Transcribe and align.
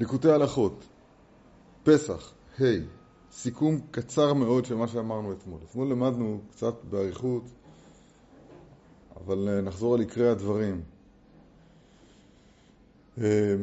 ליקוטי 0.00 0.30
הלכות, 0.30 0.86
פסח, 1.84 2.32
ה', 2.58 2.62
hey, 2.62 2.64
סיכום 3.32 3.80
קצר 3.90 4.34
מאוד 4.34 4.64
של 4.64 4.74
מה 4.74 4.88
שאמרנו 4.88 5.32
אתמול. 5.32 5.60
אתמול 5.70 5.88
למדנו 5.88 6.40
קצת 6.50 6.84
באריכות, 6.84 7.42
אבל 9.16 9.48
אה, 9.48 9.60
נחזור 9.60 9.94
על 9.94 10.00
עיקרי 10.00 10.28
הדברים. 10.28 10.82
אה, 13.18 13.54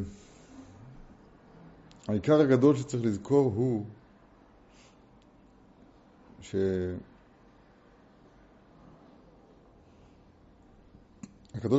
העיקר 2.08 2.42
הגדול 2.42 2.76
שצריך 2.76 3.06
לזכור 3.06 3.54
הוא 3.56 3.86
שהקדוש 6.42 7.02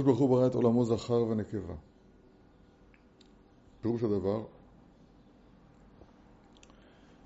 ברוך 0.03 0.19
הוא 0.19 0.29
ברא 0.29 0.47
את 0.47 0.55
עולמו 0.55 0.85
זכר 0.85 1.23
ונקבה. 1.23 1.75
פירוש 3.85 4.03
הדבר 4.03 4.43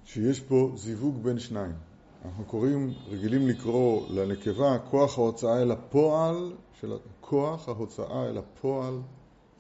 שיש 0.05 0.41
פה 0.41 0.73
זיווג 0.77 1.23
בין 1.23 1.39
שניים. 1.39 1.73
אנחנו 2.25 2.45
קוראים, 2.45 2.95
רגילים 3.09 3.49
לקרוא 3.49 4.09
לנקבה 4.11 4.79
כוח 4.91 5.19
ההוצאה 5.19 5.63
אל 5.63 5.71
הפועל 5.71 6.53
של, 6.81 6.93
כוח 7.21 7.69
ההוצאה 7.69 8.29
אל 8.29 8.39
הפועל 8.39 9.01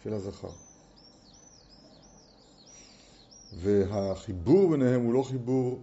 של 0.03 0.13
הזכר. 0.13 0.51
והחיבור 3.61 4.71
ביניהם 4.71 5.05
הוא 5.05 5.15
לא 5.15 5.23
חיבור 5.23 5.81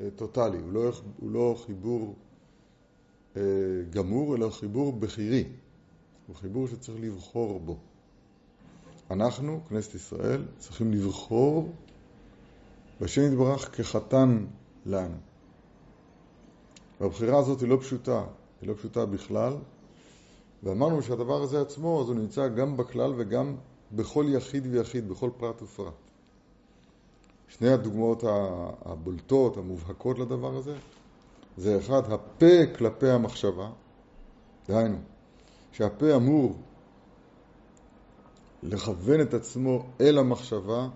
אה, 0.00 0.08
טוטאלי, 0.16 0.58
הוא 0.58 0.72
לא, 0.72 0.90
הוא 1.20 1.30
לא 1.30 1.56
חיבור 1.66 2.14
אה, 3.36 3.42
גמור, 3.90 4.36
אלא 4.36 4.50
חיבור 4.50 4.92
בחירי. 4.92 5.44
הוא 6.26 6.36
חיבור 6.36 6.68
שצריך 6.68 7.00
לבחור 7.00 7.60
בו. 7.60 7.78
אנחנו, 9.10 9.60
כנסת 9.68 9.94
ישראל, 9.94 10.44
צריכים 10.58 10.92
לבחור 10.92 11.72
והשם 13.00 13.32
יתברך 13.32 13.76
כחתן 13.76 14.44
לנו. 14.86 15.16
והבחירה 17.00 17.38
הזאת 17.38 17.60
היא 17.60 17.68
לא 17.68 17.76
פשוטה, 17.80 18.24
היא 18.60 18.68
לא 18.68 18.74
פשוטה 18.74 19.06
בכלל, 19.06 19.56
ואמרנו 20.62 21.02
שהדבר 21.02 21.42
הזה 21.42 21.60
עצמו, 21.60 22.02
אז 22.02 22.08
הוא 22.08 22.16
נמצא 22.16 22.48
גם 22.48 22.76
בכלל 22.76 23.12
וגם 23.16 23.54
בכל 23.92 24.26
יחיד 24.28 24.66
ויחיד, 24.70 25.08
בכל 25.08 25.30
פרט 25.36 25.62
ופרט. 25.62 25.92
שני 27.48 27.68
הדוגמאות 27.68 28.24
הבולטות, 28.84 29.56
המובהקות 29.56 30.18
לדבר 30.18 30.56
הזה, 30.56 30.76
זה 31.56 31.78
אחד, 31.78 32.12
הפה 32.12 32.66
כלפי 32.78 33.10
המחשבה, 33.10 33.70
דהיינו, 34.68 34.98
שהפה 35.72 36.16
אמור 36.16 36.56
לכוון 38.64 39.20
את 39.20 39.34
עצמו 39.34 39.86
אל 40.00 40.18
המחשבה, 40.18 40.88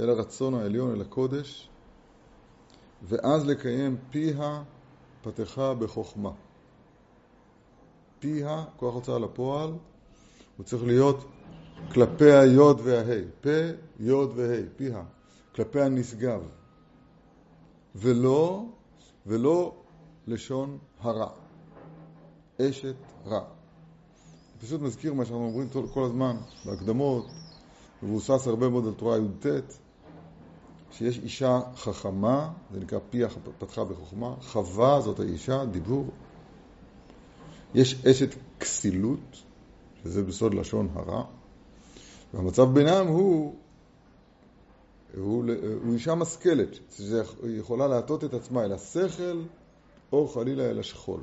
אל 0.00 0.10
הרצון 0.10 0.54
העליון, 0.54 0.92
אל 0.92 1.00
הקודש, 1.00 1.68
ואז 3.02 3.46
לקיים 3.46 3.96
פיה 4.10 4.62
פתחה 5.22 5.74
בחוכמה. 5.74 6.30
פיה, 8.18 8.64
כוח 8.76 8.94
הוצאה 8.94 9.18
לפועל, 9.18 9.72
הוא 10.56 10.64
צריך 10.64 10.84
להיות 10.84 11.24
כלפי 11.92 12.32
היוד 12.32 12.80
וההי. 12.84 13.22
פה, 13.40 13.50
יוד 14.00 14.32
והי, 14.36 14.62
פיה. 14.76 15.02
כלפי 15.54 15.80
הנשגב. 15.80 16.42
ולא, 17.94 18.64
ולא 19.26 19.74
לשון 20.26 20.78
הרע. 21.00 21.30
אשת 22.60 22.96
רע. 23.26 23.55
פשוט 24.60 24.80
מזכיר 24.80 25.14
מה 25.14 25.24
שאנחנו 25.24 25.44
אומרים 25.44 25.68
כל 25.94 26.04
הזמן 26.04 26.36
בהקדמות, 26.64 27.26
מבוסס 28.02 28.46
הרבה 28.46 28.68
מאוד 28.68 28.86
על 28.86 28.94
תורה 28.94 29.18
י"ט, 29.18 29.46
שיש 30.90 31.18
אישה 31.18 31.60
חכמה, 31.76 32.52
זה 32.72 32.80
נקרא 32.80 32.98
פיה 33.10 33.28
פתחה 33.58 33.84
בחוכמה, 33.84 34.34
חווה 34.40 35.00
זאת 35.00 35.20
האישה, 35.20 35.64
דיבור. 35.64 36.06
יש 37.74 38.06
אשת 38.06 38.34
כסילות, 38.60 39.42
שזה 40.02 40.22
בסוד 40.22 40.54
לשון 40.54 40.88
הרע, 40.94 41.24
והמצב 42.34 42.72
בינם 42.72 43.06
הוא, 43.06 43.54
הוא, 45.16 45.44
הוא 45.84 45.94
אישה 45.94 46.14
משכלת, 46.14 46.78
שהיא 46.96 47.60
יכולה 47.60 47.88
להטות 47.88 48.24
את 48.24 48.34
עצמה 48.34 48.64
אל 48.64 48.72
השכל, 48.72 49.42
או 50.12 50.28
חלילה 50.28 50.70
אל 50.70 50.78
השכול. 50.78 51.20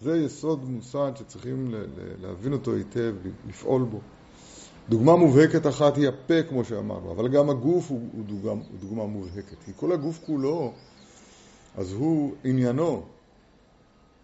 זה 0.00 0.16
יסוד 0.16 0.64
מוסד 0.64 1.12
שצריכים 1.14 1.74
להבין 2.20 2.52
אותו 2.52 2.74
היטב, 2.74 3.14
לפעול 3.48 3.82
בו. 3.82 4.00
דוגמה 4.88 5.16
מובהקת 5.16 5.66
אחת 5.66 5.96
היא 5.96 6.08
הפה, 6.08 6.42
כמו 6.48 6.64
שאמרנו, 6.64 7.12
אבל 7.12 7.28
גם 7.28 7.50
הגוף 7.50 7.90
הוא, 7.90 8.08
הוא, 8.12 8.24
דוגמה, 8.24 8.50
הוא 8.50 8.78
דוגמה 8.80 9.06
מובהקת. 9.06 9.62
כי 9.64 9.72
כל 9.76 9.92
הגוף 9.92 10.20
כולו, 10.26 10.72
אז 11.76 11.92
הוא 11.92 12.34
עניינו 12.44 13.02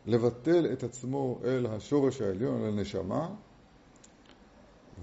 לבטל 0.06 0.66
את 0.72 0.82
עצמו 0.82 1.38
אל 1.44 1.66
השורש 1.66 2.20
העליון, 2.20 2.62
אל 2.62 2.68
הנשמה, 2.68 3.28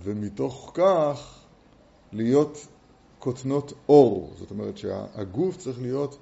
ומתוך 0.03 0.71
כך 0.73 1.39
להיות 2.13 2.67
כותנות 3.19 3.73
אור. 3.89 4.33
זאת 4.37 4.51
אומרת 4.51 4.77
שהגוף 4.77 5.57
צריך 5.57 5.81
להיות 5.81 6.17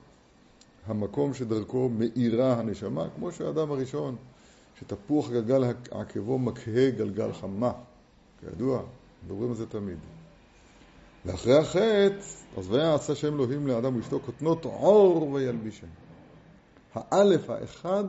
המקום 0.86 1.34
שדרכו 1.34 1.90
מאירה 1.90 2.54
הנשמה, 2.54 3.08
כמו 3.16 3.32
שהאדם 3.32 3.72
הראשון, 3.72 4.16
שתפוח 4.80 5.30
גלגל 5.30 5.64
עקבו 5.92 6.40
מקהה 6.40 6.90
גלגל 6.90 7.34
חמה, 7.34 7.72
כידוע. 8.40 8.84
מדברים 9.26 9.50
על 9.50 9.56
זה 9.56 9.66
תמיד. 9.66 9.98
ואחרי 11.26 11.58
החטא, 11.58 12.26
אז 12.58 12.72
ויעשה 12.72 13.16
שם 13.16 13.34
אלוהים 13.34 13.68
לאדם 13.68 13.96
ואשתו 13.96 14.20
כותנות 14.26 14.66
עור 14.66 15.32
וילבישם. 15.32 15.88
האלף 16.94 17.50
האחד 17.50 18.04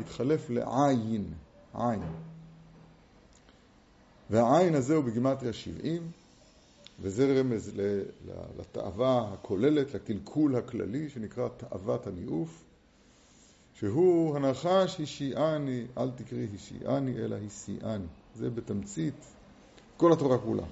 התחלף 0.00 0.50
לעין, 0.50 1.24
עין. 1.74 2.02
והעין 4.30 4.74
הזה 4.74 4.94
הוא 4.94 5.04
בגימטריה 5.04 5.52
70, 5.52 6.10
וזה 7.00 7.40
רמז 7.40 7.72
לתאווה 8.58 9.30
הכוללת, 9.32 9.94
לקלקול 9.94 10.56
הכללי, 10.56 11.08
שנקרא 11.08 11.48
תאוות 11.48 12.06
הניאוף, 12.06 12.64
שהוא 13.80 14.36
הנחש 14.36 15.00
השיעני, 15.00 15.86
אל 15.98 16.10
תקראי 16.10 16.46
השיעני, 16.54 17.12
אלא 17.18 17.36
השיאני. 17.46 18.04
זה 18.36 18.50
בתמצית 18.50 19.24
כל 19.96 20.12
התורה 20.12 20.38
כולה. 20.38 20.62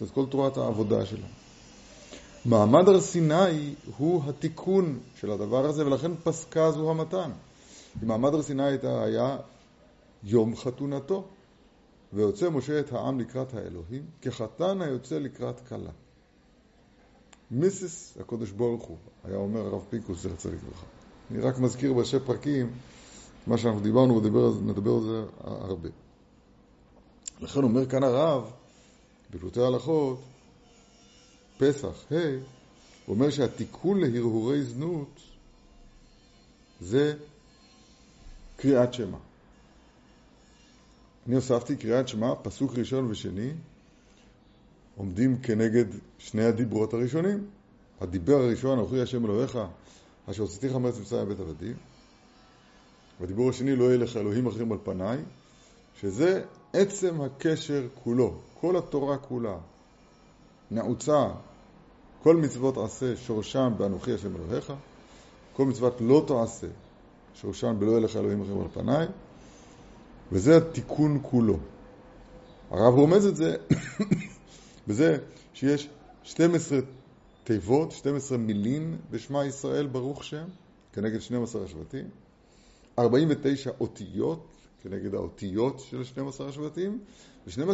זאת 0.00 0.10
כל 0.10 0.26
תורת 0.26 0.56
העבודה 0.56 1.06
שלה. 1.06 1.26
מעמד 2.44 2.88
הר 2.88 3.00
סיני 3.00 3.74
הוא 3.96 4.22
התיקון 4.26 4.98
של 5.16 5.30
הדבר 5.30 5.66
הזה, 5.66 5.86
ולכן 5.86 6.10
פסקה 6.24 6.70
זו 6.70 6.90
המתן. 6.90 7.30
כי 8.00 8.06
מעמד 8.06 8.34
הר 8.34 8.42
סיני 8.42 8.76
היה 8.82 9.36
יום 10.24 10.56
חתונתו, 10.56 11.24
ויוצא 12.12 12.50
משה 12.50 12.80
את 12.80 12.92
העם 12.92 13.20
לקראת 13.20 13.54
האלוהים, 13.54 14.02
כחתן 14.22 14.82
היוצא 14.82 15.18
לקראת 15.18 15.60
כלה. 15.68 15.90
מיסיס 17.50 18.16
הקודש 18.20 18.50
ברוך 18.50 18.84
הוא, 18.84 18.96
היה 19.24 19.36
אומר 19.36 19.60
הרב 19.60 19.84
פינקוס, 19.90 20.22
זכר 20.22 20.34
צדיק 20.36 20.60
לברכה. 20.62 21.03
אני 21.30 21.40
רק 21.40 21.58
מזכיר 21.58 21.92
בראשי 21.92 22.18
פרקים 22.26 22.70
מה 23.46 23.58
שאנחנו 23.58 23.80
דיברנו, 23.80 24.16
ונדבר 24.16 24.94
על 24.94 25.02
זה 25.02 25.24
הרבה. 25.44 25.88
לכן 27.40 27.62
אומר 27.62 27.86
כאן 27.86 28.02
הרב, 28.02 28.50
בפרוטי 29.30 29.60
ההלכות, 29.60 30.20
פסח, 31.58 32.04
ה', 32.10 32.14
hey, 32.14 32.16
הוא 33.06 33.14
אומר 33.14 33.30
שהתיקון 33.30 34.00
להרהורי 34.00 34.62
זנות 34.62 35.20
זה 36.80 37.14
קריאת 38.56 38.94
שמע. 38.94 39.18
אני 41.26 41.34
הוספתי 41.34 41.76
קריאת 41.76 42.08
שמע, 42.08 42.34
פסוק 42.42 42.78
ראשון 42.78 43.10
ושני, 43.10 43.50
עומדים 44.96 45.38
כנגד 45.38 45.84
שני 46.18 46.44
הדיברות 46.44 46.94
הראשונים. 46.94 47.46
הדיבר 48.00 48.34
הראשון, 48.34 48.78
אנוכי 48.78 49.00
השם 49.00 49.24
אלוהיך, 49.24 49.58
אשר 50.30 50.42
הוצאתיך 50.42 50.74
מארץ 50.74 50.98
מצרים 50.98 51.28
בית 51.28 51.40
עבדים. 51.40 51.74
והדיבור 53.20 53.50
השני, 53.50 53.76
לא 53.76 53.84
יהיה 53.84 53.96
לך 53.96 54.16
אלוהים 54.16 54.46
אחרים 54.46 54.72
על 54.72 54.78
פניי, 54.84 55.18
שזה 56.00 56.44
עצם 56.72 57.20
הקשר 57.20 57.86
כולו, 58.04 58.34
כל 58.60 58.76
התורה 58.76 59.18
כולה, 59.18 59.56
נעוצה, 60.70 61.28
כל 62.22 62.36
מצוות 62.36 62.76
עשה 62.78 63.16
שורשם 63.16 63.72
באנוכי 63.78 64.14
השם 64.14 64.36
אלוהיך, 64.36 64.72
כל 65.52 65.64
מצוות 65.64 65.96
לא 66.00 66.24
תעשה 66.26 66.66
שורשם 67.34 67.76
בלא 67.78 67.98
ילך 67.98 68.16
אלוהים 68.16 68.42
אחרים 68.42 68.60
על 68.60 68.68
פניי, 68.72 69.06
וזה 70.32 70.56
התיקון 70.56 71.18
כולו. 71.22 71.58
הרב 72.70 72.94
רומז 72.94 73.26
את 73.26 73.36
זה 73.36 73.56
בזה 74.88 75.18
שיש 75.54 75.88
12 76.22 76.78
תיבות, 77.44 77.92
12 77.92 78.38
מילים 78.38 78.96
בשמע 79.10 79.44
ישראל 79.44 79.86
ברוך 79.86 80.24
שם, 80.24 80.44
כנגד 80.92 81.20
12 81.20 81.64
השבטים, 81.64 82.08
49 82.98 83.70
אותיות, 83.80 84.46
כנגד 84.82 85.14
האותיות 85.14 85.80
של 85.80 86.04
12 86.04 86.48
השבטים, 86.48 86.98
ושני 87.46 87.64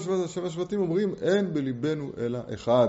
השבטים 0.45 0.81
אומרים, 0.81 1.15
אין 1.23 1.55
בליבנו 1.55 2.11
אלא 2.19 2.39
אחד. 2.55 2.89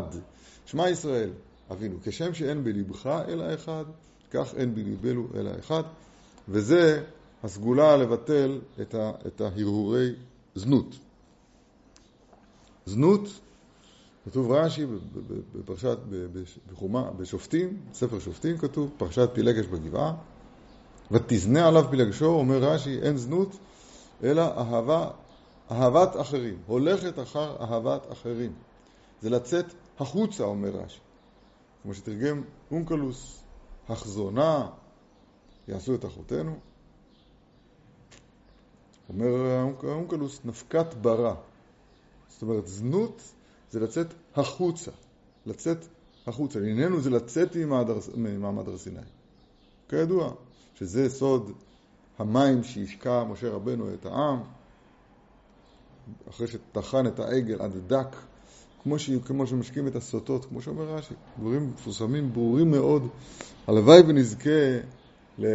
שמע 0.65 0.89
ישראל, 0.89 1.29
אבינו, 1.71 1.97
כשם 2.03 2.33
שאין 2.33 2.63
בליבך 2.63 3.23
אלא 3.27 3.53
אחד, 3.53 3.85
כך 4.31 4.53
אין 4.55 4.75
בליבנו 4.75 5.27
אלא 5.35 5.51
אחד, 5.59 5.83
וזה 6.49 7.03
הסגולה 7.43 7.97
לבטל 7.97 8.61
את, 8.81 8.95
ה, 8.95 9.11
את 9.27 9.41
ההרהורי 9.41 10.09
זנות. 10.55 10.95
זנות, 12.85 13.29
כתוב 14.25 14.51
רש"י 14.51 14.85
בפרשת, 15.53 15.97
בחומה, 16.71 17.11
בשופטים, 17.11 17.77
ספר 17.93 18.19
שופטים 18.19 18.57
כתוב, 18.57 18.91
פרשת 18.97 19.29
פילגש 19.33 19.65
בגבעה, 19.65 20.13
ותזנה 21.11 21.67
עליו 21.67 21.85
פילגשו, 21.89 22.25
אומר 22.25 22.57
רש"י, 22.63 22.99
אין 23.01 23.17
זנות, 23.17 23.57
אלא 24.23 24.41
אהבה, 24.41 25.09
אהבת 25.71 26.21
אחרים, 26.21 26.57
הולכת 26.67 27.19
אחר 27.19 27.55
אהבת 27.61 28.11
אחרים. 28.11 28.53
זה 29.21 29.29
לצאת 29.29 29.65
החוצה, 29.99 30.43
אומר 30.43 30.69
רש"י. 30.69 30.99
כמו 31.83 31.93
שתרגם 31.93 32.43
אונקלוס, 32.71 33.43
החזונה, 33.89 34.69
יעשו 35.67 35.95
את 35.95 36.05
אחותינו. 36.05 36.59
אומר 39.09 39.63
אונקלוס, 39.83 40.39
נפקת 40.45 40.93
ברא. 40.93 41.33
זאת 42.27 42.41
אומרת, 42.41 42.67
זנות 42.67 43.21
זה 43.71 43.79
לצאת 43.79 44.13
החוצה, 44.35 44.91
לצאת 45.45 45.85
החוצה. 46.27 46.59
לענייננו 46.59 47.01
זה 47.01 47.09
לצאת 47.09 47.55
ממעמד 48.15 48.67
הר 48.67 48.77
סיני. 48.77 48.99
כידוע, 49.89 50.33
שזה 50.75 51.09
סוד 51.09 51.51
המים 52.19 52.63
שהשקע 52.63 53.23
משה 53.23 53.49
רבנו 53.49 53.93
את 53.93 54.05
העם, 54.05 54.39
אחרי 56.29 56.47
שטחן 56.47 57.07
את 57.07 57.19
העגל 57.19 57.61
עד 57.61 57.71
דק, 57.87 58.15
כמו, 58.83 58.99
ש... 58.99 59.09
כמו 59.25 59.47
שמשקים 59.47 59.87
את 59.87 59.95
הסוטות, 59.95 60.45
כמו 60.45 60.61
שאומר 60.61 60.95
רש"י, 60.95 61.13
דברים 61.39 61.69
מפורסמים, 61.69 62.33
ברורים 62.33 62.71
מאוד. 62.71 63.07
הלוואי 63.67 64.01
ונזכה 64.07 64.79
ל... 65.37 65.45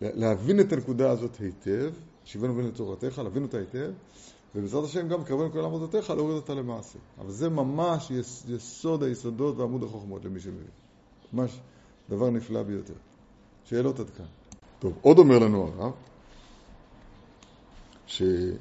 להבין 0.00 0.60
את 0.60 0.72
הנקודה 0.72 1.10
הזאת 1.10 1.36
היטב, 1.36 1.92
שיבנו 2.24 2.54
בין 2.54 2.66
לתורתך, 2.66 3.18
להבין 3.18 3.42
אותה 3.42 3.58
היטב, 3.58 3.90
ובעזרת 4.54 4.84
השם 4.84 5.08
גם 5.08 5.24
קרבנו 5.24 5.52
כל 5.52 5.64
עבודתך, 5.64 6.10
להוריד 6.10 6.36
אותה 6.36 6.54
למעשה. 6.54 6.98
אבל 7.18 7.30
זה 7.30 7.48
ממש 7.48 8.12
יסוד 8.48 9.02
היסודות 9.02 9.56
ועמוד 9.56 9.82
החוכמות 9.82 10.24
למי 10.24 10.40
שמבין. 10.40 10.70
ממש 11.32 11.60
דבר 12.10 12.30
נפלא 12.30 12.62
ביותר. 12.62 12.94
שאלות 13.64 14.00
עד 14.00 14.10
כאן. 14.10 14.26
טוב, 14.78 14.98
עוד 15.02 15.18
אומר 15.18 15.38
לנו 15.38 15.62
הרב, 15.66 15.92
שיש 18.06 18.52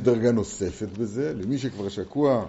דרגה 0.00 0.32
נוספת 0.32 0.88
בזה, 0.88 1.34
למי 1.34 1.58
שכבר 1.58 1.88
שקוע 1.88 2.46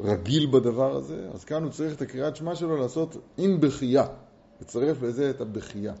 רגיל 0.00 0.46
בדבר 0.46 0.96
הזה, 0.96 1.28
אז 1.34 1.44
כאן 1.44 1.62
הוא 1.62 1.72
צריך 1.72 1.96
את 1.96 2.02
הקריאת 2.02 2.36
שמע 2.36 2.54
שלו 2.54 2.76
לעשות 2.76 3.16
עם 3.38 3.60
בכייה, 3.60 4.06
לצרף 4.60 5.02
לזה 5.02 5.30
את 5.30 5.40
הבכייה. 5.40 5.94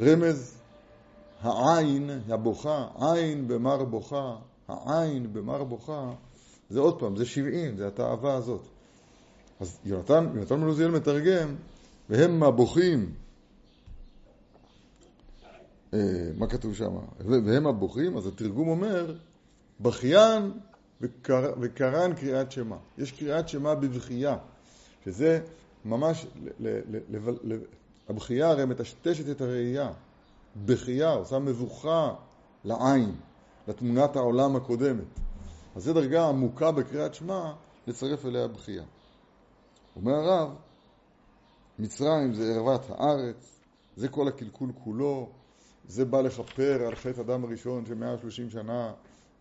רמז 0.00 0.55
העין 1.46 2.10
הבוכה, 2.28 2.88
עין 3.00 3.48
במר 3.48 3.84
בוכה, 3.84 4.36
העין 4.68 5.32
במר 5.32 5.64
בוכה, 5.64 6.12
זה 6.70 6.80
עוד 6.80 6.98
פעם, 7.00 7.16
זה 7.16 7.24
שבעים, 7.24 7.76
זה 7.76 7.86
התאווה 7.86 8.34
הזאת. 8.34 8.62
אז 9.60 9.78
יונתן, 9.84 10.26
יונתן 10.34 10.60
מלוזיאל 10.60 10.90
מתרגם, 10.90 11.54
והם 12.10 12.42
הבוכים. 12.42 13.12
אה, 15.94 15.98
מה 16.38 16.46
כתוב 16.46 16.74
שם? 16.74 16.96
והם 17.26 17.66
הבוכים, 17.66 18.16
אז 18.16 18.26
התרגום 18.26 18.68
אומר, 18.68 19.14
בכיין 19.80 20.52
וקר, 21.00 21.52
וקרן 21.60 22.14
קריאת 22.14 22.52
שמע. 22.52 22.76
יש 22.98 23.12
קריאת 23.12 23.48
שמע 23.48 23.74
בבכייה, 23.74 24.36
שזה 25.04 25.40
ממש, 25.84 26.26
ל, 26.60 26.68
ל, 26.68 27.18
ל, 27.44 27.58
הבכייה 28.08 28.50
הרי 28.50 28.64
מטשטשת 28.64 29.30
את 29.30 29.40
הראייה. 29.40 29.92
בכייה, 30.64 31.12
עושה 31.12 31.38
מבוכה 31.38 32.14
לעין, 32.64 33.14
לתמונת 33.68 34.16
העולם 34.16 34.56
הקודמת. 34.56 35.20
אז 35.76 35.84
זו 35.84 35.92
דרגה 35.92 36.28
עמוקה 36.28 36.72
בקריאת 36.72 37.14
שמע, 37.14 37.52
לצרף 37.86 38.26
אליה 38.26 38.48
בכייה. 38.48 38.84
אומר 39.96 40.14
הרב, 40.14 40.54
מצרים 41.78 42.34
זה 42.34 42.54
ערוות 42.54 42.90
הארץ, 42.90 43.60
זה 43.96 44.08
כל 44.08 44.28
הקלקול 44.28 44.72
כולו, 44.84 45.28
זה 45.88 46.04
בא 46.04 46.20
לכפר 46.20 46.86
על 46.86 46.94
חטא 46.94 47.20
אדם 47.20 47.44
הראשון 47.44 47.86
שמאה 47.86 48.18
שלושים 48.18 48.50
שנה, 48.50 48.92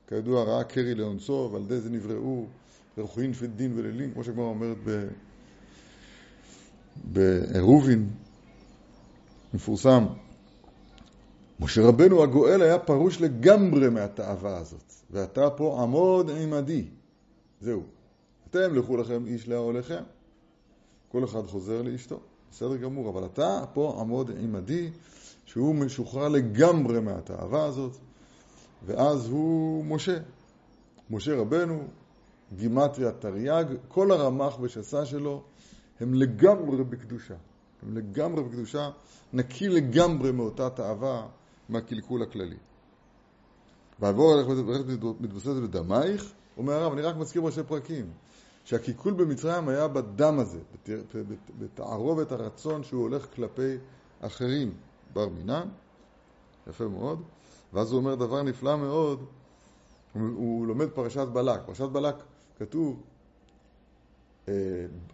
כידוע, 0.07 0.44
ראה 0.44 0.63
קרי 0.63 0.95
לאונסו, 0.95 1.50
ועל 1.51 1.61
ידי 1.61 1.79
זה 1.79 1.89
נבראו 1.89 2.45
רוחין 2.97 3.31
דין 3.56 3.73
ולילים, 3.77 4.13
כמו 4.13 4.23
שכבר 4.23 4.44
אומרת 4.44 4.77
בעירובין, 7.03 8.09
מפורסם. 9.53 10.06
משה 11.60 11.81
רבנו 11.81 12.24
הגואל 12.24 12.62
היה 12.62 12.80
פרוש 12.80 13.22
לגמרי 13.22 13.90
מהתאווה 13.90 14.57
הזאת, 14.57 14.94
ואתה 15.12 15.50
פה 15.50 15.81
עמוד 15.81 16.30
עמדי. 16.30 16.86
זהו. 17.62 17.84
אתם 18.50 18.75
לכו 18.75 18.98
לכם 18.98 19.25
איש 19.28 19.48
לאהוליכם. 19.48 20.04
כל 21.12 21.24
אחד 21.24 21.48
חוזר 21.48 21.81
לאשתו, 21.81 22.19
בסדר 22.52 22.75
גמור, 22.75 23.10
אבל 23.10 23.25
אתה 23.25 23.63
פה 23.74 23.98
עמוד 24.00 24.31
עמדי, 24.40 24.90
שהוא 25.46 25.75
משוחרר 25.75 26.28
לגמרי 26.28 27.00
מהתאווה 27.00 27.66
הזאת, 27.66 27.98
ואז 28.86 29.28
הוא 29.28 29.86
משה. 29.86 30.18
משה 31.10 31.36
רבנו, 31.36 31.84
גימטריה 32.56 33.12
תרי"ג, 33.12 33.66
כל 33.88 34.12
הרמ"ח 34.12 34.57
ושסה 34.62 35.06
שלו 35.06 35.44
הם 36.00 36.13
לגמרי 36.13 36.84
בקדושה. 36.84 37.36
הם 37.84 37.98
לגמרי 37.98 38.44
בקדושה, 38.44 38.90
נקי 39.34 39.69
לגמרי 39.69 40.31
מאותה 40.31 40.69
תאווה 40.69 41.28
מהקלקול 41.69 42.23
הכללי. 42.23 42.57
ועבור 44.00 44.33
הלך 44.33 44.47
מתבססת 45.19 45.56
בדמייך, 45.63 46.31
אומר 46.57 46.73
הרב, 46.73 46.94
אני 46.94 47.01
רק 47.01 47.15
מזכיר 47.15 47.41
ראשי 47.41 47.63
פרקים. 47.63 48.12
שהקלקול 48.65 49.13
במצרים 49.13 49.69
היה 49.69 49.88
בדם 49.88 50.39
הזה, 50.39 50.59
בתערובת 51.59 52.31
הרצון 52.31 52.83
שהוא 52.83 53.01
הולך 53.01 53.27
כלפי 53.35 53.77
אחרים, 54.21 54.73
בר 55.13 55.29
מינן, 55.29 55.67
יפה 56.67 56.88
מאוד, 56.88 57.21
ואז 57.73 57.91
הוא 57.91 58.00
אומר 58.00 58.15
דבר 58.15 58.44
נפלא 58.44 58.77
מאוד, 58.77 59.25
הוא 60.13 60.68
לומד 60.68 60.89
פרשת 60.89 61.27
בלק, 61.33 61.59
פרשת 61.65 61.89
בלק 61.89 62.16
כתוב, 62.59 63.04
אה, 64.47 64.54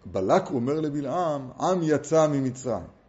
בלק 0.04 0.50
אומר 0.50 0.80
לבלעם, 0.80 1.50
עם 1.60 1.80
יצא 1.82 2.28
ממצרים. 2.28 3.01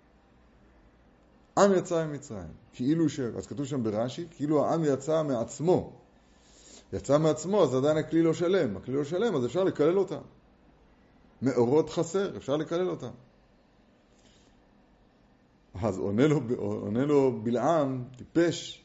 עם 1.57 1.73
יצא 1.73 2.05
ממצרים, 2.05 2.53
כאילו 2.73 3.09
ש... 3.09 3.19
אז 3.19 3.47
כתוב 3.47 3.65
שם 3.65 3.83
ברש"י, 3.83 4.25
כאילו 4.31 4.65
העם 4.65 4.83
יצא 4.85 5.23
מעצמו. 5.23 5.93
יצא 6.93 7.17
מעצמו, 7.17 7.63
אז 7.63 7.75
עדיין 7.75 7.97
הכלי 7.97 8.21
לא 8.21 8.33
שלם. 8.33 8.77
הכלי 8.77 8.95
לא 8.95 9.03
שלם, 9.03 9.35
אז 9.35 9.45
אפשר 9.45 9.63
לקלל 9.63 9.97
אותם. 9.97 10.21
מאורות 11.41 11.89
חסר, 11.89 12.37
אפשר 12.37 12.55
לקלל 12.55 12.89
אותם. 12.89 13.11
אז 15.81 15.97
עונה 15.97 16.27
לו, 16.27 16.41
עונה 16.57 17.05
לו 17.05 17.39
בלעם, 17.43 18.03
טיפש, 18.17 18.83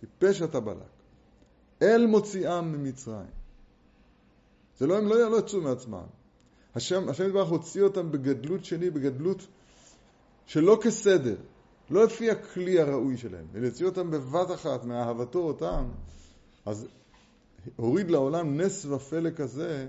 טיפש 0.00 0.42
אתה 0.42 0.60
בלק. 0.60 0.76
אל 1.82 2.06
מוציאם 2.06 2.72
ממצרים. 2.72 3.30
זה 4.78 4.86
לא, 4.86 4.98
הם 4.98 5.06
לא, 5.06 5.30
לא 5.30 5.38
יצאו 5.38 5.60
מעצמם. 5.60 6.06
השם, 6.74 7.08
השם 7.08 7.26
יתברך 7.26 7.48
הוציא 7.48 7.82
אותם 7.82 8.12
בגדלות 8.12 8.64
שני, 8.64 8.90
בגדלות 8.90 9.46
שלא 10.46 10.78
כסדר, 10.82 11.36
לא 11.90 12.04
לפי 12.04 12.30
הכלי 12.30 12.80
הראוי 12.80 13.16
שלהם, 13.16 13.46
אלא 13.54 13.66
הוציא 13.66 13.86
אותם 13.86 14.10
בבת 14.10 14.50
אחת 14.50 14.84
מאהבתו 14.84 15.38
אותם, 15.38 15.84
אז 16.66 16.86
הוריד 17.76 18.10
לעולם 18.10 18.60
נס 18.60 18.86
ופלא 18.86 19.30
כזה, 19.30 19.86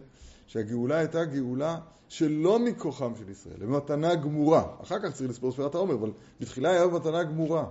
שהגאולה 0.47 0.97
הייתה 0.97 1.25
גאולה 1.25 1.79
שלא 2.09 2.59
מכוחם 2.59 3.11
של 3.19 3.29
ישראל, 3.29 3.57
במתנה 3.59 4.15
גמורה. 4.15 4.63
אחר 4.81 4.99
כך 4.99 5.13
צריך 5.13 5.29
לספור 5.29 5.51
ספירת 5.51 5.75
העומר, 5.75 5.95
אבל 5.95 6.11
בתחילה 6.41 6.69
היה 6.69 6.87
במתנה 6.87 7.23
גמורה. 7.23 7.65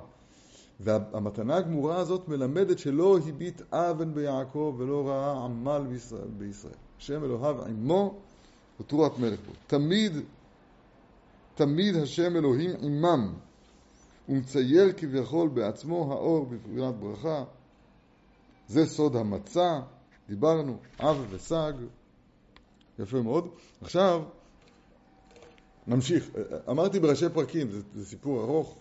והמתנה 0.80 1.56
הגמורה 1.56 1.96
הזאת 1.96 2.28
מלמדת 2.28 2.78
שלא 2.78 3.18
הביט 3.28 3.62
אבן 3.72 4.14
ביעקב 4.14 4.74
ולא 4.78 5.08
ראה 5.08 5.44
עמל. 5.44 5.82
בישראל. 6.38 6.74
השם 6.98 7.24
אלוהיו 7.24 7.64
עמו 7.64 8.14
ותרועת 8.80 9.18
מלך 9.18 9.40
בו. 9.46 9.52
תמיד, 9.66 10.12
תמיד 11.54 11.96
השם 11.96 12.36
אלוהים 12.36 12.70
עמם. 12.80 13.32
ומצייר 14.28 14.92
כביכול 14.96 15.48
בעצמו 15.48 16.12
האור 16.12 16.46
בברירת 16.46 16.94
ברכה. 16.94 17.44
זה 18.68 18.86
סוד 18.86 19.16
המצה, 19.16 19.80
דיברנו, 20.28 20.76
אב 21.00 21.26
וסג. 21.30 21.72
יפה 22.98 23.22
מאוד. 23.22 23.48
עכשיו, 23.80 24.22
נמשיך. 25.86 26.30
אמרתי 26.70 27.00
בראשי 27.00 27.28
פרקים, 27.34 27.70
זה, 27.70 27.80
זה 27.94 28.06
סיפור 28.06 28.42
ארוך, 28.42 28.76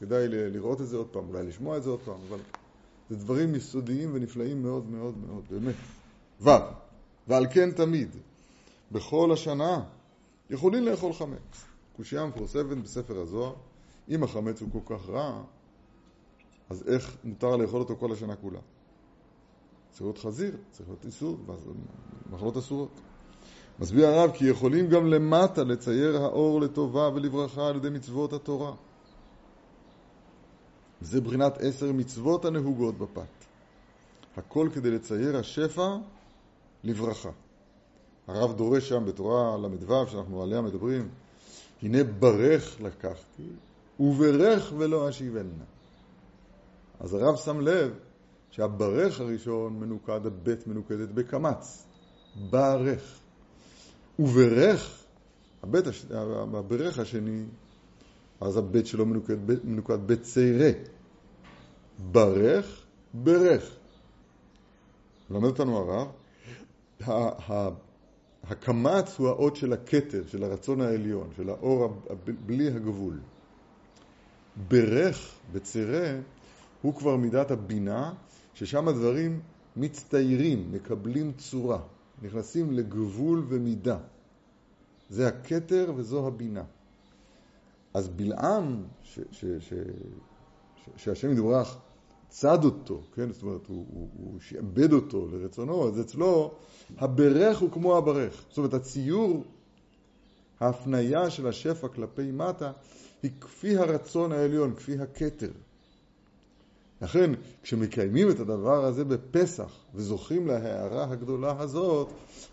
כדאי 0.00 0.28
לראות 0.28 0.80
את 0.80 0.88
זה 0.88 0.96
עוד 0.96 1.08
פעם, 1.08 1.28
אולי 1.28 1.42
לשמוע 1.42 1.76
את 1.76 1.82
זה 1.82 1.90
עוד 1.90 2.00
פעם, 2.00 2.20
אבל 2.28 2.38
זה 3.10 3.16
דברים 3.16 3.54
יסודיים 3.54 4.10
ונפלאים 4.12 4.62
מאוד 4.62 4.86
מאוד 4.90 5.14
מאוד, 5.18 5.44
באמת. 5.50 5.74
ו. 6.40 6.50
ועל 7.28 7.46
כן 7.50 7.70
תמיד, 7.70 8.16
בכל 8.92 9.32
השנה, 9.32 9.84
יכולים 10.50 10.84
לאכול 10.84 11.12
חמץ. 11.12 11.64
קושייה 11.96 12.26
מפורסמת 12.26 12.78
בספר 12.82 13.20
הזוהר, 13.20 13.54
אם 14.08 14.22
החמץ 14.22 14.60
הוא 14.60 14.68
כל 14.72 14.94
כך 14.96 15.08
רע, 15.08 15.42
אז 16.70 16.84
איך 16.88 17.16
מותר 17.24 17.56
לאכול 17.56 17.80
אותו 17.80 17.96
כל 17.96 18.12
השנה 18.12 18.36
כולה? 18.36 18.60
צריך 19.90 20.02
להיות 20.02 20.18
חזיר, 20.18 20.56
צריך 20.70 20.88
להיות 20.88 21.04
איסור, 21.04 21.36
מחלות 22.30 22.56
אסורות. 22.56 23.00
מסביר 23.78 24.06
הרב 24.06 24.30
כי 24.34 24.44
יכולים 24.44 24.88
גם 24.88 25.06
למטה 25.06 25.64
לצייר 25.64 26.16
האור 26.16 26.60
לטובה 26.60 27.08
ולברכה 27.14 27.68
על 27.68 27.76
ידי 27.76 27.90
מצוות 27.90 28.32
התורה. 28.32 28.74
זה 31.00 31.20
בחינת 31.20 31.58
עשר 31.60 31.92
מצוות 31.92 32.44
הנהוגות 32.44 32.98
בפת. 32.98 33.44
הכל 34.36 34.68
כדי 34.74 34.90
לצייר 34.90 35.36
השפע 35.36 35.96
לברכה. 36.84 37.30
הרב 38.26 38.56
דורש 38.56 38.88
שם 38.88 39.04
בתורה 39.04 39.56
ל"ו, 39.56 40.06
שאנחנו 40.08 40.42
עליה 40.42 40.60
מדברים, 40.60 41.08
הנה 41.82 42.04
ברך 42.04 42.80
לקחתי, 42.80 43.48
וברך 44.02 44.72
ולא 44.78 45.08
אשיבנה. 45.08 45.64
אז 47.00 47.14
הרב 47.14 47.36
שם 47.36 47.60
לב 47.60 47.94
שהברך 48.50 49.20
הראשון 49.20 49.80
מנוקד, 49.80 50.26
הבית 50.26 50.66
מנוקדת 50.66 51.08
בקמץ. 51.08 51.86
ברך. 52.50 53.18
וברך, 54.18 55.04
הבית, 55.62 55.86
הש... 55.86 56.06
הברך 56.54 56.98
השני, 56.98 57.44
אז 58.40 58.56
הבית 58.56 58.86
שלו 58.86 59.06
מנוקד, 59.06 59.36
מנוקד 59.64 60.06
בציירה. 60.06 60.70
ברך, 62.12 62.84
ברך. 63.14 63.76
למד 65.30 65.44
אותנו 65.44 66.06
הרב, 66.98 67.74
הקמץ 68.44 69.18
הוא 69.18 69.28
האות 69.28 69.56
של 69.56 69.72
הכתר, 69.72 70.22
של 70.26 70.44
הרצון 70.44 70.80
העליון, 70.80 71.30
של 71.36 71.48
האור 71.48 72.02
בלי 72.46 72.66
הגבול. 72.66 73.18
ברך, 74.56 75.30
בצרה, 75.52 76.18
הוא 76.82 76.94
כבר 76.94 77.16
מידת 77.16 77.50
הבינה, 77.50 78.14
ששם 78.54 78.88
הדברים 78.88 79.40
מצטיירים, 79.76 80.72
מקבלים 80.72 81.32
צורה, 81.32 81.78
נכנסים 82.22 82.72
לגבול 82.72 83.44
ומידה. 83.48 83.98
זה 85.10 85.28
הכתר 85.28 85.92
וזו 85.96 86.26
הבינה. 86.26 86.64
אז 87.94 88.08
בלעם, 88.08 88.82
שהשם 90.96 91.32
ידברך 91.32 91.78
צד 92.28 92.64
אותו, 92.64 93.00
כן? 93.14 93.32
זאת 93.32 93.42
אומרת, 93.42 93.66
הוא, 93.66 93.86
הוא, 93.92 94.08
הוא 94.16 94.40
שעבד 94.40 94.92
אותו 94.92 95.28
לרצונו, 95.32 95.88
אז 95.88 96.00
אצלו 96.00 96.54
הברך 96.98 97.58
הוא 97.58 97.70
כמו 97.70 97.96
הברך. 97.96 98.44
זאת 98.48 98.58
אומרת, 98.58 98.74
הציור, 98.74 99.44
ההפניה 100.62 101.30
של 101.30 101.48
השפע 101.48 101.88
כלפי 101.88 102.30
מטה, 102.32 102.72
היא 103.22 103.30
כפי 103.40 103.76
הרצון 103.76 104.32
העליון, 104.32 104.74
כפי 104.74 104.98
הכתר. 104.98 105.50
לכן, 107.02 107.30
כשמקיימים 107.62 108.30
את 108.30 108.40
הדבר 108.40 108.84
הזה 108.84 109.04
בפסח 109.04 109.72
וזוכים 109.94 110.46
להערה 110.46 111.04
הגדולה 111.04 111.54
הזאת, 111.58 112.08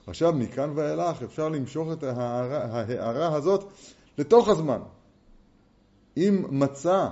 עכשיו 0.07 0.33
מכאן 0.33 0.71
ואילך 0.75 1.23
אפשר 1.23 1.49
למשוך 1.49 1.87
את 1.93 2.03
ההערה, 2.03 2.63
ההערה 2.63 3.35
הזאת 3.35 3.63
לתוך 4.17 4.49
הזמן. 4.49 4.79
אם 6.17 6.45
מצא 6.49 7.09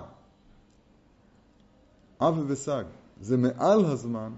אב 2.21 2.43
וסג 2.47 2.83
זה 3.21 3.37
מעל 3.37 3.85
הזמן, 3.85 4.31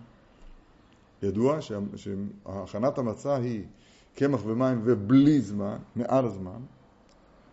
ידוע 1.23 1.59
שהכנת 1.95 2.97
המצה 2.97 3.35
היא 3.35 3.63
קמח 4.15 4.39
ומים 4.45 4.81
ובלי 4.83 5.41
זמן, 5.41 5.77
מעל 5.95 6.25
הזמן, 6.25 6.59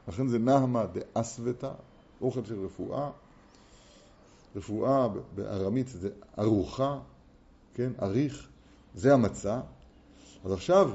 לכן 0.08 0.28
זה 0.28 0.38
נהמה 0.38 0.84
דאסוותה, 0.86 1.70
אוכל 2.20 2.44
של 2.44 2.64
רפואה. 2.64 3.10
רפואה 4.56 5.08
בארמית 5.34 5.88
זה 5.88 6.08
ארוחה, 6.38 6.98
כן, 7.75 7.92
אריך, 8.02 8.48
זה 8.94 9.14
המצה. 9.14 9.60
אז 10.44 10.52
עכשיו, 10.52 10.90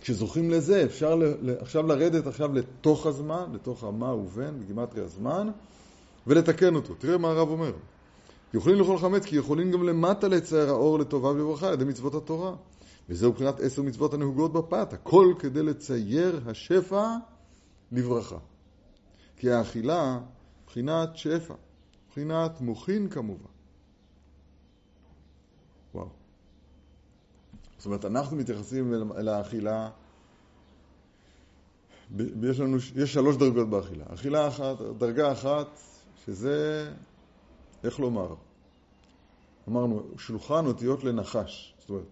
כשזוכים 0.00 0.50
לזה, 0.50 0.84
אפשר 0.84 1.14
ל, 1.14 1.34
עכשיו 1.60 1.86
לרדת 1.86 2.26
עכשיו 2.26 2.54
לתוך 2.54 3.06
הזמן, 3.06 3.44
לתוך 3.52 3.84
המה 3.84 4.14
ובן, 4.14 4.60
בגימטרי 4.60 5.04
הזמן, 5.04 5.50
ולתקן 6.26 6.74
אותו. 6.74 6.94
תראה 6.98 7.18
מה 7.18 7.30
הרב 7.30 7.48
אומר. 7.48 7.72
יכולים 8.54 8.78
לאכול 8.78 8.98
חמץ 8.98 9.24
כי 9.24 9.36
יכולים 9.36 9.70
גם 9.70 9.82
למטה 9.82 10.28
לצייר 10.28 10.68
האור 10.68 10.98
לטובה 10.98 11.28
ולברכה 11.28 11.68
על 11.68 11.74
ידי 11.74 11.84
מצוות 11.84 12.14
התורה. 12.14 12.54
וזהו 13.10 13.30
מבחינת 13.30 13.60
עשר 13.60 13.82
מצוות 13.82 14.14
הנהוגות 14.14 14.52
בפת, 14.52 14.92
הכל 14.92 15.34
כדי 15.38 15.62
לצייר 15.62 16.40
השפע 16.46 17.16
לברכה. 17.92 18.38
כי 19.36 19.50
האכילה 19.50 20.20
מבחינת 20.62 21.16
שפע, 21.16 21.54
מבחינת 22.06 22.60
מוחין 22.60 23.08
כמובן. 23.08 23.50
וואו. 25.94 26.08
זאת 27.76 27.86
אומרת, 27.86 28.04
אנחנו 28.04 28.36
מתייחסים 28.36 28.94
אל 29.16 29.28
האכילה, 29.28 29.90
יש 32.42 32.60
לנו, 32.60 32.76
יש 32.96 33.12
שלוש 33.12 33.36
דרגות 33.36 33.70
באכילה. 33.70 34.04
אכילה 34.14 34.48
אחת, 34.48 34.80
דרגה 34.98 35.32
אחת, 35.32 35.80
שזה 36.24 36.90
איך 37.84 38.00
לומר? 38.00 38.34
אמרנו, 39.68 40.02
שולחן 40.18 40.66
אותיות 40.66 41.04
לנחש. 41.04 41.74
זאת 41.78 41.90
אומרת, 41.90 42.04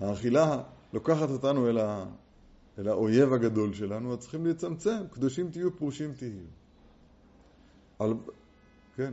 האכילה 0.00 0.62
לוקחת 0.92 1.30
אותנו 1.30 1.68
אל, 1.68 1.78
ה, 1.78 2.04
אל 2.78 2.88
האויב 2.88 3.32
הגדול 3.32 3.74
שלנו, 3.74 4.12
אז 4.12 4.18
צריכים 4.18 4.46
לצמצם, 4.46 5.02
קדושים 5.10 5.50
תהיו, 5.50 5.76
פרושים 5.76 6.12
תהיו. 6.14 6.44
על, 7.98 8.14
כן. 8.96 9.12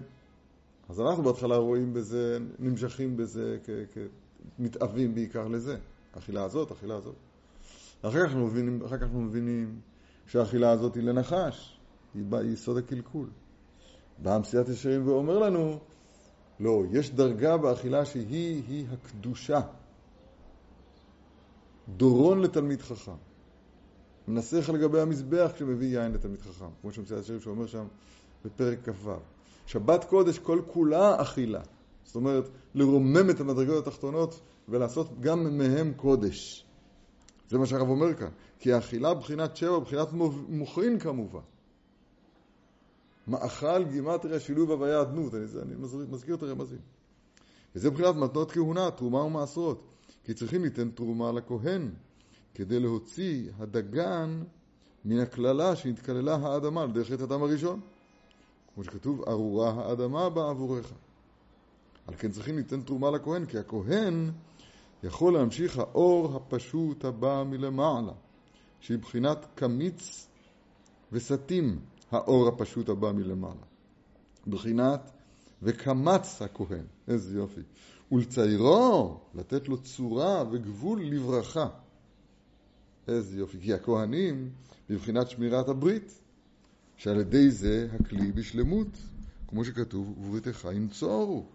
אז 0.90 1.02
אנחנו 1.02 1.24
בהתחלה 1.24 1.56
רואים 1.56 1.94
בזה, 1.94 2.38
נמשכים 2.60 3.18
בזה, 3.18 3.58
מתאווים 4.60 5.16
בעיקר 5.16 5.48
לזה. 5.48 5.78
האכילה 6.14 6.44
הזאת, 6.44 6.72
האכילה 6.72 6.96
הזאת. 6.96 7.16
אחר 8.02 8.20
כך 8.20 8.26
אנחנו 8.26 8.46
מבינים, 8.48 8.82
אחר 8.86 8.98
כך 8.98 9.04
אנחנו 9.04 9.22
מבינים 9.22 9.80
שהאכילה 10.28 10.72
הזאת 10.72 10.96
היא 10.96 11.04
לנחש, 11.04 11.80
היא, 12.14 12.24
היא 12.32 12.54
יסוד 12.54 12.78
הקלקול. 12.78 13.30
בא 14.18 14.38
מסיעת 14.38 14.70
ישרים 14.70 15.08
ואומר 15.08 15.40
לנו, 15.40 15.80
לא, 16.60 16.84
יש 16.92 17.12
דרגה 17.12 17.58
באכילה 17.58 18.06
שהיא-היא 18.06 18.86
הקדושה. 18.92 19.62
דורון 21.90 22.42
לתלמיד 22.42 22.82
חכם. 22.82 23.16
מנסח 24.28 24.70
לגבי 24.70 25.00
המזבח 25.02 25.52
כשמביא 25.56 26.00
יין 26.00 26.12
לתלמיד 26.12 26.42
חכם, 26.42 26.70
כמו 26.82 26.92
שמסיעת 26.92 27.24
ישרים 27.24 27.40
שאומר 27.40 27.68
שם 27.68 27.86
בפרק 28.46 28.90
כ"ו. 28.90 29.12
שבת 29.66 30.04
קודש 30.04 30.40
כל 30.40 30.62
כולה 30.68 31.22
אכילה. 31.22 31.62
זאת 32.04 32.16
אומרת, 32.16 32.50
לרומם 32.76 33.30
את 33.30 33.40
המדרגות 33.40 33.88
התחתונות 33.88 34.40
ולעשות 34.70 35.20
גם 35.20 35.58
מהם 35.58 35.94
קודש. 35.94 36.66
זה 37.50 37.58
מה 37.58 37.66
שהרב 37.66 37.90
אומר 37.90 38.14
כאן. 38.14 38.30
כי 38.60 38.74
האכילה 38.74 39.14
בחינת 39.14 39.56
שבע, 39.56 39.80
בחינת 39.80 40.08
מוכרין 40.48 41.00
כמובן. 41.00 41.40
מאכל 43.28 43.84
גימטריה 43.84 44.40
שילוב 44.40 44.72
הוויה 44.72 45.02
אדנות, 45.02 45.34
אני, 45.36 45.44
אני 45.62 45.76
מזכיר 46.10 46.36
את 46.36 46.44
הרמזים. 46.44 46.80
וזה 47.76 47.90
מבחינת 47.90 48.16
מתנות 48.16 48.52
כהונה, 48.52 48.92
תרומה 48.92 49.24
ומעשרות. 49.24 49.84
כי 50.28 50.34
צריכים 50.34 50.64
ליתן 50.64 50.90
תרומה 50.90 51.32
לכהן, 51.32 51.92
כדי 52.54 52.80
להוציא 52.80 53.52
הדגן 53.60 54.44
מן 55.06 55.20
הקללה 55.20 55.76
שהתקללה 55.76 56.36
האדמה 56.36 56.82
על 56.82 56.92
דרך 56.92 57.12
אדם 57.12 57.44
הראשון. 57.44 57.80
כמו 58.74 58.84
שכתוב, 58.84 59.30
ארורה 59.30 59.70
האדמה 59.70 60.30
בעבורך. 60.30 60.94
על 62.08 62.16
כן 62.16 62.32
צריכים 62.32 62.58
ליתן 62.58 62.82
תרומה 62.82 63.12
לכהן, 63.12 63.46
כי 63.46 63.58
הכהן 63.58 64.32
יכול 65.04 65.34
להמשיך 65.34 65.78
האור 65.78 66.36
הפשוט 66.36 67.06
הבא 67.06 67.44
מלמעלה, 67.44 68.14
שהיא 68.80 68.98
בחינת 68.98 69.46
קמיץ 69.56 70.28
וסתים. 71.12 71.80
האור 72.12 72.48
הפשוט 72.48 72.90
הבא 72.90 73.12
מלמעלה. 73.12 73.66
בחינת 74.48 75.12
וקמץ 75.64 76.42
הכהן, 76.42 76.86
איזה 77.08 77.38
יופי. 77.38 77.62
ולציירו, 78.12 79.20
לתת 79.36 79.68
לו 79.68 79.78
צורה 79.78 80.44
וגבול 80.52 81.02
לברכה. 81.04 81.68
איזה 83.08 83.40
יופי. 83.40 83.60
כי 83.62 83.74
הכהנים, 83.74 84.50
בבחינת 84.90 85.30
שמירת 85.30 85.70
הברית, 85.70 86.20
שעל 86.98 87.20
ידי 87.20 87.52
זה 87.52 87.88
הכלי 88.00 88.32
בשלמות, 88.32 88.88
כמו 89.48 89.66
שכתוב, 89.66 90.18
ובריתך 90.18 90.68
ינצורו. 90.74 91.46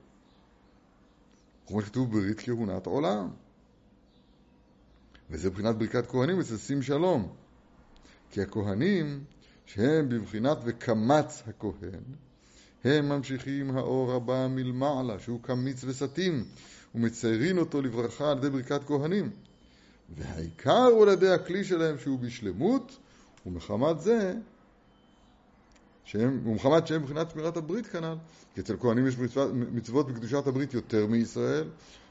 כמו 1.66 1.82
שכתוב 1.82 2.12
ברית 2.12 2.40
כהונת 2.40 2.86
עולם. 2.86 3.30
וזה 5.30 5.50
בחינת 5.50 5.76
ברכת 5.76 6.06
כהנים 6.06 6.40
אצל 6.40 6.56
שים 6.56 6.82
שלום. 6.82 7.32
כי 8.30 8.42
הכהנים 8.42 9.24
שהם 9.66 10.08
בבחינת 10.08 10.58
וקמץ 10.64 11.42
הכהן, 11.46 12.02
הם 12.84 13.08
ממשיכים 13.08 13.76
האור 13.76 14.12
הבא 14.12 14.46
מלמעלה, 14.50 15.18
שהוא 15.18 15.40
קמיץ 15.42 15.84
וסתים, 15.84 16.44
ומציירים 16.94 17.58
אותו 17.58 17.82
לברכה 17.82 18.30
על 18.30 18.38
ידי 18.38 18.50
ברכת 18.50 18.84
כהנים. 18.84 19.30
והעיקר 20.16 20.84
הוא 20.84 21.02
על 21.02 21.08
ידי 21.08 21.28
הכלי 21.28 21.64
שלהם 21.64 21.98
שהוא 21.98 22.18
בשלמות, 22.18 22.96
ומחמת 23.46 24.00
זה, 24.00 24.34
שהם, 26.04 26.48
ומחמת 26.48 26.86
שהם 26.86 27.02
מבחינת 27.02 27.30
שמירת 27.30 27.56
הברית 27.56 27.86
כנ"ל, 27.86 28.14
כי 28.54 28.60
אצל 28.60 28.76
כהנים 28.80 29.06
יש 29.06 29.14
מצוות 29.72 30.10
בקדושת 30.10 30.46
הברית 30.46 30.74
יותר 30.74 31.06
מישראל, 31.06 31.68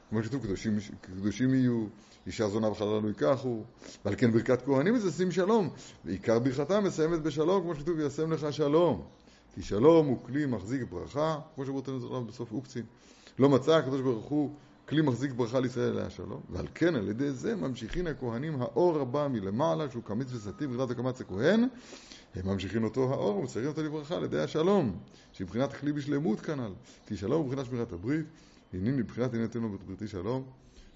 כמו 0.09 0.23
שכתוב, 0.23 0.43
קדושים, 0.43 0.77
קדושים 1.01 1.53
יהיו, 1.53 1.85
אישה 2.27 2.47
זונה 2.47 2.67
וחללה 2.67 2.99
לא 2.99 3.07
ייקחו, 3.07 3.63
ועל 4.05 4.15
כן 4.17 4.31
ברכת 4.31 4.61
כהנים 4.65 4.97
זה 4.97 5.11
שים 5.11 5.31
שלום, 5.31 5.69
ועיקר 6.05 6.39
ברכתם 6.39 6.83
מסיימת 6.83 7.21
בשלום, 7.21 7.63
כמו 7.63 7.75
שכתוב, 7.75 7.97
וישם 7.97 8.31
לך 8.31 8.53
שלום. 8.53 9.01
כי 9.53 9.61
שלום 9.61 10.07
הוא 10.07 10.17
כלי 10.23 10.45
מחזיק 10.45 10.81
ברכה, 10.89 11.39
כמו 11.55 11.65
שברוטנו 11.65 11.99
זרם 11.99 12.27
בסוף 12.27 12.51
אוקצין. 12.51 12.83
לא 13.39 13.49
מצא 13.49 13.75
הקדוש 13.75 14.01
ברוך 14.01 14.25
הוא 14.25 14.55
כלי 14.89 15.01
מחזיק 15.01 15.31
ברכה 15.31 15.59
לישראל 15.59 15.93
אליה 15.93 16.09
שלום, 16.09 16.41
ועל 16.49 16.67
כן 16.75 16.95
על 16.95 17.09
ידי 17.09 17.31
זה 17.31 17.55
ממשיכין 17.55 18.07
הכהנים 18.07 18.61
האור 18.61 18.99
הבא 18.99 19.27
מלמעלה, 19.27 19.89
שהוא 19.89 20.03
קמיץ 20.03 20.33
וסתי 20.33 20.67
בגלל 20.67 20.91
הקמץ 20.91 21.21
הכהן, 21.21 21.67
הם 22.35 22.47
ממשיכים 22.47 22.83
אותו 22.83 23.11
האור 23.13 23.37
ומסיירים 23.37 23.69
אותו 23.69 23.83
לברכה 23.83 24.15
על 24.15 24.23
ידי 24.23 24.39
השלום, 24.39 24.95
שהיא 25.31 25.45
מבחינת 25.45 25.73
כלי 25.73 25.93
בשלמות 25.93 26.39
כנ"ל, 26.39 26.71
כי 27.05 27.17
שלום 27.17 27.45
מבחינת 27.45 27.65
שמירת 27.65 27.93
הברית, 27.93 28.25
הנין 28.73 28.95
מבחינת 28.95 29.33
עניינתנו 29.33 29.69
בבריתי 29.69 30.07
שלום, 30.07 30.43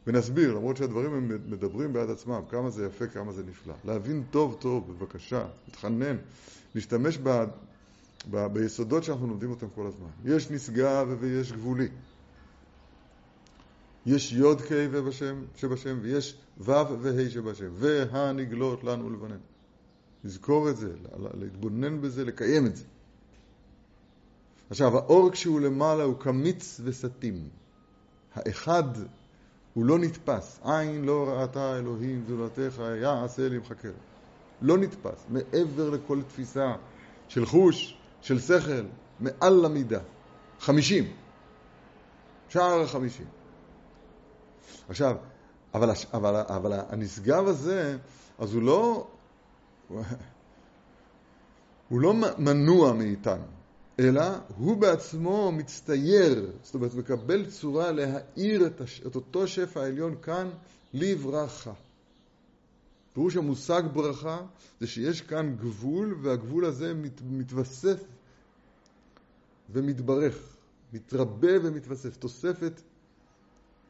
ונסביר, 0.07 0.53
למרות 0.53 0.77
שהדברים 0.77 1.13
הם 1.13 1.27
מדברים 1.27 1.93
בעד 1.93 2.09
עצמם, 2.09 2.41
כמה 2.49 2.69
זה 2.69 2.85
יפה, 2.85 3.07
כמה 3.07 3.31
זה 3.31 3.43
נפלא. 3.43 3.73
להבין 3.85 4.23
טוב 4.31 4.57
טוב, 4.59 4.91
בבקשה, 4.91 5.45
להתחנן, 5.67 6.15
להשתמש 6.75 7.17
ב, 8.29 8.47
ביסודות 8.47 9.03
שאנחנו 9.03 9.27
לומדים 9.27 9.49
אותם 9.49 9.67
כל 9.75 9.87
הזמן. 9.87 10.09
יש 10.25 10.51
נשגב 10.51 11.07
ויש 11.19 11.51
גבולי. 11.51 11.87
יש 14.05 14.33
יוד 14.33 14.61
ק' 14.61 14.71
ובשם 14.91 15.43
שבשם, 15.55 15.97
ויש 16.01 16.37
ו' 16.57 16.71
וה' 17.01 17.29
שבשם, 17.29 17.69
והנגלות 17.73 18.83
לנו 18.83 19.09
לבנן. 19.09 19.37
לזכור 20.23 20.69
את 20.69 20.77
זה, 20.77 20.93
להתבונן 21.33 22.01
בזה, 22.01 22.25
לקיים 22.25 22.65
את 22.65 22.75
זה. 22.75 22.83
עכשיו, 24.69 24.97
האור 24.97 25.31
כשהוא 25.31 25.59
למעלה 25.59 26.03
הוא 26.03 26.15
קמיץ 26.19 26.81
וסתים. 26.83 27.49
האחד 28.35 28.83
הוא 29.73 29.85
לא 29.85 29.99
נתפס. 29.99 30.59
עין 30.63 31.05
לא 31.05 31.29
ראתה 31.29 31.77
אלוהים 31.77 32.23
זולתך, 32.27 32.81
יעשה 33.01 33.49
לי 33.49 33.57
מחכה. 33.57 33.87
לא 34.61 34.77
נתפס. 34.77 35.25
מעבר 35.29 35.89
לכל 35.89 36.21
תפיסה 36.27 36.75
של 37.27 37.45
חוש, 37.45 37.97
של 38.25 38.39
שכל, 38.39 38.85
מעל 39.19 39.53
למידה. 39.53 39.99
חמישים. 40.59 41.13
שער 42.49 42.81
החמישים. 42.81 43.25
עכשיו, 44.89 45.15
אבל, 45.73 45.89
אבל, 46.13 46.35
אבל 46.35 46.79
הנשגב 46.89 47.47
הזה, 47.47 47.97
אז 48.39 48.53
הוא 48.53 48.61
לא, 48.61 49.07
הוא 51.89 52.01
לא 52.01 52.13
מנוע 52.37 52.93
מאיתנו, 52.93 53.45
אלא 53.99 54.23
הוא 54.57 54.77
בעצמו 54.77 55.51
מצטייר, 55.51 56.51
זאת 56.63 56.75
אומרת 56.75 56.93
מקבל 56.93 57.45
צורה 57.45 57.91
להאיר 57.91 58.67
את, 58.67 58.81
הש, 58.81 59.01
את 59.07 59.15
אותו 59.15 59.47
שפע 59.47 59.81
העליון 59.81 60.15
כאן 60.21 60.49
לברכה. 60.93 61.73
פירוש 63.13 63.35
המושג 63.35 63.83
ברכה 63.93 64.41
זה 64.79 64.87
שיש 64.87 65.21
כאן 65.21 65.55
גבול 65.55 66.17
והגבול 66.21 66.65
הזה 66.65 66.93
מת, 66.93 67.21
מתווסף 67.29 68.03
ומתברך, 69.69 70.57
מתרבה 70.93 71.51
ומתווסף, 71.63 72.17
תוספת 72.17 72.81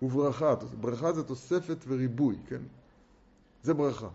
וברכה. 0.02 0.56
ברכה 0.80 1.14
זה 1.14 1.24
תוספת 1.24 1.78
וריבוי, 1.88 2.36
כן? 2.48 2.62
זה 3.64 3.74
ברכה. 3.74 4.10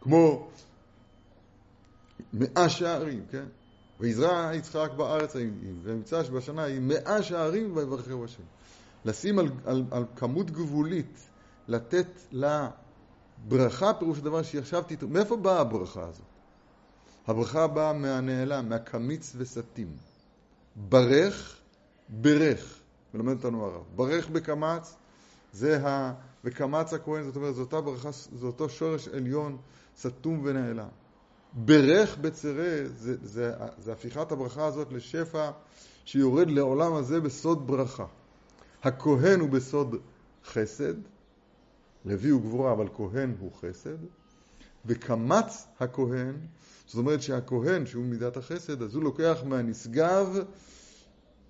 כמו 0.00 0.50
מאה 2.32 2.68
שערים, 2.68 3.24
כן? 3.30 3.44
ויזרע 4.00 4.50
יצחק 4.54 4.90
בארץ 4.96 5.36
וימצא 5.82 6.24
שבשנה 6.24 6.62
היא 6.62 6.80
מאה 6.80 7.22
שערים 7.22 7.76
ויברכהו 7.76 8.24
השם. 8.24 8.42
לשים 9.04 9.38
על, 9.38 9.48
על, 9.64 9.84
על 9.90 10.04
כמות 10.16 10.50
גבולית, 10.50 11.28
לתת 11.68 12.06
לה 12.32 12.70
ברכה, 13.48 13.94
פירוש 13.94 14.18
הדבר 14.18 14.42
שהיא 14.42 14.60
עכשיו 14.60 14.82
תתראה. 14.86 15.12
מאיפה 15.12 15.36
באה 15.36 15.60
הברכה 15.60 16.08
הזאת? 16.08 16.31
הברכה 17.26 17.66
באה 17.66 17.92
מהנעלם, 17.92 18.68
מהקמיץ 18.68 19.32
וסתים. 19.36 19.96
ברך, 20.76 21.56
ברך. 22.08 22.78
מלמד 23.14 23.36
אותנו 23.36 23.64
הרב. 23.64 23.82
ברך 23.96 24.28
בקמץ, 24.28 24.96
זה 25.52 25.88
ה... 25.88 26.14
בקמץ 26.44 26.92
הכהן, 26.92 27.24
זאת 27.24 27.36
אומרת, 27.36 27.54
זו 27.54 27.60
אותה 27.60 27.80
ברכה, 27.80 28.10
זה 28.12 28.46
אותו 28.46 28.68
שורש 28.68 29.08
עליון 29.08 29.58
סתום 29.98 30.40
ונעלם. 30.44 30.88
ברך 31.52 32.18
בצרה, 32.18 32.78
זה, 32.96 33.16
זה, 33.22 33.52
זה 33.78 33.92
הפיכת 33.92 34.32
הברכה 34.32 34.66
הזאת 34.66 34.92
לשפע 34.92 35.50
שיורד 36.04 36.50
לעולם 36.50 36.94
הזה 36.94 37.20
בסוד 37.20 37.66
ברכה. 37.66 38.06
הכהן 38.82 39.40
הוא 39.40 39.48
בסוד 39.48 39.96
חסד, 40.44 40.94
לוי 42.04 42.30
הוא 42.30 42.42
גבורה, 42.42 42.72
אבל 42.72 42.88
כהן 42.96 43.34
הוא 43.40 43.52
חסד, 43.52 43.96
וקמץ 44.86 45.66
הכהן, 45.80 46.34
זאת 46.86 46.98
אומרת 46.98 47.22
שהכהן, 47.22 47.86
שהוא 47.86 48.04
מידת 48.04 48.36
החסד, 48.36 48.82
אז 48.82 48.94
הוא 48.94 49.02
לוקח 49.02 49.38
מהנשגב, 49.44 50.38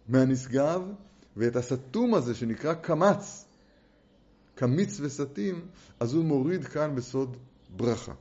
מהנשגב, 0.08 0.82
ואת 1.36 1.56
הסתום 1.56 2.14
הזה 2.14 2.34
שנקרא 2.34 2.74
קמץ, 2.74 3.44
קמיץ 4.54 5.00
וסתים, 5.00 5.60
אז 6.00 6.14
הוא 6.14 6.24
מוריד 6.24 6.64
כאן 6.64 6.94
בסוד 6.94 7.36
ברכה. 7.76 8.12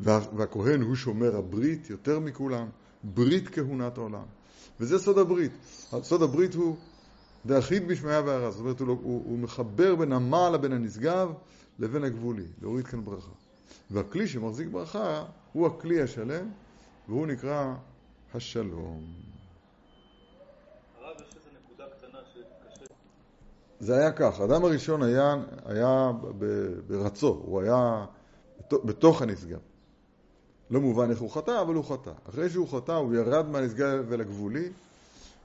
וה, 0.00 0.20
והכהן 0.36 0.82
הוא 0.82 0.94
שומר 0.94 1.36
הברית 1.36 1.90
יותר 1.90 2.20
מכולם, 2.20 2.68
ברית 3.04 3.48
כהונת 3.48 3.98
העולם. 3.98 4.24
וזה 4.80 4.98
סוד 4.98 5.18
הברית. 5.18 5.52
סוד 6.02 6.22
הברית 6.22 6.54
הוא 6.54 6.76
דאחיד 7.46 7.88
בשמיה 7.88 8.20
והרע, 8.20 8.50
זאת 8.50 8.60
אומרת 8.60 8.80
הוא, 8.80 8.88
לא- 8.88 8.98
הוא, 9.02 9.22
הוא 9.24 9.38
מחבר 9.38 9.94
בין 9.94 10.12
המעלה, 10.12 10.58
בין 10.58 10.72
הנשגב, 10.72 11.32
לבין 11.78 12.04
הגבולי, 12.04 12.46
להוריד 12.62 12.86
כאן 12.86 13.04
ברכה. 13.04 13.32
והכלי 13.90 14.28
שמחזיק 14.28 14.68
ברכה 14.68 15.24
הוא 15.52 15.66
הכלי 15.66 16.02
השלם, 16.02 16.50
והוא 17.08 17.26
נקרא 17.26 17.74
השלום. 18.34 19.04
זה 23.80 23.96
היה 23.96 24.12
כך, 24.12 24.40
האדם 24.40 24.64
הראשון 24.64 25.02
היה, 25.02 25.36
היה 25.64 26.12
ברצו, 26.86 27.42
הוא 27.44 27.60
היה 27.60 28.06
בתוך 28.72 29.22
הנשגב. 29.22 29.58
לא 30.70 30.80
מובן 30.80 31.10
איך 31.10 31.20
הוא 31.20 31.30
חטא, 31.30 31.62
אבל 31.62 31.74
הוא 31.74 31.84
חטא. 31.84 32.12
אחרי 32.28 32.50
שהוא 32.50 32.68
חטא 32.68 32.92
הוא 32.92 33.14
ירד 33.14 33.48
מהנשגב 33.48 34.12
אל 34.12 34.20
הגבולי, 34.20 34.68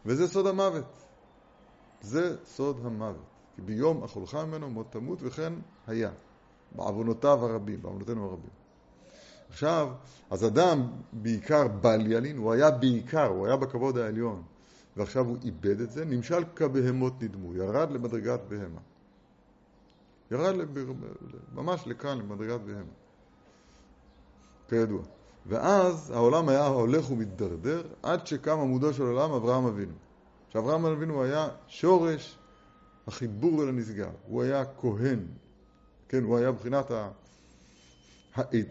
וזה 0.05 0.27
סוד 0.27 0.47
המוות. 0.47 0.85
זה 2.01 2.35
סוד 2.45 2.85
המוות. 2.85 3.28
כי 3.59 3.65
ביום 3.65 4.03
אכולך 4.03 4.35
ממנו 4.35 4.69
מות 4.69 4.91
תמות, 4.91 5.19
וכן 5.21 5.53
היה. 5.87 6.11
בעוונותיו 6.75 7.45
הרבים, 7.45 7.81
בעוונותינו 7.81 8.25
הרבים. 8.25 8.49
עכשיו, 9.49 9.89
אז 10.29 10.45
אדם 10.45 10.87
בעיקר 11.13 11.67
בל 11.67 12.11
ילין, 12.11 12.37
הוא 12.37 12.53
היה 12.53 12.71
בעיקר, 12.71 13.25
הוא 13.25 13.47
היה 13.47 13.55
בכבוד 13.55 13.97
העליון. 13.97 14.43
ועכשיו 14.97 15.25
הוא 15.25 15.37
איבד 15.43 15.81
את 15.81 15.91
זה, 15.91 16.05
נמשל 16.05 16.43
כבהמות 16.55 17.23
נדמו, 17.23 17.55
ירד 17.55 17.91
למדרגת 17.91 18.39
בהמה. 18.49 18.81
ירד 20.31 20.55
ממש 21.55 21.87
לכאן, 21.87 22.17
למדרגת 22.17 22.59
בהמה. 22.59 22.93
כידוע. 24.69 25.01
ואז 25.45 26.11
העולם 26.11 26.49
היה 26.49 26.67
הולך 26.67 27.11
ומידרדר 27.11 27.81
עד 28.03 28.27
שקם 28.27 28.59
עמודו 28.59 28.93
של 28.93 29.03
עולם 29.03 29.31
אברהם 29.31 29.65
אבינו. 29.65 29.93
שאברהם 30.49 30.85
אבינו 30.85 31.23
היה 31.23 31.47
שורש 31.67 32.38
החיבור 33.09 33.63
אל 33.63 33.69
הנשגב. 33.69 34.11
הוא 34.27 34.43
היה 34.43 34.63
כהן, 34.81 35.19
כן, 36.09 36.23
הוא 36.23 36.37
היה 36.37 36.51
מבחינת 36.51 36.91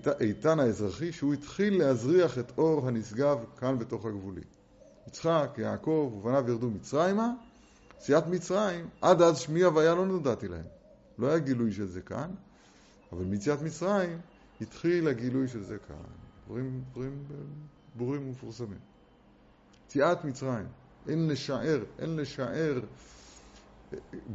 האיתן 0.06 0.60
האזרחי 0.60 1.12
שהוא 1.12 1.34
התחיל 1.34 1.78
להזריח 1.78 2.38
את 2.38 2.52
אור 2.58 2.88
הנשגב 2.88 3.38
כאן 3.56 3.78
בתוך 3.78 4.06
הגבולים. 4.06 4.44
יצחק, 5.08 5.50
יעקב 5.58 6.12
ובניו 6.16 6.44
ירדו 6.48 6.70
מצרימה, 6.70 7.32
סיעת 8.00 8.26
מצרים, 8.26 8.88
עד 9.00 9.22
אז 9.22 9.38
שמי 9.38 9.62
הוויה 9.62 9.94
לא 9.94 10.06
נודעתי 10.06 10.48
להם. 10.48 10.64
לא 11.18 11.26
היה 11.26 11.38
גילוי 11.38 11.72
של 11.72 11.86
זה 11.86 12.00
כאן, 12.00 12.30
אבל 13.12 13.24
מיציאת 13.24 13.62
מצרים 13.62 14.18
התחיל 14.60 15.08
הגילוי 15.08 15.48
של 15.48 15.62
זה 15.64 15.76
כאן. 15.88 15.96
דברים, 16.46 16.84
דברים 16.92 17.24
ברורים 17.94 18.26
ומפורסמים. 18.28 18.78
יציאת 19.86 20.24
מצרים, 20.24 20.66
אין 21.08 21.28
לשער, 21.28 21.84
אין 21.98 22.16
לשער 22.16 22.80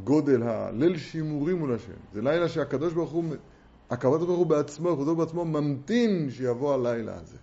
גודל 0.04 0.42
הליל 0.42 0.98
שימורים 0.98 1.58
מול 1.58 1.74
השם. 1.74 1.92
זה 2.12 2.22
לילה 2.22 2.48
שהקדוש 2.48 2.92
ברוך 2.92 3.10
הוא, 3.10 3.24
הקב"ה 3.90 4.18
ברוך 4.18 4.38
הוא 4.38 4.46
בעצמו, 4.46 4.96
חוזר 4.96 5.14
בעצמו, 5.14 5.44
ממתין 5.44 6.30
שיבוא 6.30 6.74
הלילה 6.74 7.14
הזה. 7.20 7.36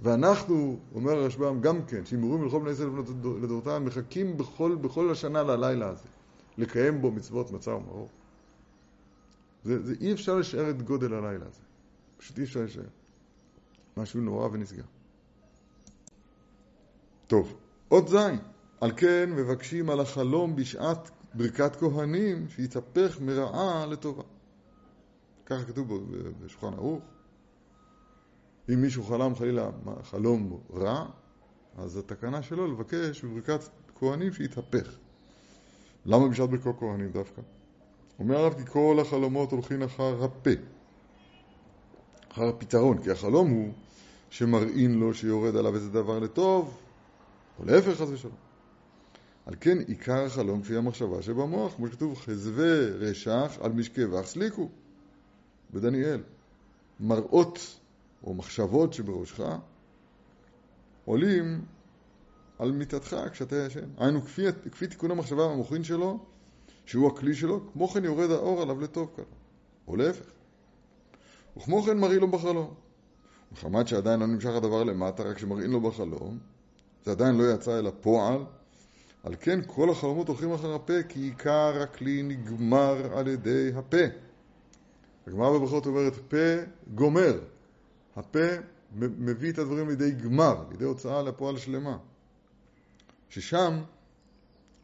ואנחנו, 0.00 0.78
אומר 0.94 1.12
הרשב"ם 1.12 1.60
גם 1.60 1.84
כן, 1.84 2.04
שימורים 2.04 2.46
לכל 2.46 2.60
בני 2.60 2.70
ישראל 2.70 2.88
לדורותיהם, 3.42 3.84
מחכים 3.84 4.36
בכל, 4.36 4.76
בכל 4.80 5.10
השנה 5.10 5.42
ללילה 5.42 5.88
הזה, 5.88 6.08
לקיים 6.58 7.00
בו 7.00 7.10
מצוות 7.10 7.50
מצה 7.50 7.70
ומרור. 7.70 8.08
זה, 9.64 9.86
זה 9.86 9.94
אי 10.00 10.12
אפשר 10.12 10.34
לשער 10.34 10.70
את 10.70 10.82
גודל 10.82 11.14
הלילה 11.14 11.46
הזה. 11.46 11.62
פשוט 12.16 12.38
אי 12.38 12.44
אפשר 12.44 12.60
לשער. 12.60 12.84
משהו 13.96 14.20
נורא 14.20 14.48
ונשגב. 14.52 14.86
טוב, 17.26 17.56
עוד 17.88 18.08
זין. 18.08 18.38
על 18.80 18.92
כן 18.96 19.30
מבקשים 19.30 19.90
על 19.90 20.00
החלום 20.00 20.56
בשעת 20.56 21.10
ברכת 21.34 21.76
כהנים 21.76 22.48
שיתהפך 22.48 23.20
מרעה 23.20 23.86
לטובה. 23.86 24.22
ככה 25.46 25.64
כתוב 25.64 26.10
בשולחן 26.44 26.76
ערוך. 26.76 27.02
אם 28.68 28.80
מישהו 28.80 29.02
חלם 29.04 29.34
חלילה 29.34 29.70
חלום 30.02 30.60
רע, 30.74 31.06
אז 31.78 31.96
התקנה 31.96 32.42
שלו 32.42 32.72
לבקש 32.72 33.24
בברכת 33.24 33.60
כהנים 33.98 34.32
שיתהפך. 34.32 34.96
למה 36.06 36.28
בשעת 36.28 36.50
ברכות 36.50 36.76
כהנים 36.78 37.10
דווקא? 37.10 37.42
אומר 38.18 38.36
הרב 38.36 38.54
כי 38.54 38.66
כל 38.66 38.98
החלומות 39.00 39.52
הולכים 39.52 39.82
אחר 39.82 40.24
הפה, 40.24 40.50
אחר 42.32 42.48
הפתרון, 42.48 43.02
כי 43.02 43.10
החלום 43.10 43.50
הוא 43.50 43.72
שמראים 44.30 45.00
לו 45.00 45.14
שיורד 45.14 45.56
עליו 45.56 45.74
איזה 45.74 45.90
דבר 45.90 46.18
לטוב, 46.18 46.78
או 47.58 47.64
להפך 47.64 48.00
חס 48.00 48.08
ושלום. 48.08 48.47
על 49.48 49.54
כן 49.60 49.78
עיקר 49.78 50.24
החלום 50.24 50.62
כפי 50.62 50.76
המחשבה 50.76 51.22
שבמוח, 51.22 51.74
כמו 51.76 51.88
שכתוב 51.88 52.18
חזווה 52.18 52.78
רשח 52.78 53.58
על 53.60 53.72
משקי 53.72 54.04
וח 54.04 54.26
סליקו 54.26 54.68
בדניאל. 55.70 56.22
מראות 57.00 57.80
או 58.24 58.34
מחשבות 58.34 58.92
שבראשך 58.92 59.40
עולים 61.04 61.64
על 62.58 62.72
מיטתך 62.72 63.16
כשאתה 63.32 63.56
ישן. 63.56 63.88
היינו 63.98 64.22
כפי, 64.22 64.42
כפי 64.72 64.86
תיקון 64.86 65.10
המחשבה 65.10 65.46
והמוחין 65.46 65.84
שלו, 65.84 66.18
שהוא 66.86 67.08
הכלי 67.12 67.34
שלו, 67.34 67.72
כמו 67.72 67.88
כן 67.88 68.04
יורד 68.04 68.30
האור 68.30 68.62
עליו 68.62 68.80
לטוב 68.80 69.10
כאן, 69.16 69.24
או 69.88 69.96
להפך. 69.96 70.26
וכמו 71.56 71.82
כן 71.82 71.98
מראים 71.98 72.20
לו 72.20 72.30
בחלום. 72.30 72.74
מחמת 73.52 73.88
שעדיין 73.88 74.20
לא 74.20 74.26
נמשך 74.26 74.50
הדבר 74.50 74.84
למטה, 74.84 75.22
רק 75.22 75.38
שמראים 75.38 75.70
לו 75.70 75.80
בחלום, 75.80 76.38
זה 77.04 77.10
עדיין 77.10 77.38
לא 77.38 77.54
יצא 77.54 77.78
אל 77.78 77.86
הפועל, 77.86 78.44
על 79.28 79.34
כן 79.40 79.60
כל 79.66 79.90
החלומות 79.90 80.28
הולכים 80.28 80.52
אחר 80.52 80.74
הפה, 80.74 81.02
כי 81.08 81.20
עיקר 81.20 81.82
הכלי 81.82 82.22
נגמר 82.22 83.18
על 83.18 83.28
ידי 83.28 83.70
הפה. 83.74 83.96
הגמרא 85.26 85.58
בברכות 85.58 85.86
אומרת, 85.86 86.14
פה 86.28 86.36
גומר. 86.94 87.40
הפה 88.16 88.48
מביא 88.92 89.52
את 89.52 89.58
הדברים 89.58 89.88
לידי 89.88 90.10
גמר, 90.10 90.64
לידי 90.70 90.84
הוצאה 90.84 91.22
לפועל 91.22 91.58
שלמה. 91.58 91.98
ששם 93.28 93.82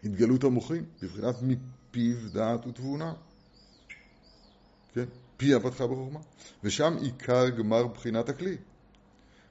התגלות 0.04 0.44
המוחין, 0.44 0.84
בבחינת 1.02 1.34
מפיו 1.42 2.16
דעת 2.32 2.66
ותבונה. 2.66 3.14
כן? 4.94 5.04
פיה 5.36 5.60
פתחה 5.60 5.86
בחוכמה. 5.86 6.20
ושם 6.64 6.96
עיקר 7.00 7.48
גמר 7.48 7.86
בחינת 7.86 8.28
הכלי. 8.28 8.56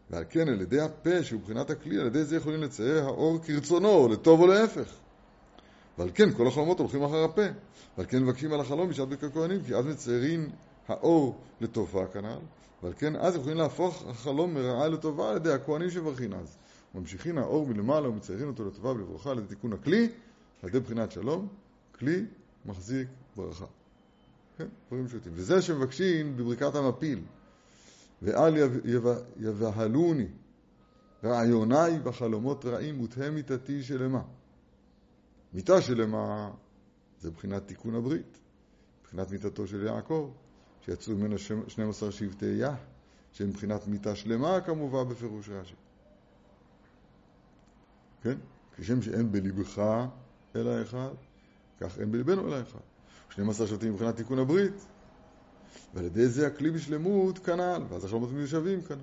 ועל 0.09 0.23
כן 0.29 0.47
על 0.47 0.61
ידי 0.61 0.81
הפה 0.81 1.23
שהוא 1.23 1.41
בחינת 1.41 1.69
הכלי, 1.69 1.99
על 1.99 2.07
ידי 2.07 2.23
זה 2.23 2.35
יכולים 2.35 2.61
לצייר 2.63 3.03
האור 3.03 3.39
כרצונו, 3.43 4.07
לטוב 4.07 4.41
או 4.41 4.47
להפך. 4.47 4.93
ועל 5.97 6.09
כן 6.13 6.31
כל 6.31 6.47
החלומות 6.47 6.79
הולכים 6.79 7.03
אחר 7.03 7.23
הפה. 7.23 7.41
ועל 7.97 8.07
כן 8.09 8.23
מבקשים 8.23 8.53
על 8.53 8.59
החלום 8.59 8.89
בשעת 8.89 9.09
ברכת 9.09 9.33
כהנים, 9.33 9.63
כי 9.63 9.75
אז 9.75 9.85
מציירים 9.85 10.49
האור 10.87 11.37
לטובה 11.61 12.07
כנ"ל, 12.07 12.37
ועל 12.83 12.93
כן 12.97 13.15
אז 13.15 13.35
יכולים 13.35 13.57
להפוך 13.57 14.03
החלום 14.07 14.53
מרעה 14.53 14.87
לטובה 14.87 15.29
על 15.29 15.35
ידי 15.35 15.51
הכהנים 15.51 15.89
שברכין 15.89 16.33
אז. 16.33 16.57
ממשיכים 16.95 17.37
האור 17.37 17.67
מלמעלה 17.67 18.09
ומציירים 18.09 18.47
אותו 18.47 18.65
לטובה 18.65 18.89
ולברכה 18.89 19.31
על 19.31 19.37
ידי 19.37 19.47
תיקון 19.47 19.73
הכלי, 19.73 20.09
על 20.63 20.69
ידי 20.69 20.79
בחינת 20.79 21.11
שלום, 21.11 21.47
כלי 21.99 22.25
מחזיק 22.65 23.07
ברכה. 23.35 23.65
כן, 24.57 24.67
דברים 24.87 25.07
פשוטים. 25.07 25.31
וזה 25.35 25.61
שמבקשים 25.61 26.37
בברכת 26.37 26.75
המפיל. 26.75 27.19
ואל 28.23 28.57
יבהלוני 29.37 30.27
רעיוני 31.23 31.99
בחלומות 32.03 32.65
רעים 32.65 33.01
ותהא 33.01 33.29
מיתתי 33.29 33.83
שלמה. 33.83 34.21
מיתה 35.53 35.81
שלמה 35.81 36.51
זה 37.19 37.31
בחינת 37.31 37.67
תיקון 37.67 37.95
הברית, 37.95 38.39
בחינת 39.03 39.31
מיתתו 39.31 39.67
של 39.67 39.85
יעקב, 39.85 40.31
שיצאו 40.81 41.15
ממנו 41.15 41.35
12 41.67 42.11
שבטי 42.11 42.45
יה, 42.45 42.75
שהם 43.31 43.49
מבחינת 43.49 43.87
מיתה 43.87 44.15
שלמה 44.15 44.61
כמובן 44.61 45.09
בפירוש 45.09 45.49
רש"י. 45.49 45.75
כן? 48.21 48.37
כשם 48.77 49.01
שאין 49.01 49.31
בליבך 49.31 49.81
אלא 50.55 50.81
אחד, 50.81 51.13
כך 51.79 51.99
אין 51.99 52.11
בליבנו 52.11 52.47
אלא 52.47 52.61
אחד. 52.61 52.79
12 53.29 53.67
שבטים 53.67 53.93
מבחינת 53.93 54.15
תיקון 54.15 54.39
הברית, 54.39 54.85
ועל 55.93 56.05
ידי 56.05 56.27
זה 56.27 56.47
הכלי 56.47 56.71
בשלמות 56.71 57.39
כנ"ל, 57.39 57.81
ואז 57.89 58.05
החלומות 58.05 58.31
מיושבים 58.31 58.81
כנ"ל. 58.81 58.97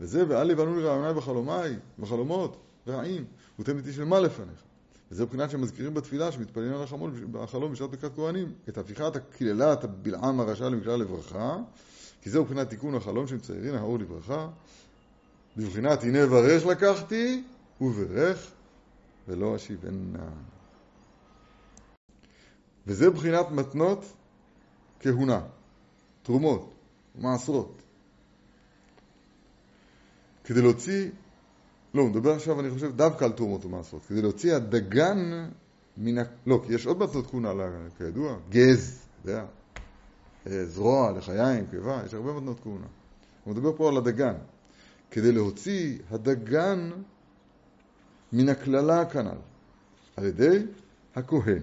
וזה 0.00 0.24
ואל 0.28 0.50
יבנו 0.50 0.76
לי 0.76 0.82
רעיוני 0.82 1.14
בחלומי, 1.14 1.76
בחלומות, 1.98 2.56
רעים, 2.88 3.24
ותן 3.58 3.78
איתי 3.78 3.92
של 3.92 4.04
מה 4.04 4.20
לפניך. 4.20 4.62
וזה 5.10 5.24
מבחינת 5.24 5.50
שמזכירים 5.50 5.94
בתפילה 5.94 6.32
שמתפללים 6.32 6.74
על 6.74 6.82
החלום, 6.82 7.12
החלום 7.34 7.72
בשעת 7.72 7.90
ברכת 7.90 8.10
כהנים, 8.16 8.52
את 8.68 8.78
הפיכת 8.78 9.16
הקללת 9.16 9.84
הבלעם 9.84 10.40
הרשע 10.40 10.68
למקלע 10.68 10.96
לברכה, 10.96 11.56
כי 12.22 12.30
זהו 12.30 12.42
מבחינת 12.44 12.68
תיקון 12.70 12.94
החלום 12.94 13.26
שמציירים 13.26 13.74
האור 13.74 13.98
לברכה, 13.98 14.48
בבחינת 15.56 16.02
הנה 16.02 16.26
ברך 16.26 16.66
לקחתי, 16.66 17.42
וברך 17.80 18.50
ולא 19.28 19.56
אשיבנה. 19.56 20.28
וזה 22.86 23.10
בחינת 23.10 23.50
מתנות 23.50 24.04
כהונה. 25.00 25.40
תרומות, 26.28 26.74
מעשרות. 27.18 27.82
כדי 30.44 30.62
להוציא, 30.62 31.10
לא, 31.94 32.02
הוא 32.02 32.10
מדבר 32.10 32.32
עכשיו, 32.32 32.60
אני 32.60 32.70
חושב, 32.70 32.96
דווקא 32.96 33.24
על 33.24 33.32
תרומות 33.32 33.64
ומעשרות. 33.64 34.02
כדי 34.06 34.22
להוציא 34.22 34.54
הדגן 34.54 35.48
מן 35.96 36.18
ה... 36.18 36.22
לא, 36.46 36.62
כי 36.66 36.74
יש 36.74 36.86
עוד 36.86 36.98
מתנות 36.98 37.30
כהונה, 37.30 37.52
כידוע, 37.98 38.36
גז, 38.50 38.98
אתה 39.22 39.30
יודע, 39.30 39.44
אה, 40.46 40.64
זרוע, 40.64 41.12
לחיים, 41.12 41.66
קיבה, 41.66 42.02
יש 42.06 42.14
הרבה 42.14 42.32
מתנות 42.32 42.60
כהונה. 42.60 42.86
הוא 43.44 43.54
מדבר 43.54 43.76
פה 43.76 43.88
על 43.88 43.96
הדגן. 43.96 44.34
כדי 45.10 45.32
להוציא 45.32 45.98
הדגן 46.10 46.90
מן 48.32 48.48
הקללה 48.48 49.04
כנ"ל, 49.04 49.38
על 50.16 50.24
ידי 50.24 50.62
הכהן, 51.14 51.62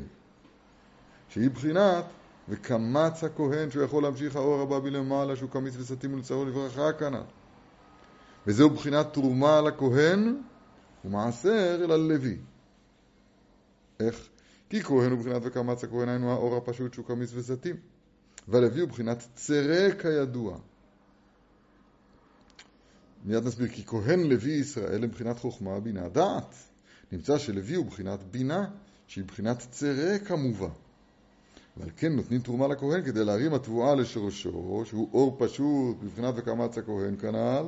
שהיא 1.29 1.49
בחינת 1.49 2.05
וקמץ 2.49 3.23
הכהן 3.23 3.71
שהוא 3.71 3.83
יכול 3.83 4.03
להמשיך 4.03 4.35
האור 4.35 4.61
הבא 4.61 4.79
מלמעלה 4.79 5.35
שהוא 5.35 5.49
קמיץ 5.49 5.73
וסתים 5.77 6.13
ולצערו 6.13 6.45
לברכה 6.45 6.93
כנ"ל. 6.93 7.23
וזהו 8.47 8.69
בחינת 8.69 9.13
תרומה 9.13 9.61
לכהן 9.61 10.41
ומעשר 11.05 11.81
אל 11.83 11.91
הלוי. 11.91 12.37
איך? 13.99 14.27
כי 14.69 14.83
כהן 14.83 15.11
הוא 15.11 15.19
בחינת 15.19 15.41
וקמץ 15.43 15.83
הכהן 15.83 16.09
היינו 16.09 16.31
האור 16.31 16.57
הפשוט 16.57 16.93
שהוא 16.93 17.05
קמיץ 17.05 17.31
וסתים. 17.33 17.75
והלוי 18.47 18.81
הוא 18.81 18.89
בחינת 18.89 19.27
צרה 19.35 19.91
כידוע. 20.01 20.57
מיד 23.25 23.45
נסביר, 23.45 23.67
כי 23.67 23.85
כהן 23.85 24.19
לוי 24.19 24.51
ישראל 24.51 25.03
הם 25.03 25.11
בחינת 25.11 25.39
חוכמה, 25.39 25.79
בינה, 25.79 26.09
דעת. 26.09 26.55
נמצא 27.11 27.37
שלוי 27.37 27.75
הוא 27.75 27.85
בחינת 27.85 28.23
בינה, 28.23 28.65
שהיא 29.07 29.25
בחינת 29.25 29.67
צרה 29.71 30.19
כמובן. 30.19 30.84
ועל 31.77 31.89
כן 31.97 32.15
נותנים 32.15 32.41
תרומה 32.41 32.67
לכהן 32.67 33.03
כדי 33.05 33.25
להרים 33.25 33.53
התבואה 33.53 33.95
לשורשו, 33.95 34.83
שהוא 34.85 35.09
אור 35.13 35.35
פשוט 35.39 35.97
בבחינת 36.03 36.33
וקמץ 36.37 36.77
הכהן 36.77 37.15
כנ"ל, 37.21 37.65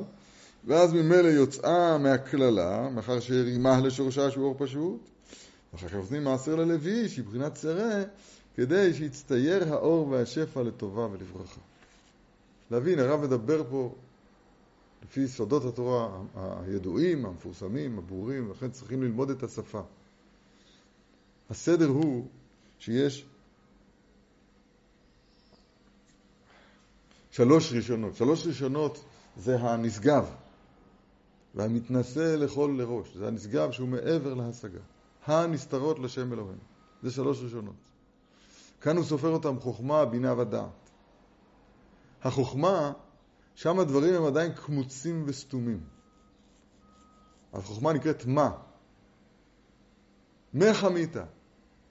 ואז 0.64 0.92
ממילא 0.92 1.28
יוצאה 1.28 1.98
מהקללה, 1.98 2.88
מאחר 2.88 3.20
שהרימה 3.20 3.80
לשורשה 3.80 4.30
שהוא 4.30 4.44
אור 4.44 4.54
פשוט, 4.58 5.00
ואחר 5.72 5.88
כך 5.88 5.94
נותנים 5.94 6.24
מעשר 6.24 6.54
ללוי, 6.54 7.08
שהיא 7.08 7.24
בחינת 7.24 7.54
צרה, 7.54 8.02
כדי 8.56 8.94
שיצטייר 8.94 9.74
האור 9.74 10.08
והשפע 10.08 10.62
לטובה 10.62 11.06
ולברכה. 11.06 11.60
להבין, 12.70 12.98
הרב 12.98 13.22
מדבר 13.22 13.62
פה 13.70 13.94
לפי 15.02 15.28
סודות 15.28 15.64
התורה 15.64 16.22
הידועים, 16.66 17.26
המפורסמים, 17.26 17.98
הברורים, 17.98 18.50
לכן 18.50 18.70
צריכים 18.70 19.02
ללמוד 19.02 19.30
את 19.30 19.42
השפה. 19.42 19.80
הסדר 21.50 21.86
הוא 21.86 22.26
שיש 22.78 23.26
שלוש 27.38 27.72
ראשונות. 27.72 28.16
שלוש 28.16 28.46
ראשונות 28.46 29.04
זה 29.36 29.60
הנשגב 29.60 30.26
והמתנשא 31.54 32.36
לכל 32.38 32.74
לראש. 32.78 33.16
זה 33.16 33.28
הנשגב 33.28 33.72
שהוא 33.72 33.88
מעבר 33.88 34.34
להשגה. 34.34 34.80
הנסתרות 35.26 35.98
לשם 35.98 36.32
אלוהינו. 36.32 36.62
זה 37.02 37.10
שלוש 37.10 37.42
ראשונות. 37.42 37.74
כאן 38.80 38.96
הוא 38.96 39.04
סופר 39.04 39.28
אותם 39.28 39.60
חוכמה, 39.60 40.04
בינה 40.04 40.38
ודעת. 40.38 40.90
החוכמה, 42.22 42.92
שם 43.54 43.78
הדברים 43.78 44.14
הם 44.14 44.24
עדיין 44.24 44.52
קמוצים 44.52 45.22
וסתומים. 45.26 45.80
החוכמה 47.52 47.92
נקראת 47.92 48.26
מה. 48.26 48.50
מה 50.52 50.74
חמית? 50.74 51.16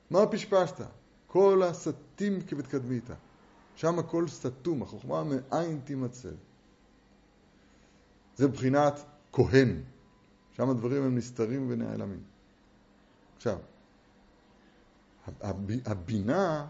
מה 0.09 0.25
פשפשת? 0.25 0.81
כל 1.27 1.61
הסתים 1.65 2.41
כבתקדמית. 2.41 3.09
שם 3.77 3.99
הכל 3.99 4.27
סתום, 4.27 4.81
החוכמה 4.81 5.23
מאין 5.23 5.79
תימצא. 5.83 6.29
זה 8.35 8.47
מבחינת 8.47 8.99
כהן. 9.33 9.81
שם 10.53 10.69
הדברים 10.69 11.03
הם 11.03 11.17
נסתרים 11.17 11.65
ונעלמים. 11.69 12.23
עכשיו, 13.35 13.57
הבינה 15.85 16.67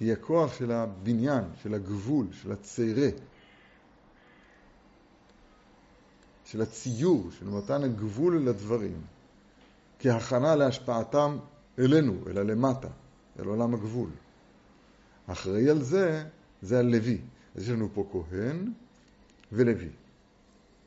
היא 0.00 0.12
הכוח 0.12 0.54
של 0.58 0.72
הבניין, 0.72 1.44
של 1.62 1.74
הגבול, 1.74 2.26
של 2.32 2.52
הצרה, 2.52 3.08
של 6.44 6.62
הציור, 6.62 7.30
של 7.38 7.48
מתן 7.48 7.82
הגבול 7.82 8.42
לדברים, 8.48 9.02
כהכנה 9.98 10.56
להשפעתם 10.56 11.38
אלינו, 11.78 12.14
אלא 12.30 12.42
למטה, 12.42 12.88
אל 13.38 13.44
עולם 13.44 13.74
הגבול. 13.74 14.10
אחראי 15.26 15.70
על 15.70 15.82
זה, 15.82 16.24
זה 16.62 16.78
הלוי. 16.78 17.20
אז 17.54 17.62
יש 17.62 17.68
לנו 17.68 17.88
פה 17.94 18.08
כהן 18.12 18.72
ולוי. 19.52 19.88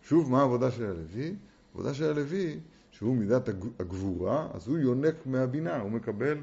שוב, 0.03 0.31
מה 0.31 0.39
העבודה 0.39 0.71
של 0.71 0.85
הלוי? 0.85 1.35
העבודה 1.71 1.93
של 1.93 2.03
הלוי, 2.03 2.59
שהוא 2.91 3.15
מידת 3.15 3.49
הגבורה, 3.79 4.47
אז 4.53 4.67
הוא 4.67 4.77
יונק 4.77 5.15
מהבינה, 5.25 5.81
הוא 5.81 5.91
מקבל 5.91 6.37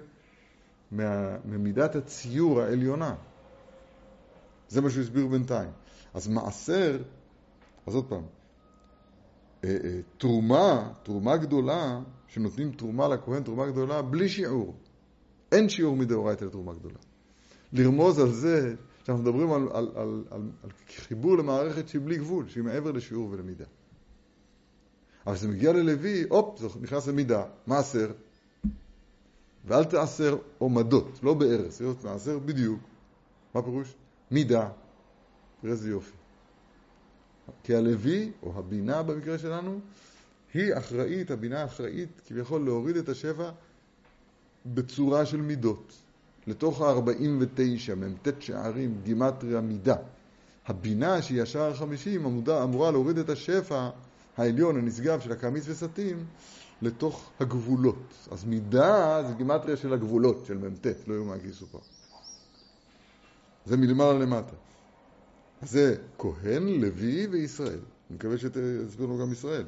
מה, 0.91 1.37
ממידת 1.45 1.97
הציור 1.97 2.61
העליונה. 2.61 3.15
זה 4.69 4.81
מה 4.81 4.91
שהוא 4.91 5.03
הסביר 5.03 5.27
בינתיים. 5.27 5.71
אז 6.15 6.29
מעשר, 6.29 7.03
אז 7.87 7.95
עוד 7.95 8.09
פעם, 8.09 8.23
אה, 9.65 9.77
אה, 9.85 10.01
תרומה, 10.19 10.93
תרומה 11.03 11.37
גדולה, 11.37 12.01
שנותנים 12.27 12.73
תרומה 12.73 13.09
לכהן, 13.09 13.43
תרומה 13.43 13.67
גדולה, 13.67 14.03
בלי 14.03 14.29
שיעור. 14.29 14.75
אין 15.53 15.69
שיעור 15.69 15.97
מדאורייתא 15.97 16.45
לתרומה 16.45 16.75
גדולה. 16.75 16.99
לרמוז 17.73 18.19
על 18.19 18.31
זה 18.31 18.75
שאנחנו 19.09 19.23
מדברים 19.23 19.53
על, 19.53 19.69
על, 19.73 19.89
על, 19.95 20.25
על, 20.31 20.41
על 20.63 20.71
חיבור 20.97 21.39
למערכת 21.39 21.89
שהיא 21.89 22.01
בלי 22.05 22.19
גבול, 22.19 22.49
שהיא 22.49 22.65
מעבר 22.65 22.93
לשיעור 22.93 23.29
ולמידה. 23.31 23.65
אבל 25.27 25.35
כשזה 25.35 25.49
מגיע 25.49 25.73
ללוי, 25.73 26.25
הופ, 26.29 26.59
זה 26.59 26.69
נכנס 26.81 27.07
למידה, 27.07 27.45
מעשר. 27.67 28.13
ואל 29.65 29.85
תעשר 29.85 30.37
עומדות, 30.59 31.19
לא 31.23 31.35
בארץ, 31.35 31.81
להיות 31.81 32.05
מעשר 32.05 32.39
בדיוק. 32.39 32.81
מה 33.55 33.63
פירוש? 33.63 33.95
מידה. 34.31 34.69
תראה 35.61 35.73
איזה 35.73 35.91
יופי. 35.91 36.17
כי 37.63 37.75
הלוי, 37.75 38.33
או 38.43 38.59
הבינה 38.59 39.03
במקרה 39.03 39.39
שלנו, 39.39 39.81
היא 40.55 40.75
אחראית, 40.79 41.31
הבינה 41.31 41.65
אחראית 41.65 42.21
כביכול 42.27 42.65
להוריד 42.65 42.97
את 42.97 43.09
השבע 43.09 43.51
בצורה 44.67 45.27
של 45.27 45.41
מידות. 45.41 46.08
לתוך 46.49 46.81
ה-49, 46.83 47.95
מ"ט 47.95 48.29
שערים, 48.41 49.01
גימטריה 49.05 49.61
מידה. 49.61 49.97
הבינה 50.67 51.23
שהיא 51.23 51.43
השער 51.43 51.71
החמישים 51.71 52.43
אמורה 52.49 52.91
להוריד 52.91 53.19
את 53.19 53.31
השפע 53.31 53.89
העליון 54.37 54.77
הנשגב 54.77 55.21
של 55.21 55.33
הקמיס 55.33 55.65
וסטים 55.69 56.25
לתוך 56.83 57.31
הגבולות. 57.41 58.13
אז 58.31 58.45
מידה 58.45 59.23
זה 59.29 59.35
גימטריה 59.35 59.77
של 59.77 59.93
הגבולות, 59.93 60.45
של 60.47 60.59
מ"ט, 60.59 60.87
לא 61.07 61.15
יאומן 61.15 61.39
כי 61.41 61.49
יסופר. 61.49 61.79
זה 63.67 63.77
מלמעלה 63.77 64.19
למטה. 64.19 64.55
זה 65.63 65.97
כהן, 66.19 66.69
לוי 66.69 67.27
וישראל. 67.27 67.81
אני 68.11 68.17
מקווה 68.17 68.39
שתסביר 68.39 69.07
לנו 69.07 69.19
גם 69.19 69.33
ישראל. 69.33 69.67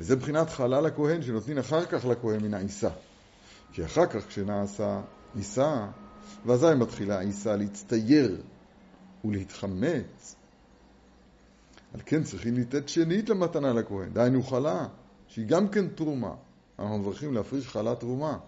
וזה 0.00 0.16
מבחינת 0.16 0.50
חלל 0.50 0.86
הכהן 0.86 1.22
שנותנים 1.22 1.58
אחר 1.58 1.84
כך 1.86 2.04
לכהן 2.04 2.42
מן 2.42 2.54
העיסה. 2.54 2.90
כי 3.72 3.84
אחר 3.84 4.06
כך 4.06 4.26
כשנעשה 4.26 5.00
עיסה, 5.34 5.86
ואזי 6.46 6.66
מתחילה 6.76 7.18
העיסה 7.18 7.56
להצטייר 7.56 8.42
ולהתחמץ. 9.24 10.34
על 11.94 12.00
כן 12.06 12.22
צריכים 12.22 12.56
לתת 12.56 12.88
שנית 12.88 13.28
למתנה 13.28 13.72
לכהן, 13.72 14.12
דהיינו 14.12 14.42
חלה, 14.42 14.86
שהיא 15.28 15.46
גם 15.46 15.68
כן 15.68 15.88
תרומה. 15.88 16.34
אנחנו 16.78 16.98
מברכים 16.98 17.34
להפריש 17.34 17.68
חלה 17.68 17.94
תרומה. 17.94 18.38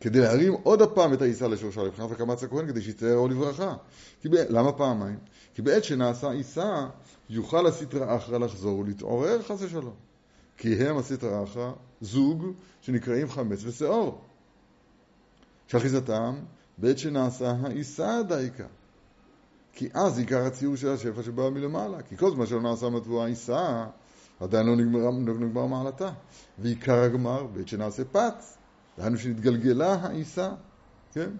כדי 0.00 0.20
להרים 0.20 0.52
עוד 0.52 0.82
הפעם 0.82 1.12
את 1.12 1.22
העיסה 1.22 1.48
לשורשה 1.48 1.82
לבחינת 1.82 2.10
הקמץ 2.10 2.44
הכהן, 2.44 2.66
כדי 2.66 2.82
שיצטער 2.82 3.14
אור 3.14 3.28
לברכה. 3.28 3.76
ב... 4.24 4.34
למה 4.34 4.72
פעמיים? 4.72 5.18
כי 5.54 5.62
בעת 5.62 5.84
שנעשה 5.84 6.30
עיסה, 6.30 6.86
יוכל 7.30 7.66
הסטרא 7.66 8.16
אחרא 8.16 8.38
לחזור 8.38 8.78
ולהתעורר 8.78 9.42
חס 9.42 9.62
ושלום. 9.62 9.94
כי 10.56 10.74
הם 10.74 10.98
הסטרא 10.98 11.44
אחרא 11.44 11.72
זוג 12.00 12.52
שנקראים 12.80 13.30
חמץ 13.30 13.64
ושאור. 13.64 14.20
שאחיזתם 15.66 16.34
בעת 16.78 16.98
שנעשה 16.98 17.50
העיסה 17.62 18.22
דייקה. 18.28 18.66
כי 19.72 19.88
אז 19.94 20.18
עיקר 20.18 20.46
הציור 20.46 20.76
של 20.76 20.88
השפע 20.88 21.22
שבא 21.22 21.50
מלמעלה. 21.50 22.02
כי 22.02 22.16
כל 22.16 22.30
זמן 22.30 22.46
שלא 22.46 22.62
נעשה 22.62 22.88
מטבוע 22.88 23.26
עיסה, 23.26 23.86
עדיין 24.40 24.66
לא 24.66 24.76
נגמר, 24.76 25.00
לא 25.00 25.38
נגמר 25.38 25.66
מעלתה. 25.66 26.10
ועיקר 26.58 27.02
הגמר 27.02 27.46
בעת 27.46 27.68
שנעשה 27.68 28.04
פץ. 28.04 28.58
דהיינו 28.98 29.18
שנתגלגלה 29.18 29.94
העיסה, 29.94 30.50
כן? 31.12 31.30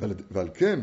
ועל, 0.00 0.14
ועל 0.30 0.48
כן, 0.54 0.80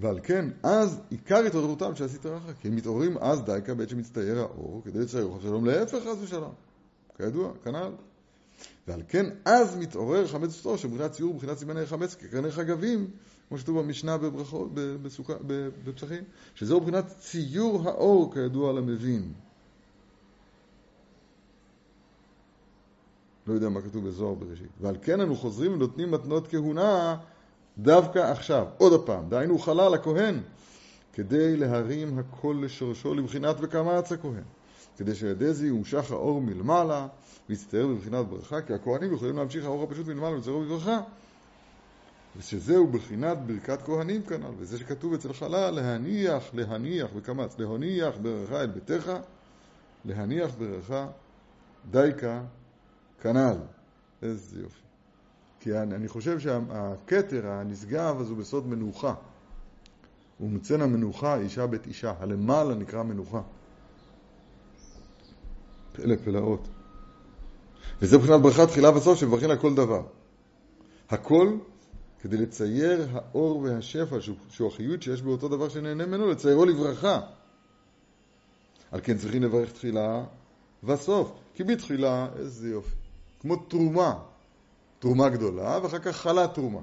ועל 0.00 0.20
כן, 0.22 0.48
אז 0.62 1.00
עיקר 1.10 1.38
התעוררותם 1.46 1.94
של 1.94 2.04
הסטרא 2.04 2.36
אחרא, 2.36 2.52
כי 2.52 2.68
הם 2.68 2.76
מתעוררים 2.76 3.18
אז 3.18 3.42
דייקה 3.42 3.74
בעת 3.74 3.88
שמצטייר 3.88 4.38
האור, 4.38 4.82
כדי 4.84 4.98
לצייר 4.98 5.30
חס 5.34 5.38
ושלום, 5.38 5.66
להפך 5.66 5.98
חס 6.06 6.16
ושלום. 6.22 6.52
כידוע, 7.16 7.52
כנ"ל. 7.64 7.92
ועל 8.88 9.02
כן 9.08 9.26
אז 9.44 9.76
מתעורר 9.76 10.26
חמץ 10.26 10.48
וסתור, 10.48 10.76
שמבחינת 10.76 11.12
ציור 11.12 11.34
ובחינת 11.34 11.58
סימני 11.58 11.86
חמץ 11.86 12.14
כקרני 12.14 12.50
חגבים, 12.50 13.10
כמו 13.48 13.58
שכתוב 13.58 13.80
במשנה 13.80 14.18
בברכות, 14.18 14.70
בפסחים, 15.84 16.24
שזהו 16.54 16.80
מבחינת 16.80 17.04
ציור 17.18 17.88
האור, 17.88 18.34
כידוע 18.34 18.72
למבין. 18.72 19.32
לא 23.46 23.54
יודע 23.54 23.68
מה 23.68 23.80
כתוב 23.82 24.08
בזוהר 24.08 24.34
בראשית. 24.34 24.70
ועל 24.80 24.96
כן 25.02 25.20
אנו 25.20 25.36
חוזרים 25.36 25.72
ונותנים 25.72 26.10
מתנות 26.10 26.48
כהונה 26.48 27.16
דווקא 27.82 28.18
עכשיו, 28.18 28.66
עוד 28.78 29.06
פעם, 29.06 29.28
דהיינו 29.28 29.58
חלל 29.58 29.94
הכהן, 29.94 30.40
כדי 31.12 31.56
להרים 31.56 32.18
הכל 32.18 32.56
לשורשו 32.62 33.14
לבחינת 33.14 33.56
וקמץ 33.60 34.12
הכהן, 34.12 34.42
כדי 34.96 35.14
שידי 35.14 35.52
זה 35.54 35.66
יומשך 35.66 36.10
האור 36.10 36.40
מלמעלה 36.40 37.06
ויצטער 37.48 37.86
בבחינת 37.86 38.26
ברכה, 38.26 38.62
כי 38.62 38.74
הכהנים 38.74 39.14
יכולים 39.14 39.36
להמשיך 39.36 39.64
האור 39.64 39.82
הפשוט 39.82 40.06
מלמעלה 40.06 40.34
ולצטער 40.34 40.58
בברכה, 40.58 41.00
ושזהו 42.36 42.86
בחינת 42.86 43.38
ברכת 43.46 43.82
כהנים 43.82 44.22
כנ"ל, 44.22 44.52
וזה 44.58 44.78
שכתוב 44.78 45.14
אצל 45.14 45.32
חלל, 45.32 45.70
להניח, 45.70 46.50
להניח 46.54 47.10
וקמץ, 47.14 47.58
להניח 47.58 48.14
ברכה 48.22 48.60
אל 48.60 48.66
ביתך, 48.66 49.12
להניח 50.04 50.50
ברכה 50.58 51.06
דייקה 51.90 52.42
כנ"ל. 53.22 53.56
איזה 54.22 54.60
יופי. 54.60 54.89
כי 55.60 55.78
אני, 55.78 55.94
אני 55.94 56.08
חושב 56.08 56.40
שהכתר 56.40 57.46
הנשגב 57.46 58.16
אז 58.20 58.30
הוא 58.30 58.38
בסוד 58.38 58.66
מנוחה. 58.66 59.14
הוא 60.38 60.50
מציין 60.50 60.80
המנוחה, 60.80 61.36
אישה 61.36 61.66
בית 61.66 61.86
אישה. 61.86 62.14
הלמעלה 62.18 62.74
נקרא 62.74 63.02
מנוחה. 63.02 63.40
פלא 65.92 66.16
פלאות. 66.24 66.68
וזה 68.02 68.18
מבחינת 68.18 68.42
ברכת 68.42 68.68
תחילה 68.68 68.96
וסוף 68.96 69.18
שמברכים 69.18 69.50
על 69.50 69.56
כל 69.56 69.74
דבר. 69.74 70.02
הכל 71.10 71.56
כדי 72.20 72.36
לצייר 72.36 73.08
האור 73.12 73.56
והשפע, 73.56 74.16
שהוא 74.48 74.68
החיות 74.68 75.02
שיש 75.02 75.22
באותו 75.22 75.48
דבר 75.48 75.68
שנהנה 75.68 76.06
ממנו, 76.06 76.30
לציירו 76.30 76.64
לברכה. 76.64 77.20
על 78.90 79.00
כן 79.02 79.18
צריכים 79.18 79.42
לברך 79.42 79.72
תחילה 79.72 80.24
וסוף. 80.84 81.32
כי 81.54 81.64
בתחילה, 81.64 82.28
איזה 82.38 82.70
יופי. 82.70 82.96
כמו 83.40 83.56
תרומה, 83.56 84.18
תרומה 85.00 85.28
גדולה, 85.28 85.78
ואחר 85.82 85.98
כך 85.98 86.16
חלה 86.16 86.48
תרומה. 86.48 86.80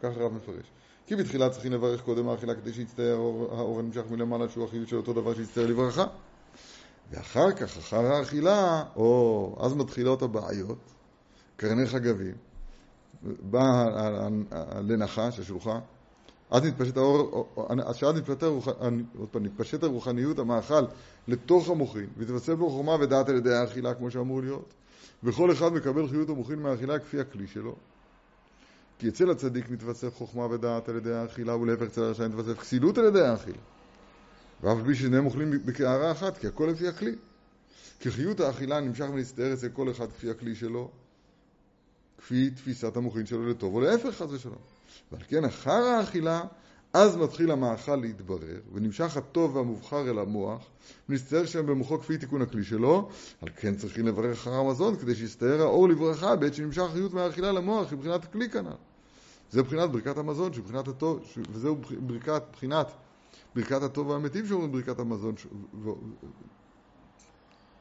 כך 0.00 0.10
הרב 0.16 0.32
מפרש. 0.32 0.66
כי 1.06 1.16
בתחילה 1.16 1.50
צריכים 1.50 1.72
לברך 1.72 2.02
קודם 2.02 2.28
האכילה 2.28 2.54
כדי 2.54 2.72
שיצטייר 2.72 3.14
האור, 3.14 3.78
הנמשך 3.78 4.02
מלמעלה 4.10 4.48
שהוא 4.48 4.64
החיות 4.64 4.88
של 4.88 4.96
אותו 4.96 5.12
דבר 5.12 5.34
שיצטייר 5.34 5.66
לברכה. 5.66 6.06
ואחר 7.10 7.52
כך, 7.52 7.76
אחר 7.76 8.12
האכילה, 8.12 8.84
או, 8.96 9.56
אז 9.60 9.74
מתחילות 9.74 10.22
הבעיות, 10.22 10.78
קרני 11.56 11.86
חגבים, 11.86 12.34
בא 13.22 13.84
לנחש, 14.80 15.38
השלוחה, 15.38 15.78
אז 16.50 16.64
מתפשט 16.64 16.96
האור, 16.96 17.46
שאז 17.92 18.14
מתפשט, 18.14 18.44
מתפשט 19.34 19.82
הרוחניות, 19.82 20.38
המאכל, 20.38 20.84
לתוך 21.28 21.68
המוחין, 21.68 22.06
ותבצע 22.16 22.54
בו 22.54 22.70
חומה 22.70 22.96
ודעת 23.00 23.28
על 23.28 23.36
ידי 23.36 23.54
האכילה, 23.54 23.94
כמו 23.94 24.10
שאמור 24.10 24.40
להיות. 24.40 24.74
וכל 25.22 25.52
אחד 25.52 25.72
מקבל 25.72 26.08
חיות 26.08 26.28
המוחין 26.28 26.58
מהאכילה 26.58 26.98
כפי 26.98 27.20
הכלי 27.20 27.46
שלו. 27.46 27.76
כי 28.98 29.08
אצל 29.08 29.30
הצדיק 29.30 29.70
מתווסף 29.70 30.14
חוכמה 30.14 30.46
ודעת 30.46 30.88
על 30.88 30.96
ידי 30.96 31.12
האכילה, 31.12 31.56
ולהפך 31.56 31.82
אצל 31.82 32.02
הרשע 32.02 32.28
מתווסף 32.28 32.60
כסילות 32.60 32.98
על 32.98 33.04
ידי 33.04 33.20
האכילה. 33.20 33.58
ואף 34.62 34.78
בלי 34.78 34.94
שניהם 34.94 35.26
אוכלים 35.26 35.50
בקערה 35.64 36.12
אחת, 36.12 36.38
כי 36.38 36.46
הכל 36.46 36.68
לפי 36.72 36.88
הכלי. 36.88 37.14
כי 38.00 38.10
חיות 38.10 38.40
האכילה 38.40 38.80
נמשך 38.80 39.06
ונסתער 39.12 39.54
אצל 39.54 39.68
כל 39.68 39.90
אחד 39.90 40.06
כפי 40.12 40.30
הכלי 40.30 40.54
שלו, 40.54 40.90
כפי 42.18 42.50
תפיסת 42.50 42.96
המוחין 42.96 43.26
שלו 43.26 43.48
לטוב, 43.48 43.74
או 43.74 43.80
להפך 43.80 44.08
חס 44.08 44.30
ושלום. 44.30 44.58
ועל 45.12 45.22
כן 45.28 45.44
אחר 45.44 45.70
האכילה, 45.70 46.42
אז 46.92 47.16
מתחיל 47.16 47.50
המאכל 47.50 47.96
להתברר, 47.96 48.60
ונמשך 48.72 49.16
הטוב 49.16 49.56
והמובחר 49.56 50.10
אל 50.10 50.18
המוח, 50.18 50.66
ונסתער 51.08 51.46
שם 51.46 51.66
במוחו 51.66 51.98
כפי 51.98 52.18
תיקון 52.18 52.42
הכלי 52.42 52.64
שלו, 52.64 53.08
על 53.42 53.48
כן 53.56 53.76
צריכים 53.76 54.06
לברך 54.06 54.38
אחר 54.38 54.54
המזון, 54.54 54.96
כדי 54.96 55.14
שיסתער 55.14 55.60
האור 55.60 55.88
לברכה 55.88 56.36
בעת 56.36 56.54
שנמשך 56.54 56.82
החיות 56.82 57.12
מהאכילה 57.12 57.52
למוח, 57.52 57.92
מבחינת 57.92 58.24
הכלי 58.24 58.50
כנ"ל. 58.50 58.72
זה 59.50 59.62
בחינת 59.62 59.90
ברכת 59.90 60.18
המזון, 60.18 60.52
שבחינת 60.52 60.88
הטוב, 60.88 61.20
וזהו 61.50 61.76
ברכת, 62.00 62.42
בחינת 62.52 62.86
ברכת 63.54 63.82
הטוב 63.82 64.08
והמטיב 64.08 64.48
שאומרים 64.48 64.72
ברכת 64.72 64.98
המזון, 64.98 65.34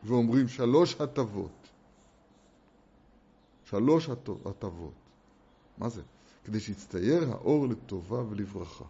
ואומרים 0.03 0.47
שלוש 0.47 1.01
הטבות. 1.01 1.69
שלוש 3.63 4.09
הטבות. 4.45 4.93
מה 5.77 5.89
זה? 5.89 6.01
כדי 6.45 6.59
שיצטייר 6.59 7.31
האור 7.31 7.67
לטובה 7.67 8.23
ולברכה. 8.29 8.85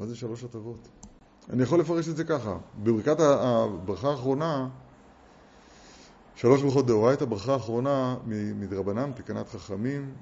מה 0.00 0.06
זה 0.06 0.16
שלוש 0.16 0.44
הטבות? 0.44 0.88
אני 1.50 1.62
יכול 1.62 1.80
לפרש 1.80 2.08
את 2.08 2.16
זה 2.16 2.24
ככה. 2.24 2.58
בברכת 2.82 3.16
הברכה 3.20 4.10
האחרונה, 4.10 4.68
שלוש 6.34 6.62
ברכות 6.62 6.86
דאורייתא, 6.86 7.24
ברכה 7.24 7.52
האחרונה 7.52 8.16
מדרבנן, 8.26 9.12
תקנת 9.12 9.48
חכמים, 9.48 10.14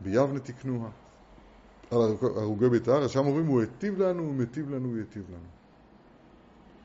ביבנה 0.00 0.40
תקנוה. 0.40 0.90
על 1.90 1.98
הרוגי 2.20 2.68
בית 2.68 2.88
הארץ, 2.88 3.10
שם 3.10 3.26
אומרים 3.26 3.46
הוא 3.46 3.60
היטיב 3.60 4.02
לנו, 4.02 4.22
הוא 4.22 4.34
מיטיב 4.34 4.70
לנו, 4.70 4.88
הוא 4.88 4.98
ייטיב 4.98 5.24
לנו. 5.28 5.48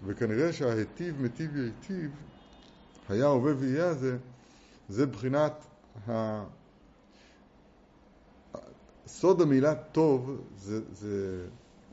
וכנראה 0.06 0.54
שההיטיב, 0.54 1.22
מיטיב, 1.22 1.56
ייטיב, 1.56 2.12
היה 3.10 3.26
הווה 3.26 3.54
ויהיה 3.58 3.90
הזה, 3.90 4.18
זה 4.90 5.06
בחינת 5.06 5.54
ה... 6.10 6.44
סוד 9.08 9.42
המילה 9.42 9.76
טוב 9.76 10.42
זה, 10.56 10.82
זה 10.92 11.48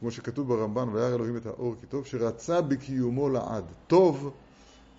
כמו 0.04 0.10
שכתוב 0.10 0.48
ברמב"ן, 0.48 0.88
וירא 0.88 1.14
אלוהים 1.14 1.36
את 1.36 1.46
האור 1.46 1.74
כי 1.80 1.86
טוב, 1.86 2.06
שרצה 2.06 2.60
בקיומו 2.60 3.28
לעד. 3.28 3.64
טוב 3.86 4.34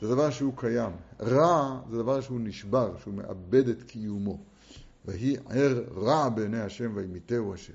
זה 0.02 0.08
דבר 0.08 0.30
שהוא 0.30 0.54
קיים, 0.56 0.92
רע 1.22 1.82
זה 1.90 1.98
דבר 1.98 2.22
שהוא 2.22 2.40
נשבר, 2.42 2.98
שהוא 2.98 3.14
מאבד 3.14 3.68
את 3.68 3.84
קיומו. 3.84 4.38
ויהי 5.06 5.36
ער 5.50 5.84
רע 5.96 6.30
בעיני 6.30 6.62
השם 6.62 6.92
וימיתהו 6.96 7.54
השם. 7.54 7.74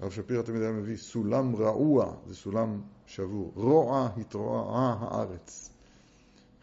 הרב 0.00 0.10
שפירא 0.10 0.42
תמיד 0.42 0.62
היה 0.62 0.72
מביא 0.72 0.96
סולם 0.96 1.56
רעוע, 1.56 2.14
זה 2.26 2.34
סולם 2.34 2.80
שבור. 3.06 3.52
רוע 3.54 4.08
התרועעה 4.16 4.96
הארץ. 5.00 5.70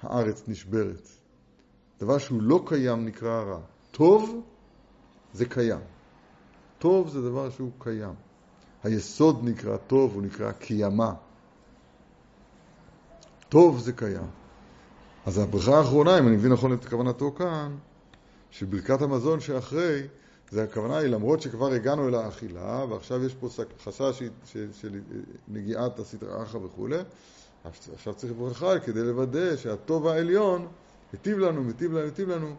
הארץ 0.02 0.44
נשברת. 0.48 1.08
דבר 2.00 2.18
שהוא 2.18 2.42
לא 2.42 2.64
קיים 2.66 3.06
נקרא 3.06 3.44
רע. 3.44 3.60
טוב 3.92 4.42
זה 5.34 5.46
קיים. 5.46 5.82
טוב 6.80 7.10
זה 7.10 7.22
דבר 7.22 7.50
שהוא 7.50 7.72
קיים. 7.80 8.27
היסוד 8.88 9.40
נקרא 9.44 9.78
טוב, 9.78 10.14
הוא 10.14 10.24
נקרא 10.24 10.52
קיימה. 10.52 11.14
טוב 13.50 13.80
זה 13.80 13.94
קיים. 13.94 14.28
אז 15.26 15.38
הברכה 15.38 15.78
האחרונה, 15.78 16.20
אם 16.20 16.28
אני 16.28 16.36
מבין 16.36 16.52
נכון 16.52 16.74
את 16.74 16.86
כוונתו 16.86 17.32
כאן, 17.32 17.76
שברכת 18.52 19.02
המזון 19.02 19.40
שאחרי, 19.40 20.02
זה 20.52 20.64
הכוונה 20.64 20.98
היא 20.98 21.08
למרות 21.08 21.42
שכבר 21.42 21.72
הגענו 21.74 22.08
אל 22.08 22.16
האכילה, 22.16 22.86
ועכשיו 22.90 23.24
יש 23.24 23.36
פה 23.36 23.50
חשש 23.84 24.24
של 24.72 25.00
נגיעת 25.48 26.00
הסטרא 26.00 26.44
אחא 26.44 26.58
וכולי, 26.58 27.00
עכשיו 27.94 28.14
צריך 28.14 28.34
ברכה 28.34 28.80
כדי 28.80 29.04
לוודא 29.04 29.56
שהטוב 29.56 30.08
העליון 30.08 30.68
היטיב 31.14 31.38
לנו, 31.38 31.64
מיטיב 31.64 31.92
לנו, 31.92 32.06
היטיב 32.06 32.30
לנו, 32.30 32.56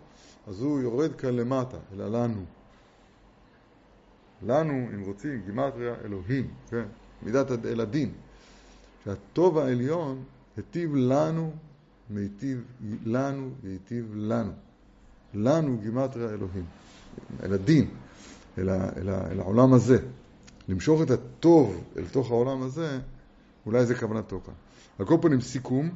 אז 0.47 0.63
הוא 0.63 0.81
יורד 0.81 1.15
כאן 1.15 1.37
למטה, 1.37 1.77
אלא 1.93 2.09
לנו. 2.09 2.45
לנו, 4.47 4.89
אם 4.95 5.01
רוצים, 5.01 5.43
גימטריה 5.47 5.95
אלוהים, 6.05 6.51
כן, 6.71 6.85
מידת 7.23 7.65
אל 7.65 7.81
הדין. 7.81 8.13
שהטוב 9.05 9.59
העליון 9.59 10.25
היטיב 10.57 10.95
לנו, 10.95 11.53
מיטיב 12.11 12.65
לנו 13.07 13.51
והיטיב 13.63 14.13
לנו. 14.15 14.53
לנו 15.35 15.79
גימטריה 15.79 16.29
אלוהים. 16.29 16.65
אל 17.43 17.53
הדין, 17.53 17.91
אל, 18.59 18.69
ה, 18.69 18.89
אל, 18.97 19.09
ה, 19.09 19.31
אל 19.31 19.41
העולם 19.41 19.73
הזה. 19.73 19.99
למשוך 20.69 21.03
את 21.03 21.11
הטוב 21.11 21.85
אל 21.97 22.05
תוך 22.13 22.31
העולם 22.31 22.63
הזה, 22.63 22.99
אולי 23.67 23.87
זה 23.87 23.95
כוונתו 23.95 24.41
כאן. 24.47 24.55
על 24.99 25.07
כל 25.07 25.17
פנים, 25.23 25.41
סיכום, 25.41 25.91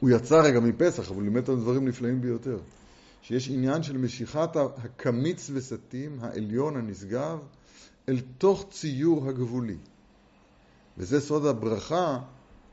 הוא 0.00 0.10
יצא 0.10 0.40
רגע 0.44 0.60
מפסח, 0.60 1.08
אבל 1.08 1.14
הוא 1.14 1.22
לימד 1.22 1.36
אותנו 1.36 1.56
דברים 1.56 1.88
נפלאים 1.88 2.20
ביותר. 2.20 2.58
שיש 3.26 3.48
עניין 3.50 3.82
של 3.82 3.98
משיכת 3.98 4.50
הקמיץ 4.56 5.50
וסתים, 5.54 6.18
העליון 6.20 6.76
הנשגב, 6.76 7.38
אל 8.08 8.20
תוך 8.38 8.66
ציור 8.70 9.28
הגבולי. 9.28 9.76
וזה 10.98 11.20
סוד 11.20 11.46
הברכה, 11.46 12.18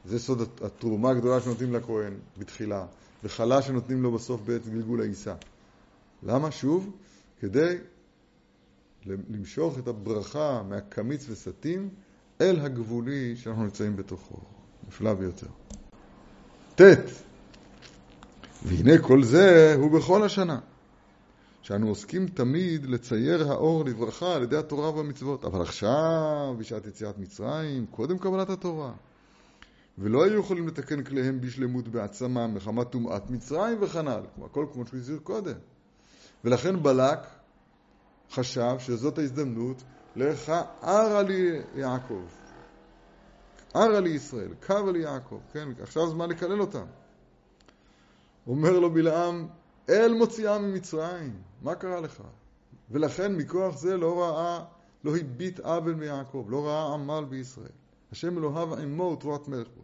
זה 0.05 0.19
סוד 0.19 0.41
התרומה 0.61 1.09
הגדולה 1.09 1.41
שנותנים 1.41 1.73
לכהן 1.73 2.13
בתחילה, 2.37 2.85
וחלה 3.23 3.61
שנותנים 3.61 4.03
לו 4.03 4.11
בסוף 4.11 4.41
בעת 4.41 4.67
גלגול 4.67 5.01
העיסה. 5.01 5.35
למה? 6.23 6.51
שוב, 6.51 6.91
כדי 7.39 7.77
למשוך 9.05 9.79
את 9.79 9.87
הברכה 9.87 10.63
מהקמיץ 10.69 11.25
וסתים 11.29 11.89
אל 12.41 12.59
הגבולי 12.59 13.35
שאנחנו 13.35 13.63
נמצאים 13.63 13.95
בתוכו. 13.95 14.37
נפלא 14.87 15.13
ביותר. 15.13 15.47
ט. 16.75 16.81
והנה 18.65 18.97
כל 19.02 19.23
זה 19.23 19.76
הוא 19.78 19.91
בכל 19.91 20.23
השנה. 20.23 20.60
שאנו 21.62 21.88
עוסקים 21.88 22.28
תמיד 22.28 22.86
לצייר 22.86 23.52
האור 23.52 23.86
לברכה 23.86 24.36
על 24.36 24.43
ידי 24.43 24.58
התורה 24.58 24.91
והמצוות. 24.95 25.45
אבל 25.45 25.62
עכשיו, 25.62 26.56
בשעת 26.58 26.86
יציאת 26.86 27.17
מצרים, 27.17 27.86
קודם 27.86 28.17
קבלת 28.17 28.49
התורה. 28.49 28.91
ולא 29.97 30.23
היו 30.26 30.39
יכולים 30.39 30.67
לתקן 30.67 31.04
כליהם 31.04 31.41
בשלמות 31.41 31.88
בעצמם 31.88 32.52
מחמת 32.54 32.89
טומאת 32.89 33.30
מצרים 33.30 33.78
וכנ"ל. 33.82 34.21
הכל 34.45 34.65
כמו 34.73 34.86
שהוא 34.86 34.99
הזהיר 34.99 35.19
קודם. 35.23 35.56
ולכן 36.43 36.84
בלק 36.84 37.19
חשב 38.32 38.76
שזאת 38.80 39.17
ההזדמנות 39.17 39.84
לך 40.15 40.52
ערה 40.82 41.23
לי 41.23 41.62
יעקב. 41.76 42.23
ערה 43.73 43.99
לי 43.99 44.10
ישראל, 44.10 44.54
קווה 44.65 44.91
לי 44.91 44.99
יעקב, 44.99 45.39
כן, 45.54 45.69
עכשיו 45.82 46.10
זמן 46.10 46.30
לקלל 46.30 46.62
אותם. 46.62 46.86
אומר 48.47 48.79
לו 48.79 48.93
בלעם, 48.93 49.47
אל 49.89 50.13
מוציאם 50.13 50.63
ממצרים, 50.63 51.34
מה 51.62 51.75
קרה 51.75 52.01
לך? 52.01 52.23
ולכן 52.91 53.36
מכוח 53.36 53.77
זה 53.77 53.97
לא 53.97 54.21
ראה, 54.21 54.63
לא 55.03 55.17
הביט 55.17 55.60
עוול 55.60 55.93
מיעקב, 55.93 56.45
לא 56.49 56.65
ראה 56.67 56.93
עמל 56.93 57.25
בישראל. 57.29 57.67
השם 58.12 58.38
אלוהיו 58.38 58.75
עמו 58.75 59.03
ותרועת 59.03 59.47
מלך 59.47 59.67
בו. 59.67 59.82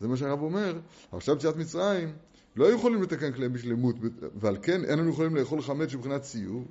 זה 0.00 0.08
מה 0.08 0.16
שהרב 0.16 0.42
אומר, 0.42 0.78
עכשיו 1.12 1.36
יציאת 1.36 1.56
מצרים, 1.56 2.12
לא 2.56 2.72
יכולים 2.72 3.02
לתקן 3.02 3.32
כליהם 3.32 3.52
בשלמות, 3.52 3.96
ועל 4.34 4.56
כן 4.62 4.84
אין 4.84 4.98
לנו 4.98 5.10
יכולים 5.10 5.36
לאכול 5.36 5.62
חמץ 5.62 5.88
שבחינת 5.88 6.22
ציור. 6.22 6.64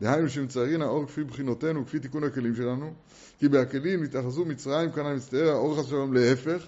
דהיינו 0.00 0.28
שמציירין 0.28 0.82
האור 0.82 1.06
כפי 1.06 1.24
בחינותינו 1.24 1.82
וכפי 1.82 1.98
תיקון 1.98 2.24
הכלים 2.24 2.54
שלנו, 2.54 2.94
כי 3.38 3.48
בהכלים 3.48 4.02
התאחזו 4.02 4.44
מצרים 4.44 4.92
כאן 4.92 5.16
מצטער 5.16 5.48
האור 5.48 5.78
חס 5.78 5.92
להפך, 6.12 6.66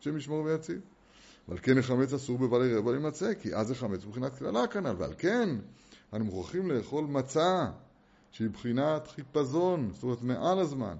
השם 0.00 0.16
ישמור 0.16 0.44
ויציב. 0.44 0.80
ועל 1.48 1.58
כן 1.62 1.78
החמץ 1.78 2.12
אסור 2.12 2.38
בבעלי 2.38 2.74
רבע 2.74 2.92
להימצא, 2.92 3.34
כי 3.34 3.54
אז 3.54 3.70
החמץ 3.70 4.04
מבחינת 4.04 4.34
קללה 4.34 4.66
כנ"ל, 4.66 4.94
ועל 4.98 5.14
כן 5.18 5.48
אנו 6.14 6.24
מוכרחים 6.24 6.70
לאכול 6.70 7.04
מצה, 7.04 7.70
שהיא 8.30 8.50
בחינת 8.50 9.08
חיפזון, 9.08 9.90
זאת 9.94 10.02
אומרת 10.02 10.22
מעל 10.22 10.58
הזמן, 10.58 10.96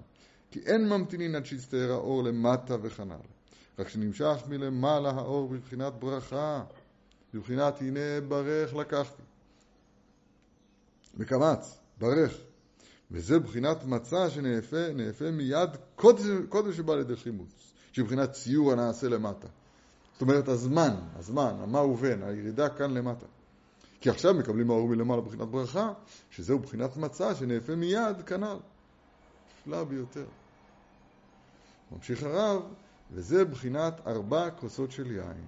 כי 0.50 0.60
אין 0.60 0.88
ממתינין 0.88 1.34
עד 1.34 1.46
שיצטער 1.46 1.92
האור 1.92 2.24
למטה 2.24 2.76
וכנ"ל, 2.82 3.14
רק 3.78 3.88
שנמשך 3.88 4.36
מלמעלה 4.48 5.10
האור 5.10 5.48
בבחינת 5.48 5.92
ברכה, 5.98 6.64
בבחינת 7.34 7.80
הנה 7.80 8.20
ברך 8.28 8.74
לקחתי. 8.74 9.22
מקמץ, 11.14 11.78
ברך. 11.98 12.38
וזה 13.10 13.38
בחינת 13.38 13.84
מצה 13.84 14.30
שנאפה 14.30 15.30
מיד 15.32 15.70
קודם, 15.96 16.46
קודם 16.48 16.72
שבא 16.72 16.94
לידי 16.94 17.16
חימוץ, 17.16 17.72
שהיא 17.92 18.04
בחינת 18.04 18.32
ציור 18.32 18.72
הנעשה 18.72 19.08
למטה. 19.08 19.48
זאת 20.18 20.22
אומרת 20.22 20.48
הזמן, 20.48 20.94
הזמן, 21.16 21.54
המה 21.60 21.82
ובן, 21.82 22.22
הירידה 22.22 22.68
כאן 22.68 22.94
למטה. 22.94 23.26
כי 24.00 24.10
עכשיו 24.10 24.34
מקבלים 24.34 24.70
האור 24.70 24.88
מלמעלה 24.88 25.20
בחינת 25.20 25.48
ברכה, 25.48 25.92
שזהו 26.30 26.58
בחינת 26.58 26.96
מצה 26.96 27.34
שנאפה 27.34 27.74
מיד 27.76 28.22
כנ"ל. 28.26 28.56
נפלא 29.60 29.84
ביותר. 29.84 30.26
ממשיך 31.92 32.22
הרב, 32.22 32.62
וזה 33.10 33.44
בחינת 33.44 34.00
ארבע 34.06 34.50
כוסות 34.50 34.90
של 34.90 35.10
יין. 35.10 35.46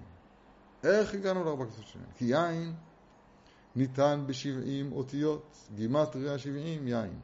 איך 0.83 1.13
הגענו 1.13 1.43
לארבע 1.43 1.65
כוסות 1.65 1.87
של 1.87 1.99
יין? 1.99 2.09
כי 2.15 2.25
יין 2.25 2.73
ניתן 3.75 4.23
בשבעים 4.27 4.91
אותיות, 4.91 5.55
גימטריה 5.75 6.37
שבעים 6.37 6.87
יין. 6.87 7.19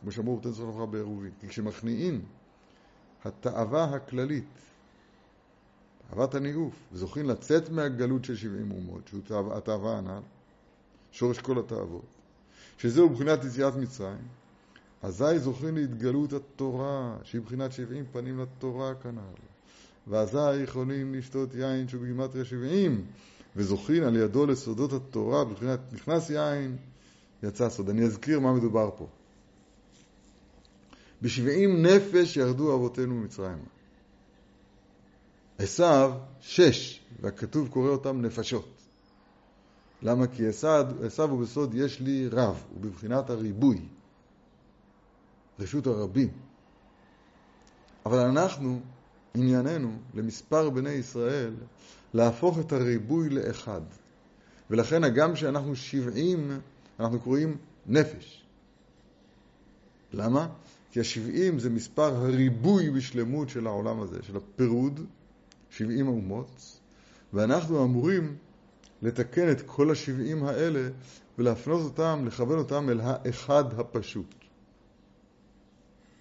כמו 0.00 0.12
שאמרו 0.12 0.36
בתן 0.36 0.52
סוף 0.52 0.76
בעירובין. 0.90 1.32
כי 1.40 1.48
כשמכניעים 1.48 2.24
התאווה 3.24 3.84
הכללית, 3.84 4.44
תאוות 6.14 6.34
הניאוף, 6.34 6.74
וזוכים 6.92 7.28
לצאת 7.28 7.70
מהגלות 7.70 8.24
של 8.24 8.36
שבעים 8.36 8.70
אומות, 8.70 9.08
שהוא 9.08 9.20
התאווה 9.52 9.98
הנ"ל, 9.98 10.20
שורש 11.12 11.38
כל 11.38 11.58
התאוות, 11.58 12.04
שזהו 12.78 13.08
מבחינת 13.08 13.44
יציאת 13.44 13.76
מצרים, 13.76 14.26
אזי 15.02 15.38
זוכים 15.38 15.76
להתגלות 15.76 16.32
התורה, 16.32 17.16
שהיא 17.22 17.40
מבחינת 17.40 17.72
שבעים 17.72 18.04
פנים 18.12 18.38
לתורה 18.38 18.94
כנ"ל. 18.94 19.40
ואזי 20.08 20.62
יכולים 20.62 21.14
לשתות 21.14 21.54
יין 21.54 21.88
שהוא 21.88 22.02
בגימטריה 22.02 22.44
שבעים, 22.44 23.04
וזוכין 23.56 24.02
על 24.02 24.16
ידו 24.16 24.46
לסודות 24.46 24.92
התורה, 24.92 25.44
מבחינת 25.44 25.80
נכנס 25.92 26.30
יין, 26.30 26.76
יצא 27.42 27.68
סוד. 27.68 27.88
אני 27.88 28.04
אזכיר 28.04 28.40
מה 28.40 28.52
מדובר 28.52 28.90
פה. 28.98 29.06
בשבעים 31.22 31.86
נפש 31.86 32.36
ירדו 32.36 32.74
אבותינו 32.74 33.14
ממצרים. 33.14 33.58
עשיו 35.58 36.12
שש, 36.40 37.00
והכתוב 37.20 37.68
קורא 37.68 37.88
אותם 37.88 38.20
נפשות. 38.20 38.68
למה? 40.02 40.26
כי 40.26 40.46
עשיו 40.46 41.30
הוא 41.30 41.42
בסוד 41.42 41.74
יש 41.74 42.00
לי 42.00 42.28
רב, 42.28 42.62
הוא 42.74 42.80
בבחינת 42.80 43.30
הריבוי, 43.30 43.80
רשות 45.58 45.86
הרבים. 45.86 46.28
אבל 48.06 48.18
אנחנו, 48.18 48.80
ענייננו, 49.34 49.98
למספר 50.14 50.70
בני 50.70 50.90
ישראל, 50.90 51.54
להפוך 52.14 52.58
את 52.58 52.72
הריבוי 52.72 53.28
לאחד. 53.28 53.80
ולכן 54.70 55.04
הגם 55.04 55.36
שאנחנו 55.36 55.76
שבעים, 55.76 56.60
אנחנו 57.00 57.20
קוראים 57.20 57.56
נפש. 57.86 58.44
למה? 60.12 60.48
כי 60.90 61.00
השבעים 61.00 61.58
זה 61.58 61.70
מספר 61.70 62.16
הריבוי 62.16 62.90
בשלמות 62.90 63.48
של 63.48 63.66
העולם 63.66 64.00
הזה, 64.00 64.18
של 64.22 64.36
הפירוד, 64.36 65.00
שבעים 65.72 66.08
אומות, 66.08 66.78
ואנחנו 67.32 67.84
אמורים 67.84 68.36
לתקן 69.02 69.50
את 69.50 69.62
כל 69.66 69.90
השבעים 69.90 70.44
האלה 70.44 70.88
ולהפנות 71.38 71.80
אותם, 71.80 72.24
לכוון 72.26 72.58
אותם 72.58 72.90
אל 72.90 73.00
האחד 73.00 73.80
הפשוט. 73.80 74.34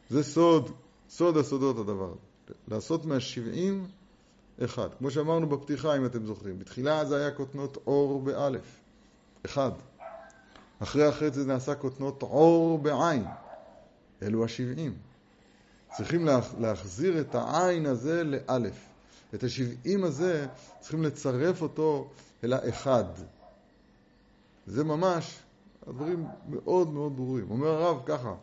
זה 0.10 0.24
סוד, 0.24 0.72
סוד 1.10 1.38
הסודות 1.38 1.78
הדבר. 1.78 2.14
לעשות 2.68 3.06
מהשבעים 3.06 3.88
אחד. 4.64 4.88
כמו 4.98 5.12
שאמרנו 5.12 5.50
בפתיחה, 5.50 5.98
אם 5.98 6.06
אתם 6.06 6.26
זוכרים. 6.26 6.60
בתחילה 6.60 7.06
זה 7.06 7.18
היה 7.18 7.32
כותנות 7.32 7.78
אור 7.88 8.22
באלף, 8.22 8.82
אחד. 9.46 9.72
אחרי 10.80 11.10
אחרי 11.10 11.32
זה 11.32 11.46
נעשה 11.46 11.76
כותנות 11.76 12.24
אור 12.24 12.80
בעין. 12.80 13.24
אלו 14.22 14.46
השבעים. 14.46 14.94
צריכים 15.98 16.28
להחזיר 16.60 17.22
את 17.22 17.36
העין 17.36 17.86
הזה 17.86 18.24
לאלף. 18.24 18.91
את 19.36 19.44
השבעים 19.44 20.04
הזה 20.04 20.48
צריכים 20.80 21.04
לצרף 21.04 21.62
אותו 21.62 22.10
אל 22.44 22.54
האחד. 22.54 23.04
זה 24.68 24.84
ממש, 24.84 25.40
הדברים 25.88 26.26
מאוד 26.50 26.94
מאוד 26.94 27.16
ברורים. 27.16 27.52
אומר 27.52 27.68
הרב 27.68 28.02
ככה, 28.06 28.34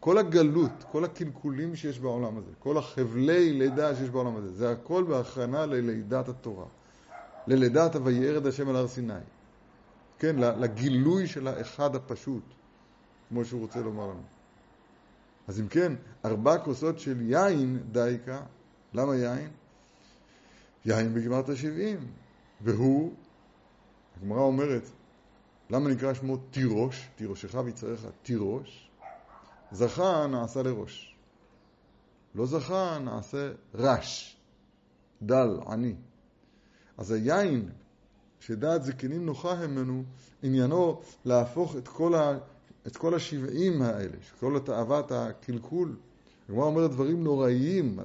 כל 0.00 0.18
הגלות, 0.18 0.84
כל 0.92 1.04
הקלקולים 1.04 1.76
שיש 1.76 1.98
בעולם 1.98 2.38
הזה, 2.38 2.50
כל 2.58 2.78
החבלי 2.78 3.52
לידה 3.52 3.96
שיש 3.96 4.10
בעולם 4.10 4.36
הזה, 4.36 4.52
זה 4.52 4.70
הכל 4.70 5.04
בהכנה 5.08 5.66
ללידת 5.66 6.28
התורה. 6.28 6.66
ללידת 7.46 7.94
ה"וירד 7.94 8.46
השם 8.46 8.68
על 8.68 8.76
הר 8.76 8.88
סיני". 8.88 9.14
כן, 10.18 10.36
לגילוי 10.36 11.26
של 11.26 11.48
האחד 11.48 11.96
הפשוט, 11.96 12.42
כמו 13.28 13.44
שהוא 13.44 13.60
רוצה 13.60 13.80
לומר 13.80 14.02
לנו. 14.04 14.22
אז 15.48 15.60
אם 15.60 15.68
כן, 15.68 15.92
ארבע 16.24 16.58
כוסות 16.58 16.98
של 16.98 17.20
יין 17.20 17.78
דייקה, 17.92 18.40
למה 18.94 19.16
יין? 19.16 19.50
יין 20.84 21.14
בגמרת 21.14 21.48
השבעים, 21.48 21.98
והוא, 22.60 23.12
הגמרא 24.16 24.40
אומרת, 24.40 24.82
למה 25.70 25.90
נקרא 25.90 26.14
שמו 26.14 26.36
תירוש, 26.36 27.08
תירושך 27.16 27.54
ויצריך 27.64 28.06
תירוש? 28.22 28.90
זכה 29.72 30.26
נעשה 30.26 30.62
לראש. 30.62 31.16
לא 32.34 32.46
זכה 32.46 32.98
נעשה 32.98 33.52
רש, 33.74 34.36
דל, 35.22 35.58
עני. 35.66 35.94
אז 36.98 37.10
היין 37.10 37.70
שדעת 38.40 38.84
זקנים 38.84 39.26
נוחה 39.26 39.66
ממנו, 39.66 40.04
עניינו 40.42 41.00
להפוך 41.24 41.76
את 41.76 41.88
כל, 41.88 42.14
ה, 42.14 42.38
את 42.86 42.96
כל 42.96 43.14
השבעים 43.14 43.82
האלה, 43.82 44.16
כל 44.40 44.58
תאוות 44.64 45.12
הקלקול. 45.12 45.96
הגמרא 46.48 46.64
אומרת 46.64 46.90
דברים 46.90 47.24
נוראיים, 47.24 47.98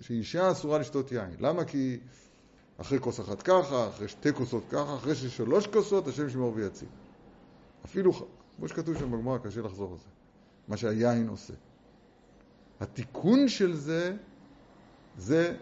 שאישה 0.00 0.50
אסורה 0.52 0.78
לשתות 0.78 1.12
יין. 1.12 1.30
למה? 1.40 1.64
כי 1.64 1.98
אחרי 2.76 3.00
כוס 3.00 3.20
אחת 3.20 3.42
ככה, 3.42 3.88
אחרי 3.88 4.08
שתי 4.08 4.32
כוסות 4.32 4.62
ככה, 4.70 4.94
אחרי 4.94 5.14
ששלוש 5.14 5.66
כוסות, 5.66 6.08
השם 6.08 6.30
שמור 6.30 6.52
ויציל. 6.54 6.88
אפילו, 7.84 8.12
כמו 8.56 8.68
שכתוב 8.68 8.98
שם 8.98 9.10
בגמרא, 9.12 9.38
קשה 9.38 9.60
לחזור 9.60 9.92
על 9.92 9.98
זה. 9.98 10.08
מה 10.68 10.76
שהיין 10.76 11.28
עושה. 11.28 11.54
התיקון 12.80 13.48
של 13.48 13.76
זה, 13.76 14.16
זה 15.18 15.56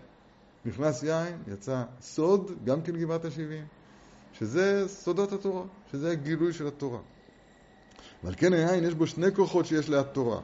נכנס 0.65 1.03
יין, 1.03 1.43
יצא 1.53 1.85
סוד, 2.01 2.53
גם 2.65 2.83
כן 2.83 2.97
גבעת 2.97 3.25
השבעים, 3.25 3.65
שזה 4.33 4.85
סודות 4.89 5.33
התורה, 5.33 5.65
שזה 5.93 6.11
הגילוי 6.11 6.53
של 6.53 6.67
התורה. 6.67 7.01
ועל 8.25 8.35
כן 8.37 8.53
היין 8.53 8.85
יש 8.85 8.95
בו 8.95 9.07
שני 9.07 9.35
כוחות 9.35 9.67
שיש 9.67 9.89
ליד 9.89 10.03
תורה. 10.03 10.41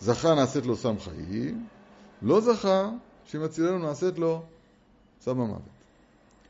זכה 0.00 0.34
נעשית 0.34 0.66
לו 0.66 0.76
סם 0.76 0.94
חיים, 0.98 1.66
לא 2.22 2.40
זכה 2.40 2.90
שמצילנו 3.24 3.78
נעשית 3.78 4.18
לו 4.18 4.42
סם 5.20 5.40
המוות. 5.40 5.62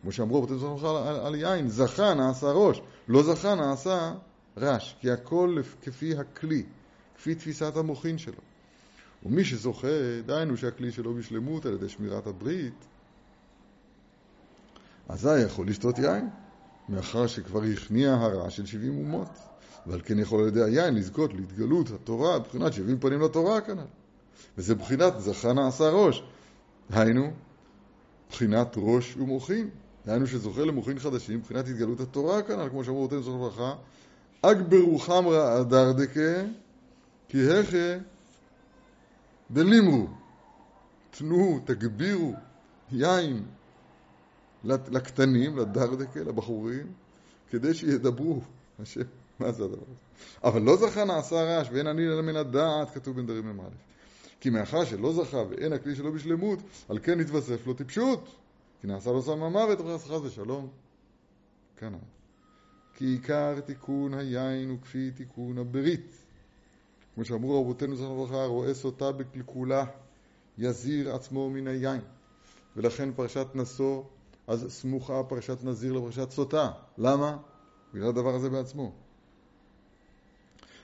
כמו 0.02 0.12
שאמרו 0.12 0.42
בתים 0.42 0.58
זוכרים 0.58 0.96
על, 0.96 1.16
על 1.16 1.34
יין, 1.34 1.68
זכה 1.68 2.14
נעשה 2.14 2.52
ראש, 2.52 2.80
לא 3.08 3.22
זכה 3.22 3.54
נעשה 3.54 4.14
רש, 4.56 4.96
כי 5.00 5.10
הכל 5.10 5.56
כפי 5.82 6.16
הכלי. 6.16 6.62
כפי 7.20 7.34
תפיסת 7.34 7.76
המוחין 7.76 8.18
שלו. 8.18 8.40
ומי 9.26 9.44
שזוכה, 9.44 9.88
דהיינו 10.26 10.56
שהכלי 10.56 10.92
שלו 10.92 11.14
בשלמות 11.14 11.66
על 11.66 11.74
ידי 11.74 11.88
שמירת 11.88 12.26
הברית, 12.26 12.86
אזי 15.08 15.40
יכול 15.40 15.68
לשתות 15.68 15.98
יין, 15.98 16.28
מאחר 16.88 17.26
שכבר 17.26 17.62
הכניע 17.62 18.14
הרע 18.14 18.50
של 18.50 18.66
שבעים 18.66 18.98
אומות, 18.98 19.28
ועל 19.86 20.00
כן 20.04 20.18
יכול 20.18 20.40
על 20.40 20.48
ידי 20.48 20.62
היין 20.62 20.94
לזכות 20.94 21.34
להתגלות 21.34 21.90
התורה, 21.90 22.38
בבחינת 22.38 22.72
שבעים 22.72 22.98
פנים 22.98 23.20
לתורה 23.20 23.60
כנ"ל. 23.60 23.84
וזה 24.58 24.74
בחינת 24.74 25.12
זכה 25.18 25.52
נעשה 25.52 25.90
ראש. 25.90 26.22
היינו, 26.90 27.30
בחינת 28.30 28.74
ראש 28.76 29.16
ומוחין. 29.16 29.68
דהיינו 30.06 30.26
שזוכה 30.26 30.64
למוחין 30.64 30.98
חדשים, 30.98 31.38
מבחינת 31.38 31.68
התגלות 31.68 32.00
התורה 32.00 32.42
כנ"ל, 32.42 32.68
כמו 32.68 32.84
שאמרו 32.84 33.02
אותם 33.02 33.20
זוכר 33.20 33.38
ברכה, 33.38 33.74
אגברו 34.42 34.98
חמרא 34.98 35.60
אדרדקה 35.60 36.42
כי 37.28 37.50
הכי 37.50 37.94
דלימרו, 39.50 40.06
תנו, 41.10 41.60
תגבירו 41.64 42.34
יין 42.92 43.44
לקטנים, 44.64 45.58
לדרדקה, 45.58 46.20
לבחורים, 46.20 46.86
כדי 47.50 47.74
שידברו. 47.74 48.40
השם, 48.78 49.00
מה 49.40 49.52
זה 49.52 49.64
הדבר 49.64 49.82
הזה? 49.82 50.00
אבל 50.44 50.62
לא 50.62 50.76
זכה 50.76 51.04
נעשה 51.04 51.42
רעש 51.42 51.68
ואין 51.72 51.86
אני 51.86 52.06
אלא 52.06 52.22
מן 52.22 52.36
הדעת, 52.36 52.90
כתוב 52.94 53.16
בנדרים 53.16 53.56
מ"א. 53.56 53.68
כי 54.40 54.50
מאחר 54.50 54.84
שלא 54.84 55.12
זכה 55.12 55.42
ואין 55.50 55.72
הכלי 55.72 55.96
שלו 55.96 56.12
בשלמות, 56.12 56.58
על 56.88 56.98
כן 57.02 57.20
התווסף 57.20 57.66
לו 57.66 57.74
טיפשות. 57.74 58.28
כי 58.80 58.86
נעשה 58.86 59.10
לו 59.10 59.22
סם 59.22 59.42
המוות, 59.42 59.80
וחס 59.80 60.04
חס 60.04 60.20
ושלום. 60.22 60.68
כאן. 61.76 61.92
כי 62.94 63.04
עיקר 63.04 63.60
תיקון 63.60 64.14
היין 64.14 64.70
הוא 64.70 64.78
כפי 64.82 65.10
תיקון 65.10 65.58
הברית. 65.58 66.16
כמו 67.14 67.24
שאמרו 67.24 67.60
רבותינו 67.60 67.96
זכרונו 67.96 68.24
לברכה, 68.24 68.44
רואה 68.44 68.74
סוטה 68.74 69.12
בקלקולה, 69.12 69.84
יזיר 70.58 71.14
עצמו 71.14 71.50
מן 71.50 71.66
היין. 71.66 72.00
ולכן 72.76 73.12
פרשת 73.12 73.46
נשוא, 73.54 74.02
אז 74.46 74.66
סמוכה 74.68 75.22
פרשת 75.28 75.64
נזיר 75.64 75.92
לפרשת 75.92 76.30
סוטה. 76.30 76.70
למה? 76.98 77.36
בגלל 77.94 78.08
הדבר 78.08 78.34
הזה 78.34 78.50
בעצמו. 78.50 78.92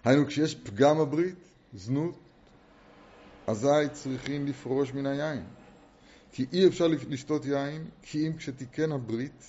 היינו, 0.06 0.26
כשיש 0.26 0.54
פגם 0.54 1.00
הברית, 1.00 1.34
זנות, 1.74 2.18
אזי 3.46 3.88
צריכים 3.92 4.46
לפרוש 4.46 4.94
מן 4.94 5.06
היין. 5.06 5.44
כי 6.32 6.46
אי 6.52 6.66
אפשר 6.66 6.86
לשתות 6.86 7.44
יין, 7.44 7.84
כי 8.02 8.26
אם 8.26 8.36
כשתיקן 8.36 8.92
הברית, 8.92 9.44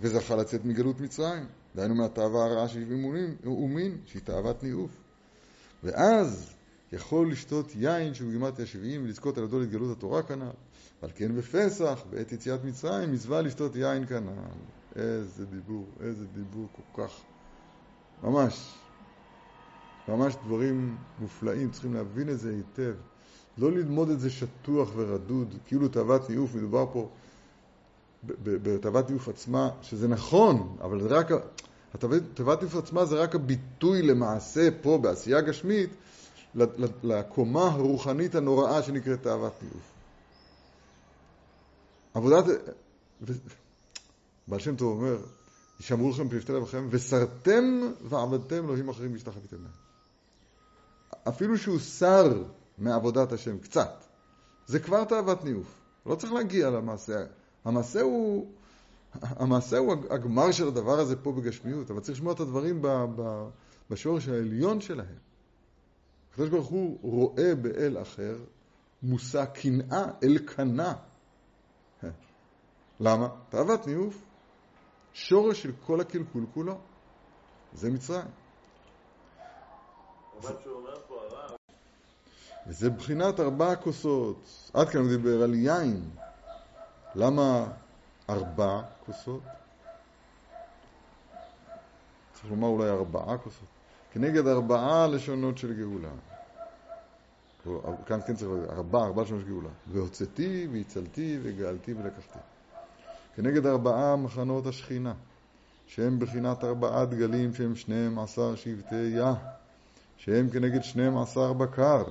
וזכה 0.00 0.36
לצאת 0.36 0.64
מגלות 0.64 1.00
מצרים, 1.00 1.46
דהיינו 1.76 1.94
מהתאווה 1.94 2.44
הרעה 2.44 2.68
של 2.68 2.84
אומין, 3.46 3.98
שהיא 4.06 4.22
תאוות 4.22 4.62
ניאוף. 4.62 4.90
ואז 5.84 6.54
יכול 6.92 7.32
לשתות 7.32 7.72
יין 7.74 8.14
שהוא 8.14 8.30
גימטריה 8.30 8.66
שבעים 8.66 9.04
ולזכות 9.04 9.38
על 9.38 9.44
ידו 9.44 9.60
להתגלות 9.60 9.96
התורה 9.96 10.22
כנ"ל. 10.22 10.50
ועל 11.02 11.10
כן 11.14 11.36
בפסח, 11.36 12.04
בעת 12.10 12.32
יציאת 12.32 12.64
מצרים, 12.64 13.12
מצווה 13.12 13.42
לשתות 13.42 13.76
יין 13.76 14.06
כנ"ל. 14.06 14.32
איזה 15.02 15.46
דיבור, 15.46 15.86
איזה 16.00 16.26
דיבור 16.26 16.68
כל 16.72 17.02
כך, 17.02 17.20
ממש, 18.22 18.74
ממש 20.08 20.34
דברים 20.44 20.96
מופלאים, 21.18 21.70
צריכים 21.70 21.94
להבין 21.94 22.30
את 22.30 22.40
זה 22.40 22.50
היטב. 22.50 22.94
לא 23.58 23.72
ללמוד 23.72 24.10
את 24.10 24.20
זה 24.20 24.30
שטוח 24.30 24.88
ורדוד, 24.96 25.54
כאילו 25.66 25.88
תאוות 25.88 26.30
ניאוף, 26.30 26.54
מדובר 26.54 26.86
פה 26.92 27.08
בתאוות 28.42 29.10
ניאוף 29.10 29.28
עצמה, 29.28 29.70
שזה 29.82 30.08
נכון, 30.08 30.76
אבל 30.80 31.02
זה 31.02 31.08
רק, 31.08 31.26
תאוות 32.34 32.62
ניאוף 32.62 32.76
עצמה 32.76 33.04
זה 33.04 33.16
רק 33.16 33.34
הביטוי 33.34 34.02
למעשה 34.02 34.68
פה, 34.82 34.98
בעשייה 35.02 35.40
גשמית, 35.40 35.90
לקומה 37.02 37.66
הרוחנית 37.66 38.34
הנוראה 38.34 38.82
שנקראת 38.82 39.22
תאוות 39.22 39.62
ניאוף. 39.62 39.92
עבודת... 42.14 42.44
בעל 44.48 44.60
שם 44.60 44.76
טוב 44.76 44.98
אומר, 44.98 45.16
ישמרו 45.80 46.10
לכם 46.10 46.28
פלפתי 46.28 46.52
לבכם, 46.52 46.86
וסרתם 46.90 47.64
ועבדתם 48.02 48.64
אלוהים 48.64 48.88
אחרים 48.88 49.12
והשתחוויתם 49.12 49.56
להם. 49.56 49.85
אפילו 51.28 51.58
שהוא 51.58 51.78
שר 51.78 52.42
מעבודת 52.78 53.32
השם, 53.32 53.58
קצת, 53.58 54.04
זה 54.66 54.80
כבר 54.80 55.04
תאוות 55.04 55.44
ניאוף. 55.44 55.80
לא 56.06 56.14
צריך 56.14 56.32
להגיע 56.32 56.70
למעשה. 56.70 57.24
המעשה 57.64 58.00
הוא, 58.00 58.52
המעשה 59.12 59.78
הוא 59.78 59.94
הגמר 60.10 60.52
של 60.52 60.68
הדבר 60.68 60.98
הזה 60.98 61.16
פה 61.16 61.32
בגשמיות, 61.32 61.90
אבל 61.90 62.00
צריך 62.00 62.18
לשמוע 62.18 62.32
את 62.32 62.40
הדברים 62.40 62.82
בשורש 63.90 64.28
העליון 64.28 64.80
שלהם. 64.80 65.18
הקדוש 66.30 66.48
ברוך 66.48 66.68
הוא 66.68 66.98
רואה 67.02 67.54
באל 67.54 68.02
אחר 68.02 68.36
מושא 69.02 69.44
קנאה, 69.44 70.04
אלקנה. 70.22 70.94
למה? 73.00 73.28
תאוות 73.48 73.86
ניאוף, 73.86 74.22
שורש 75.12 75.62
של 75.62 75.72
כל 75.86 76.00
הקלקול 76.00 76.46
כולו, 76.54 76.78
זה 77.72 77.90
מצרים. 77.90 78.26
וזה 82.66 82.90
בחינת 82.90 83.40
ארבע 83.40 83.74
כוסות. 83.76 84.70
עד 84.74 84.88
כאן 84.88 85.00
הוא 85.00 85.08
דיבר 85.08 85.42
על 85.42 85.54
יין. 85.54 86.10
למה 87.14 87.66
ארבע 88.30 88.82
כוסות? 89.06 89.42
צריך 92.32 92.50
לומר 92.50 92.68
אולי 92.68 92.90
ארבעה 92.90 93.38
כוסות. 93.38 93.68
כנגד 94.12 94.46
ארבעה 94.46 95.06
לשונות 95.06 95.58
של 95.58 95.72
גאולה. 95.72 96.08
כאן 98.06 98.20
כן 98.26 98.36
צריך 98.36 98.50
להגיד, 98.50 98.70
ארבע, 98.70 99.04
ארבע 99.04 99.22
לשונות 99.22 99.42
של 99.42 99.48
גאולה. 99.48 99.68
והוצאתי, 99.92 100.68
והצלתי, 100.72 101.38
וגאלתי 101.42 101.94
ולקחתי. 101.94 102.38
כנגד 103.36 103.66
ארבעה 103.66 104.16
מחנות 104.16 104.66
השכינה, 104.66 105.14
שהם 105.86 106.18
בחינת 106.18 106.64
ארבעה 106.64 107.04
דגלים 107.04 107.54
שהם 107.54 107.76
שניהם 107.76 108.18
עשר 108.18 108.54
שבטי 108.54 109.12
יה, 109.16 109.34
שהם 110.16 110.50
כנגד 110.50 110.82
שניהם 110.82 111.18
עשר 111.18 111.52
בקר, 111.52 112.04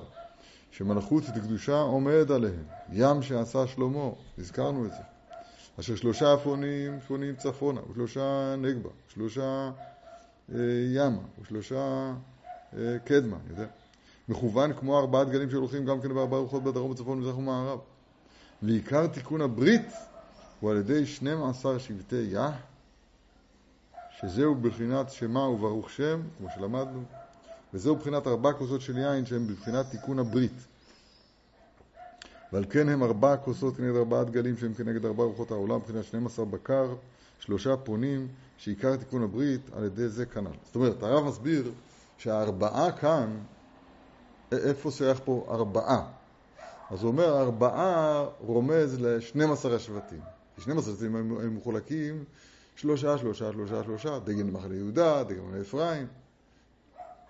שמלכות 0.76 1.24
וקדושה 1.36 1.80
עומד 1.80 2.30
עליהם, 2.30 2.64
ים 2.92 3.22
שעשה 3.22 3.66
שלמה, 3.66 4.08
הזכרנו 4.38 4.86
את 4.86 4.90
זה, 4.90 5.02
אשר 5.80 5.96
שלושה 5.96 6.34
אפונים 6.34 7.00
שפונים 7.00 7.36
צפונה, 7.36 7.80
ושלושה 7.90 8.54
נגבה, 8.58 8.90
ושלושה 9.08 9.70
אה, 10.54 10.58
ימה, 10.94 11.22
ושלושה 11.40 12.12
אה, 12.76 12.98
קדמה, 13.04 13.36
יודע? 13.50 13.66
מכוון 14.28 14.72
כמו 14.72 14.98
ארבעה 14.98 15.24
דגלים 15.24 15.50
שהולכים 15.50 15.84
גם 15.84 16.00
כן 16.00 16.14
בארבעה 16.14 16.40
רוחות 16.40 16.64
בדרום, 16.64 16.92
בצפון, 16.92 17.20
מזרח 17.20 17.38
ומערב. 17.38 17.78
ועיקר 18.62 19.06
תיקון 19.06 19.40
הברית 19.40 19.92
הוא 20.60 20.70
על 20.70 20.76
ידי 20.76 21.06
12 21.06 21.78
שבטי 21.78 22.16
יה, 22.30 22.50
שזהו 24.20 24.54
בחינת 24.54 25.10
שמה 25.10 25.40
וברוך 25.40 25.90
שם, 25.90 26.20
כמו 26.38 26.48
שלמדנו, 26.54 27.02
וזהו 27.74 27.96
בחינת 27.96 28.26
ארבע 28.26 28.52
כוסות 28.52 28.80
של 28.80 28.98
יין 28.98 29.26
שהם 29.26 29.46
בבחינת 29.46 29.86
תיקון 29.90 30.18
הברית. 30.18 30.66
ועל 32.52 32.64
כן 32.70 32.88
הם 32.88 33.02
ארבע 33.02 33.36
כוסות 33.36 33.76
כנגד 33.76 33.96
ארבעה 33.96 34.24
דגלים 34.24 34.56
שהם 34.56 34.74
כנגד 34.74 35.04
ארבע 35.04 35.24
רוחות 35.24 35.50
העולם, 35.50 35.76
מבחינת 35.76 36.04
12 36.04 36.44
בקר, 36.44 36.94
שלושה 37.38 37.76
פונים, 37.76 38.28
שעיקר 38.56 38.96
תיקון 38.96 39.22
הברית 39.22 39.60
על 39.72 39.84
ידי 39.84 40.08
זה 40.08 40.26
כנ"ל. 40.26 40.50
זאת 40.64 40.74
אומרת, 40.74 41.02
הרב 41.02 41.24
מסביר 41.24 41.72
שהארבעה 42.18 42.92
כאן, 42.92 43.36
איפה 44.52 44.90
שייך 44.90 45.20
פה 45.24 45.46
ארבעה? 45.50 46.06
אז 46.90 47.02
הוא 47.02 47.08
אומר, 47.08 47.40
ארבעה 47.40 48.24
רומז 48.40 49.00
ל-12 49.00 49.68
השבטים. 49.74 50.20
כי 50.56 50.60
12 50.60 50.94
שבטים 50.94 51.16
הם 51.16 51.56
מחולקים 51.56 52.24
שלושה, 52.76 53.18
שלושה, 53.18 53.52
שלושה, 53.52 53.84
שלושה, 53.84 54.18
דגל 54.18 54.42
מחנה 54.42 54.74
יהודה, 54.74 55.24
דגל 55.24 55.40
מחנה 55.40 55.60
אפרים, 55.60 56.06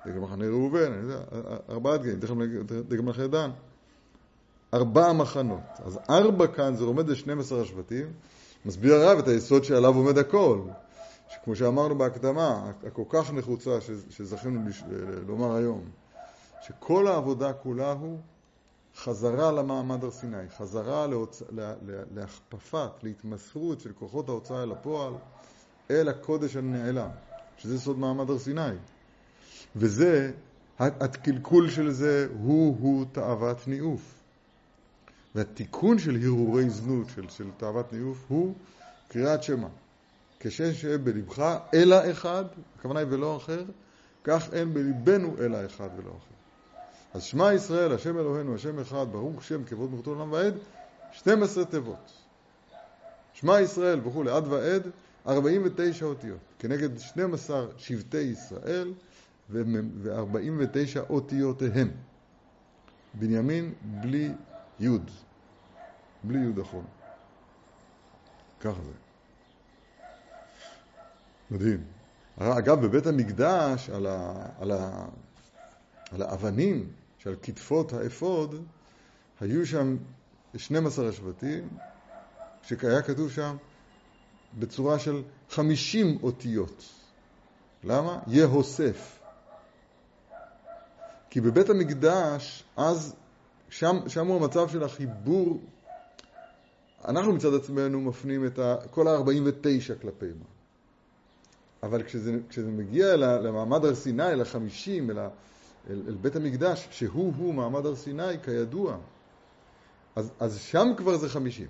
דגל 0.06 0.18
מחנה 0.18 0.48
ראובן, 0.48 0.92
ארבעה 1.70 1.96
דגלים, 1.96 2.62
דגל 2.88 3.02
מחנה 3.02 3.26
דן. 3.26 3.50
ארבע 4.74 5.12
מחנות. 5.12 5.60
אז 5.84 5.98
ארבע 6.10 6.46
כאן 6.46 6.76
זה 6.76 6.84
עומד 6.84 7.08
ל-12 7.10 7.54
השבטים, 7.62 8.06
מסביר 8.64 8.94
הרב 8.94 9.18
את 9.18 9.28
היסוד 9.28 9.64
שעליו 9.64 9.94
עומד 9.94 10.18
הכל. 10.18 10.60
שכמו 11.28 11.56
שאמרנו 11.56 11.98
בהקדמה, 11.98 12.70
הכל 12.86 13.02
כך 13.08 13.32
נחוצה 13.32 13.78
שזכינו 14.10 14.60
לומר 15.26 15.54
היום, 15.54 15.84
שכל 16.62 17.06
העבודה 17.06 17.52
כולה 17.52 17.92
הוא 17.92 18.18
חזרה 18.96 19.52
למעמד 19.52 20.04
הר 20.04 20.10
סיני, 20.10 20.48
חזרה 20.58 21.06
להוצ... 21.06 21.42
לה... 21.50 21.74
לה... 21.86 22.02
להכפפת, 22.14 22.90
להתמסרות 23.02 23.80
של 23.80 23.92
כוחות 23.92 24.28
ההוצאה 24.28 24.62
אל 24.62 24.72
הפועל 24.72 25.12
אל 25.90 26.08
הקודש 26.08 26.56
הנעלם, 26.56 27.08
שזה 27.56 27.80
סוד 27.80 27.98
מעמד 27.98 28.30
הר 28.30 28.38
סיני. 28.38 28.76
וזה, 29.76 30.30
הקלקול 30.78 31.70
של 31.70 31.90
זה 31.90 32.28
הוא-הוא 32.38 33.06
תאוות 33.12 33.68
ניאוף. 33.68 34.14
והתיקון 35.34 35.98
של 35.98 36.16
הרהורי 36.22 36.70
זנות, 36.70 37.06
של, 37.14 37.28
של 37.28 37.50
תאוות 37.56 37.92
ניאוף, 37.92 38.24
הוא 38.28 38.54
קריאת 39.08 39.42
שמע. 39.42 39.68
שאין 40.50 41.04
בלבך 41.04 41.58
אלא 41.74 42.10
אחד, 42.10 42.44
הכוונה 42.78 43.00
היא 43.00 43.08
ולא 43.10 43.36
אחר, 43.36 43.64
כך 44.24 44.48
אין 44.52 44.74
בליבנו 44.74 45.34
אלא 45.40 45.66
אחד 45.66 45.88
ולא 45.96 46.10
אחר. 46.10 46.34
אז 47.14 47.22
שמע 47.22 47.54
ישראל, 47.54 47.92
השם 47.92 48.18
אלוהינו, 48.18 48.54
השם 48.54 48.78
אחד, 48.78 49.06
ברוך 49.12 49.44
שם 49.44 49.64
כבוד 49.64 49.90
מלכותו 49.90 50.14
לעולם 50.14 50.32
ועד, 50.32 50.54
12 51.12 51.64
תיבות. 51.64 52.12
שמע 53.32 53.60
ישראל 53.60 54.00
וכולי, 54.04 54.30
עד 54.30 54.46
ועד, 54.46 54.82
49 55.26 56.06
אותיות, 56.06 56.38
כנגד 56.58 56.98
12 56.98 57.66
שבטי 57.76 58.18
ישראל 58.18 58.92
ו-49 59.50 61.00
אותיותיהם. 61.10 61.90
בנימין 63.14 63.74
בלי 63.82 64.32
יוד, 64.80 65.10
בלי 66.24 66.38
יוד 66.38 66.58
אחרון. 66.58 66.84
ככה 68.60 68.80
זה. 68.82 68.92
מדהים. 71.50 71.84
אגב, 72.38 72.86
בבית 72.86 73.06
המקדש, 73.06 73.90
על, 73.90 74.06
ה, 74.06 74.46
על, 74.58 74.72
ה, 74.72 75.04
על 76.10 76.22
האבנים 76.22 76.88
שעל 77.18 77.36
כתפות 77.42 77.92
האפוד, 77.92 78.64
היו 79.40 79.66
שם 79.66 79.96
12 80.56 81.08
השבטים, 81.08 81.68
שהיה 82.62 83.02
כתוב 83.02 83.30
שם 83.30 83.56
בצורה 84.58 84.98
של 84.98 85.22
50 85.50 86.18
אותיות. 86.22 86.84
למה? 87.84 88.18
יהוסף. 88.26 89.15
כי 91.36 91.40
בבית 91.40 91.70
המקדש, 91.70 92.64
אז, 92.76 93.14
שם, 93.68 93.96
שם 94.08 94.26
הוא 94.26 94.36
המצב 94.36 94.68
של 94.68 94.82
החיבור, 94.82 95.60
אנחנו 97.04 97.32
מצד 97.32 97.54
עצמנו 97.54 98.00
מפנים 98.00 98.46
את 98.46 98.58
ה, 98.58 98.76
כל 98.90 99.08
ה-49 99.08 99.94
כלפי 100.02 100.26
מה. 100.26 100.44
אבל 101.82 102.02
כשזה, 102.02 102.38
כשזה 102.48 102.70
מגיע 102.70 103.16
למעמד 103.16 103.84
הר 103.84 103.94
סיני, 103.94 104.36
ל-50, 104.36 105.10
אל, 105.10 105.18
אל, 105.18 106.02
אל 106.08 106.14
בית 106.14 106.36
המקדש, 106.36 106.88
שהוא-הוא 106.90 107.54
מעמד 107.54 107.86
הר 107.86 107.96
סיני, 107.96 108.42
כידוע, 108.44 108.96
אז, 110.14 110.30
אז 110.40 110.58
שם 110.60 110.88
כבר 110.96 111.16
זה 111.16 111.28
50. 111.28 111.66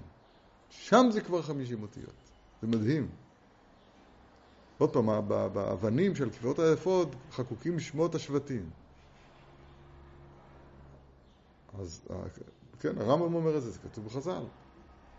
שם 0.70 1.06
זה 1.10 1.20
כבר 1.20 1.42
50 1.42 1.82
אותיות. 1.82 2.14
זה 2.62 2.68
מדהים. 2.68 3.08
עוד 4.78 4.90
פעם, 4.90 5.28
באבנים 5.28 6.14
של 6.14 6.30
כפיות 6.30 6.58
היפות 6.58 7.08
חקוקים 7.32 7.80
שמות 7.80 8.14
השבטים. 8.14 8.70
אז 11.80 12.00
כן, 12.80 12.98
הרמב"ם 12.98 13.34
אומר 13.34 13.56
את 13.56 13.62
זה, 13.62 13.70
זה 13.70 13.78
כתוב 13.78 14.04
בחז"ל, 14.06 14.42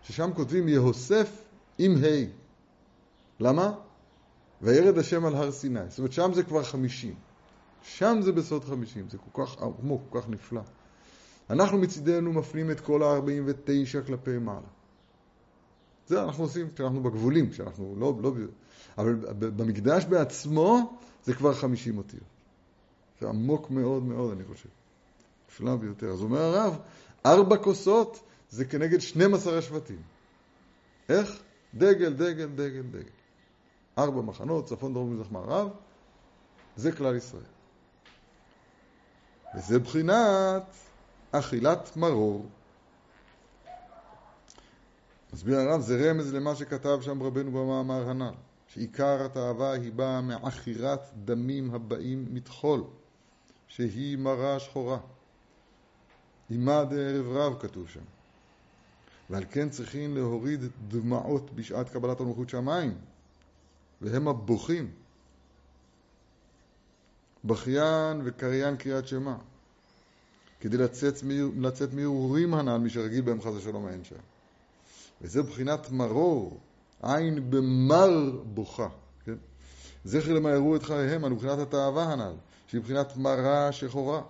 ששם 0.01 0.29
כותבים 0.35 0.67
יהוסף 0.67 1.43
עם 1.77 1.95
ה'. 1.95 2.25
למה? 3.39 3.73
וירד 4.61 4.97
השם 4.97 5.25
על 5.25 5.35
הר 5.35 5.51
סיני. 5.51 5.79
זאת 5.89 5.99
אומרת, 5.99 6.11
שם 6.11 6.31
זה 6.33 6.43
כבר 6.43 6.63
חמישים. 6.63 7.15
שם 7.81 8.17
זה 8.21 8.31
בסוד 8.31 8.63
חמישים. 8.63 9.09
זה 9.09 9.17
כל 9.17 9.45
כך 9.45 9.61
עמוק, 9.61 10.01
כל 10.09 10.21
כך 10.21 10.29
נפלא. 10.29 10.61
אנחנו 11.49 11.77
מצידנו 11.77 12.33
מפנים 12.33 12.71
את 12.71 12.79
כל 12.79 13.03
ה-49 13.03 14.07
כלפי 14.07 14.37
מעלה. 14.37 14.67
זה 16.07 16.23
אנחנו 16.23 16.43
עושים 16.43 16.67
כשאנחנו 16.75 17.03
בגבולים, 17.03 17.49
כשאנחנו 17.49 17.95
לא, 17.99 18.13
לא... 18.21 18.31
אבל 18.97 19.15
במקדש 19.39 20.05
בעצמו 20.05 20.97
זה 21.25 21.33
כבר 21.33 21.53
חמישים 21.53 21.97
אותיות. 21.97 22.23
זה 23.21 23.29
עמוק 23.29 23.71
מאוד 23.71 24.03
מאוד, 24.03 24.31
אני 24.31 24.43
חושב. 24.45 24.69
נפלא 25.49 25.75
ביותר. 25.75 26.11
אז 26.11 26.21
אומר 26.21 26.41
הרב, 26.41 26.77
ארבע 27.25 27.57
כוסות 27.57 28.19
זה 28.49 28.65
כנגד 28.65 28.99
12 28.99 29.57
השבטים. 29.57 30.01
איך? 31.09 31.39
דגל, 31.75 32.13
דגל, 32.13 32.47
דגל, 32.47 32.81
דגל. 32.81 33.09
ארבע 33.97 34.21
מחנות, 34.21 34.65
צפון, 34.65 34.93
דרום, 34.93 35.13
מזרח, 35.13 35.31
מערב, 35.31 35.69
זה 36.75 36.91
כלל 36.91 37.15
ישראל. 37.15 37.43
וזה 39.55 39.79
בחינת 39.79 40.63
אכילת 41.31 41.97
מרור. 41.97 42.45
מסביר 45.33 45.59
הרב, 45.59 45.81
זה 45.81 46.09
רמז 46.09 46.33
למה 46.33 46.55
שכתב 46.55 46.97
שם 47.01 47.23
רבנו 47.23 47.51
במאמר 47.51 48.09
הנ"ל, 48.09 48.33
שעיקר 48.67 49.25
התאווה 49.25 49.71
היא 49.71 49.91
באה 49.91 50.21
מעכירת 50.21 50.99
דמים 51.25 51.75
הבאים 51.75 52.25
מטחול, 52.31 52.83
שהיא 53.67 54.17
מרה 54.17 54.59
שחורה. 54.59 54.97
עימה 56.49 56.83
דערב 56.83 57.27
רב 57.27 57.59
כתוב 57.59 57.89
שם. 57.89 58.01
ועל 59.29 59.43
כן 59.51 59.69
צריכים 59.69 60.15
להוריד 60.15 60.61
דמעות 60.87 61.55
בשעת 61.55 61.89
קבלת 61.89 62.19
המלכות 62.19 62.49
שמיים, 62.49 62.97
והם 64.01 64.27
הבוכים. 64.27 64.91
בכיין 67.45 68.21
וקריין 68.25 68.77
קריאת 68.77 69.07
שמע, 69.07 69.35
כדי 70.59 70.77
לצאת, 70.77 71.13
לצאת 71.57 71.93
מהרהורים 71.93 72.53
הנ"ל, 72.53 72.77
מי 72.77 72.89
שרגיל 72.89 73.21
בהם 73.21 73.41
חס 73.41 73.53
ושלום 73.57 73.87
אין 73.87 74.03
שם. 74.03 74.15
וזה 75.21 75.43
בחינת 75.43 75.91
מרור, 75.91 76.59
עין 77.03 77.49
במר 77.49 78.43
בוכה, 78.43 78.87
כן? 79.25 79.35
זכר 80.05 80.33
למה 80.33 80.51
הראו 80.51 80.75
את 80.75 80.83
חייהם, 80.83 81.25
על 81.25 81.33
בחינת 81.33 81.59
התאווה 81.59 82.03
הנ"ל, 82.03 82.33
שהיא 82.67 82.81
בחינת 82.81 83.17
מרה 83.17 83.71
שחורה. 83.71 84.21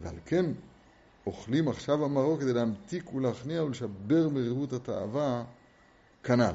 ועל 0.00 0.16
כן 0.26 0.46
אוכלים 1.26 1.68
עכשיו 1.68 2.04
המרור 2.04 2.40
כדי 2.40 2.52
להמתיק 2.52 3.14
ולהכניע 3.14 3.62
ולשבר 3.62 4.28
מרירות 4.28 4.72
התאווה 4.72 5.44
כנ"ל. 6.22 6.54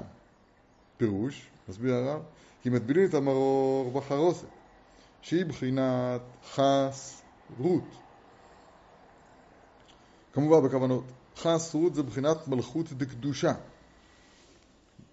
פירוש, 0.97 1.47
מסביר 1.69 1.93
הרב, 1.93 2.21
כי 2.61 2.69
מטבילים 2.69 3.09
את 3.09 3.13
המרור 3.13 3.91
בחרוסת, 3.91 4.47
שהיא 5.21 5.45
בחינת 5.45 6.21
חס 6.43 7.21
רות. 7.57 7.83
כמובן 10.33 10.67
בכוונות. 10.67 11.03
חס 11.37 11.75
רות 11.75 11.95
זה 11.95 12.03
בחינת 12.03 12.47
מלכות 12.47 12.93
דקדושה. 12.93 13.53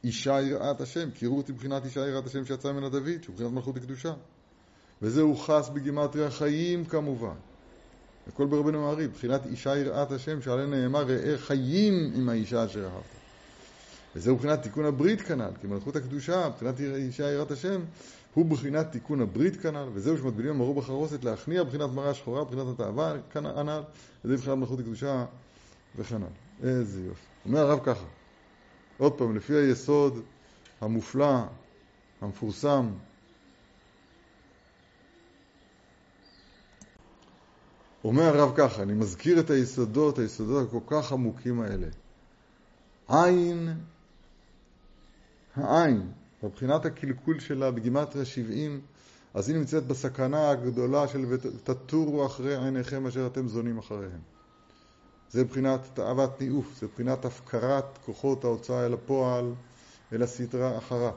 אישה 0.04 0.40
יראת 0.40 0.80
השם, 0.80 1.10
כי 1.10 1.26
רות 1.26 1.48
היא 1.48 1.56
בחינת 1.56 1.84
אישה 1.84 2.00
יראת 2.00 2.26
השם 2.26 2.44
שיצאה 2.44 2.72
ממנה 2.72 2.88
דוד, 2.88 3.22
שהוא 3.22 3.34
בחינת 3.34 3.50
מלכות 3.52 3.74
דקדושה. 3.74 4.12
וזהו 5.02 5.36
חס 5.36 5.68
בגימטריה 5.68 6.30
חיים 6.30 6.84
כמובן. 6.84 7.34
הכל 8.28 8.46
ברבנו 8.46 8.80
מעריב, 8.80 9.10
בחינת 9.12 9.46
אישה 9.46 9.76
יראת 9.76 10.12
השם, 10.12 10.42
שעליה 10.42 10.66
נאמר 10.66 11.02
ראה 11.02 11.38
חיים 11.38 12.12
עם 12.14 12.28
האישה 12.28 12.64
אשר 12.64 12.84
אהבת. 12.84 13.04
וזהו 14.16 14.36
בחינת 14.36 14.62
תיקון 14.62 14.84
הברית 14.84 15.20
כנ"ל, 15.20 15.50
כי 15.60 15.66
מלכות 15.66 15.96
הקדושה, 15.96 16.48
בחינת 16.48 16.80
אישה 16.80 17.30
יראת 17.32 17.50
השם, 17.50 17.80
הוא 18.34 18.46
בחינת 18.46 18.92
תיקון 18.92 19.20
הברית 19.20 19.56
כנ"ל, 19.56 19.88
וזהו 19.94 20.18
שמטבילים 20.18 20.54
אמרו 20.54 20.74
בחרוסת 20.74 21.24
להכניע 21.24 21.64
בחינת 21.64 21.90
מראה 21.90 22.14
שחורה, 22.14 22.44
בחינת 22.44 22.66
התאווה 22.74 23.14
כנ"ל, 23.32 23.82
וזה 24.24 24.36
בחינת 24.36 24.58
מלכות 24.58 24.80
הקדושה 24.80 25.24
וכנ"ל. 25.96 26.66
איזה 26.68 27.00
יופי. 27.00 27.26
אומר 27.46 27.60
הרב 27.60 27.80
ככה, 27.84 28.04
עוד 28.98 29.12
פעם, 29.12 29.36
לפי 29.36 29.54
היסוד 29.54 30.22
המופלא, 30.80 31.38
המפורסם, 32.20 32.86
אומר 38.04 38.22
הרב 38.22 38.52
ככה, 38.56 38.82
אני 38.82 38.92
מזכיר 38.92 39.40
את 39.40 39.50
היסודות, 39.50 40.18
היסודות 40.18 40.68
הכל 40.68 40.80
כך 40.86 41.12
עמוקים 41.12 41.60
האלה. 41.60 41.86
עין, 43.08 43.68
העין, 45.56 46.12
מבחינת 46.42 46.84
הקלקול 46.84 47.40
שלה 47.40 47.70
בגימטריה 47.70 48.24
70, 48.24 48.80
אז 49.34 49.48
היא 49.48 49.56
נמצאת 49.56 49.86
בסכנה 49.86 50.50
הגדולה 50.50 51.08
של 51.08 51.24
ותטורו 51.28 52.26
אחרי 52.26 52.56
עיניכם 52.64 53.06
אשר 53.06 53.26
אתם 53.26 53.48
זונים 53.48 53.78
אחריהם. 53.78 54.20
זה 55.30 55.44
מבחינת 55.44 55.80
תאוות 55.94 56.40
ניאוף, 56.40 56.80
זה 56.80 56.86
מבחינת 56.86 57.24
הפקרת 57.24 57.98
כוחות 58.04 58.44
ההוצאה 58.44 58.86
אל 58.86 58.92
הפועל, 58.92 59.52
אל 60.12 60.22
הסדרה 60.22 60.78
אחרה. 60.78 61.10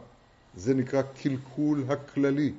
זה 0.55 0.73
נקרא 0.73 1.01
קלקול 1.01 1.83
הכללי. 1.87 2.53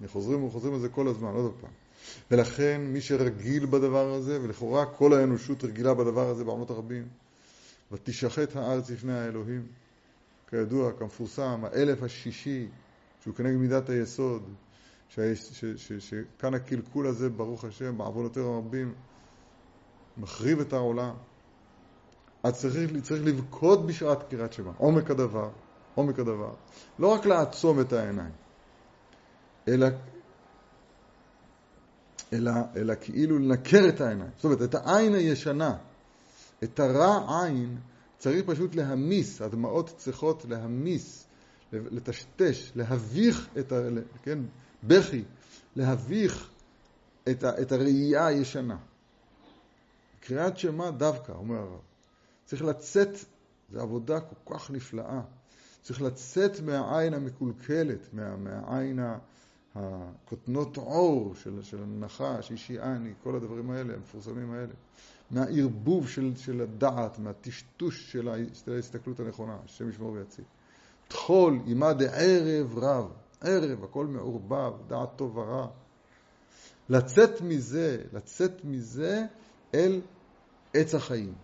אני 0.00 0.08
חוזרים 0.08 0.44
וחוזרים 0.44 0.74
על 0.74 0.80
זה 0.80 0.88
כל 0.88 1.08
הזמן, 1.08 1.30
עוד 1.30 1.52
פעם. 1.60 1.81
ולכן 2.30 2.80
מי 2.80 3.00
שרגיל 3.00 3.66
בדבר 3.66 4.12
הזה, 4.12 4.38
ולכאורה 4.42 4.86
כל 4.86 5.12
האנושות 5.12 5.64
רגילה 5.64 5.94
בדבר 5.94 6.28
הזה 6.28 6.44
בעונות 6.44 6.70
הרבים, 6.70 7.08
ותשחט 7.92 8.56
הארץ 8.56 8.90
לפני 8.90 9.18
האלוהים, 9.18 9.66
כידוע, 10.48 10.92
כמפורסם, 10.92 11.64
האלף 11.64 12.02
השישי, 12.02 12.68
שהוא 13.22 13.34
כנגד 13.34 13.56
מידת 13.56 13.88
היסוד, 13.88 14.42
שכאן 15.98 16.54
הקלקול 16.54 17.06
הזה, 17.06 17.28
ברוך 17.28 17.64
השם, 17.64 17.98
בעוונותינו 17.98 18.54
הרבים, 18.54 18.94
מחריב 20.16 20.60
את 20.60 20.72
העולם. 20.72 21.14
אז 22.42 22.60
צריך, 22.60 22.90
צריך 23.02 23.22
לבכות 23.24 23.86
בשעת 23.86 24.22
קריאת 24.30 24.52
שמע, 24.52 24.70
עומק 24.76 25.10
הדבר, 25.10 25.50
עומק 25.94 26.18
הדבר. 26.18 26.54
לא 26.98 27.08
רק 27.08 27.26
לעצום 27.26 27.80
את 27.80 27.92
העיניים, 27.92 28.32
אלא 29.68 29.86
אלא, 32.32 32.52
אלא 32.76 32.94
כאילו 33.00 33.38
לנקר 33.38 33.88
את 33.88 34.00
העיניים. 34.00 34.30
זאת 34.36 34.44
אומרת, 34.44 34.62
את 34.62 34.74
העין 34.74 35.14
הישנה, 35.14 35.76
את 36.64 36.80
הרע 36.80 37.44
עין, 37.44 37.78
צריך 38.18 38.44
פשוט 38.46 38.74
להמיס, 38.74 39.42
הדמעות 39.42 39.94
צריכות 39.96 40.44
להמיס, 40.48 41.26
לטשטש, 41.72 42.72
להביך 42.74 43.48
את 43.58 43.72
ה... 43.72 43.76
כן, 44.22 44.38
בכי, 44.84 45.24
להביך 45.76 46.50
את, 47.30 47.44
ה, 47.44 47.62
את 47.62 47.72
הראייה 47.72 48.26
הישנה. 48.26 48.76
קריאת 50.20 50.58
שמע 50.58 50.90
דווקא, 50.90 51.32
אומר 51.32 51.56
הרב. 51.56 51.80
צריך 52.44 52.62
לצאת, 52.62 53.08
זו 53.72 53.80
עבודה 53.80 54.20
כל 54.20 54.54
כך 54.54 54.70
נפלאה. 54.70 55.20
צריך 55.82 56.02
לצאת 56.02 56.60
מהעין 56.60 57.14
המקולקלת, 57.14 58.08
מה, 58.12 58.36
מהעין 58.36 58.98
ה... 58.98 59.18
הכותנות 59.74 60.76
עור 60.76 61.34
של, 61.34 61.62
של 61.62 61.82
הנחש, 61.82 62.50
אישיאני, 62.50 63.12
כל 63.22 63.36
הדברים 63.36 63.70
האלה, 63.70 63.94
המפורסמים 63.94 64.52
האלה, 64.52 64.72
מהערבוב 65.30 66.08
של, 66.08 66.32
של 66.36 66.60
הדעת, 66.60 67.18
מהטשטוש 67.18 68.12
של 68.12 68.28
ההסתכלות 68.74 69.20
הנכונה, 69.20 69.56
השם 69.64 69.88
ישמור 69.88 70.12
ויציב. 70.12 70.44
טחול 71.08 71.60
עימה 71.66 71.92
דערב 71.92 72.78
רב, 72.78 73.12
ערב, 73.40 73.84
הכל 73.84 74.06
מעורבב, 74.06 74.72
דעת 74.86 75.08
טוב 75.16 75.36
ורע. 75.36 75.66
לצאת 76.88 77.40
מזה, 77.40 78.02
לצאת 78.12 78.64
מזה 78.64 79.26
אל 79.74 80.00
עץ 80.74 80.94
החיים. 80.94 81.34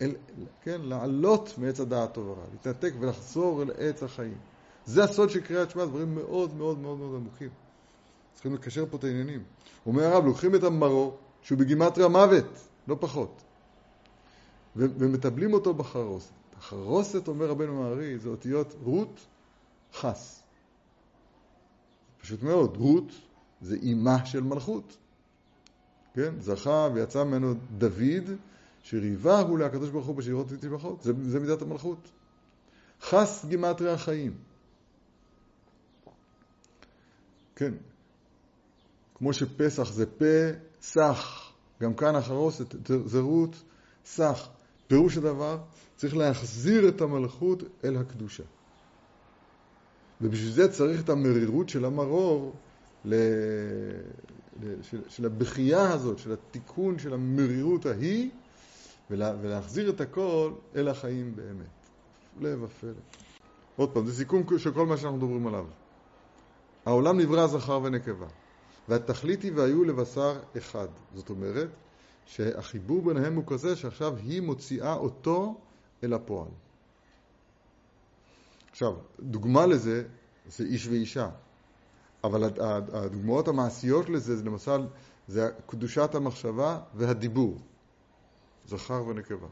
אל, 0.00 0.14
כן, 0.62 0.80
לעלות 0.80 1.58
מעץ 1.58 1.80
הדעת 1.80 2.14
טוב 2.14 2.26
ורע, 2.26 2.44
להתנתק 2.52 2.92
ולחזור 3.00 3.62
אל 3.62 3.70
עץ 3.78 4.02
החיים. 4.02 4.38
זה 4.86 5.04
הסוד 5.04 5.30
של 5.30 5.40
קריאת 5.40 5.70
שמע, 5.70 5.84
דברים 5.84 6.14
מאוד 6.14 6.54
מאוד 6.54 6.78
מאוד 6.78 6.98
מאוד 6.98 7.14
עמוקים. 7.14 7.50
צריכים 8.34 8.54
לקשר 8.54 8.84
פה 8.90 8.96
את 8.96 9.04
העניינים. 9.04 9.42
אומר 9.86 10.04
הרב, 10.04 10.24
לוקחים 10.24 10.54
את 10.54 10.62
המרור, 10.62 11.18
שהוא 11.42 11.58
בגימטריה 11.58 12.08
מוות, 12.08 12.68
לא 12.88 12.96
פחות, 13.00 13.42
ו- 14.76 14.86
ומטבלים 14.98 15.52
אותו 15.52 15.74
בחרוסת. 15.74 16.32
החרוסת, 16.58 17.28
אומר 17.28 17.46
רבנו 17.46 17.82
מערי, 17.82 18.18
זה 18.18 18.28
אותיות 18.28 18.74
רות 18.82 19.20
חס. 19.94 20.42
פשוט 22.20 22.42
מאוד, 22.42 22.76
רות 22.76 23.12
זה 23.60 23.76
אימה 23.82 24.26
של 24.26 24.40
מלכות. 24.40 24.96
כן? 26.14 26.34
זכה 26.40 26.88
ויצא 26.94 27.24
ממנו 27.24 27.54
דוד, 27.78 28.30
שריבה 28.82 29.40
הוא 29.40 29.58
להקדוש 29.58 29.90
ברוך 29.90 30.06
הוא 30.06 30.16
בשירות 30.16 30.46
ותשבחות. 30.50 31.02
זה, 31.02 31.12
זה 31.22 31.40
מידת 31.40 31.62
המלכות. 31.62 32.10
חס 33.02 33.44
גימטריה 33.48 33.92
החיים. 33.92 34.45
כן. 37.56 37.74
כמו 39.14 39.32
שפסח 39.32 39.92
זה 39.92 40.06
פה, 40.06 40.24
סח. 40.80 41.52
גם 41.82 41.94
כאן 41.94 42.14
החרוסת 42.14 42.74
זה 43.04 43.20
רות, 43.20 43.62
סח. 44.04 44.48
פירוש 44.86 45.16
הדבר, 45.16 45.58
צריך 45.96 46.16
להחזיר 46.16 46.88
את 46.88 47.00
המלכות 47.00 47.62
אל 47.84 47.96
הקדושה. 47.96 48.42
ובשביל 50.20 50.52
זה 50.52 50.72
צריך 50.72 51.00
את 51.04 51.08
המרירות 51.08 51.68
של 51.68 51.84
המרור, 51.84 52.54
ל... 53.04 53.14
של, 54.82 55.00
של 55.08 55.26
הבכייה 55.26 55.92
הזאת, 55.92 56.18
של 56.18 56.32
התיקון 56.32 56.98
של 56.98 57.14
המרירות 57.14 57.86
ההיא, 57.86 58.30
ולה, 59.10 59.34
ולהחזיר 59.40 59.90
את 59.90 60.00
הכל 60.00 60.52
אל 60.76 60.88
החיים 60.88 61.36
באמת. 61.36 61.66
הפלא 62.36 62.64
ופלא. 62.64 62.90
עוד 63.76 63.90
פעם, 63.90 64.06
זה 64.06 64.14
סיכום 64.14 64.42
של 64.58 64.72
כל 64.74 64.86
מה 64.86 64.96
שאנחנו 64.96 65.16
מדברים 65.16 65.46
עליו. 65.46 65.66
העולם 66.86 67.20
נברא 67.20 67.46
זכר 67.46 67.80
ונקבה, 67.82 68.26
והתכלית 68.88 69.42
היא 69.42 69.52
והיו 69.54 69.84
לבשר 69.84 70.40
אחד. 70.58 70.88
זאת 71.14 71.30
אומרת, 71.30 71.68
שהחיבור 72.26 73.02
ביניהם 73.02 73.34
הוא 73.34 73.44
כזה 73.46 73.76
שעכשיו 73.76 74.16
היא 74.16 74.40
מוציאה 74.42 74.94
אותו 74.94 75.60
אל 76.04 76.12
הפועל. 76.12 76.48
עכשיו, 78.70 78.94
דוגמה 79.20 79.66
לזה 79.66 80.04
זה 80.48 80.64
איש 80.64 80.86
ואישה, 80.86 81.28
אבל 82.24 82.50
הדוגמאות 82.92 83.48
המעשיות 83.48 84.08
לזה 84.08 84.36
זה 84.36 84.44
למשל, 84.44 84.86
זה 85.28 85.50
קדושת 85.66 86.14
המחשבה 86.14 86.80
והדיבור, 86.94 87.58
זכר 88.66 89.06
ונקבה. 89.06 89.46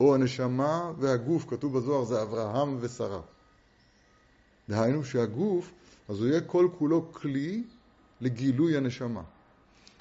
או 0.00 0.14
הנשמה 0.14 0.92
והגוף, 0.98 1.44
כתוב 1.48 1.78
בזוהר, 1.78 2.04
זה 2.04 2.22
אברהם 2.22 2.76
ושרה. 2.80 3.20
דהיינו 4.68 5.04
שהגוף, 5.04 5.72
אז 6.10 6.20
הוא 6.20 6.28
יהיה 6.28 6.40
כל 6.40 6.68
כולו 6.78 7.12
כלי 7.12 7.64
לגילוי 8.20 8.76
הנשמה. 8.76 9.22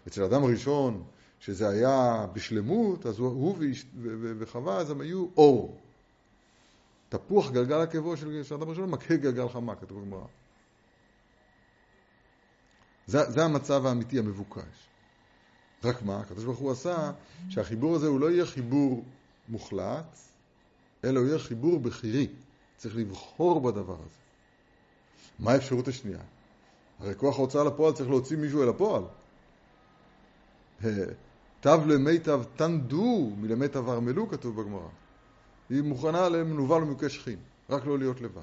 אצל 0.08 0.24
אדם 0.24 0.44
הראשון, 0.44 1.04
שזה 1.40 1.70
היה 1.70 2.28
בשלמות, 2.34 3.06
אז 3.06 3.20
הוא, 3.20 3.58
וחווה, 4.40 4.78
אז 4.78 4.92
הם 4.92 5.02
היו 5.02 5.28
אור. 5.38 5.80
תפוח 7.10 7.52
גלגל 7.52 7.82
עקבו 7.82 8.18
של, 8.18 8.44
של 8.44 8.56
אדם 8.56 8.70
ראשון, 8.70 8.90
מכה 8.90 9.16
גלגל 9.16 9.50
חמה, 9.50 9.76
כתוב 9.76 10.02
בגמרא. 10.02 10.26
זה, 13.08 13.32
זה 13.32 13.46
המצב 13.46 13.86
האמיתי 13.86 14.20
המבוקש. 14.20 14.88
רק 15.84 16.02
מה, 16.02 16.20
הקדוש 16.20 16.44
ברוך 16.44 16.60
הוא 16.60 16.72
עשה 16.72 17.12
שהחיבור 17.50 17.96
הזה 17.96 18.08
הוא 18.08 18.20
לא 18.20 18.32
יהיה 18.32 18.46
חיבור 18.46 19.04
מוחלט, 19.50 20.20
אלא 21.04 21.20
הוא 21.20 21.28
יהיה 21.28 21.40
חיבור 21.40 21.80
בחירי. 21.80 22.28
צריך 22.78 22.96
לבחור 22.96 23.62
בדבר 23.62 23.98
הזה. 24.06 24.29
מה 25.40 25.52
האפשרות 25.52 25.88
השנייה? 25.88 26.20
הרי 27.00 27.16
כוח 27.16 27.38
ההוצאה 27.38 27.64
לפועל 27.64 27.94
צריך 27.94 28.10
להוציא 28.10 28.38
מישהו 28.38 28.64
אל 28.64 28.70
הפועל. 28.70 29.04
תו 31.62 31.70
למיטב 31.88 32.44
תנדו 32.56 33.32
מלמיטב 33.38 33.90
ארמלו, 33.90 34.30
כתוב 34.30 34.62
בגמרא. 34.62 34.88
היא 35.70 35.82
מוכנה 35.82 36.30
למנוול 36.30 36.84
ומוכה 36.84 37.10
שכין, 37.10 37.40
רק 37.70 37.86
לא 37.86 38.00
להיות 38.00 38.22
לבד. 38.22 38.42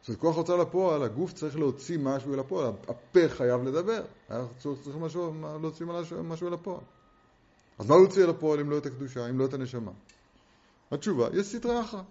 זאת 0.00 0.08
אומרת, 0.08 0.20
כוח 0.20 0.36
הוצאה 0.36 0.56
לפועל, 0.56 1.02
הגוף 1.02 1.32
צריך 1.32 1.56
להוציא 1.56 1.98
משהו 1.98 2.34
אל 2.34 2.38
הפועל, 2.38 2.72
הפה 2.88 3.28
חייב 3.28 3.62
לדבר, 3.62 4.02
צריך 4.58 4.96
משהו, 5.00 5.34
להוציא 5.62 5.86
משהו 6.22 6.48
אל 6.48 6.54
הפועל. 6.54 6.80
אז 7.78 7.86
מה 7.86 7.94
הוא 7.94 8.02
יוציא 8.02 8.24
אל 8.24 8.30
הפועל 8.30 8.60
אם 8.60 8.70
לא 8.70 8.78
את 8.78 8.86
הקדושה, 8.86 9.28
אם 9.30 9.38
לא 9.38 9.44
את 9.44 9.54
הנשמה? 9.54 9.92
התשובה, 10.90 11.28
יש 11.32 11.46
סטרא 11.46 11.80
אחרא. 11.80 12.02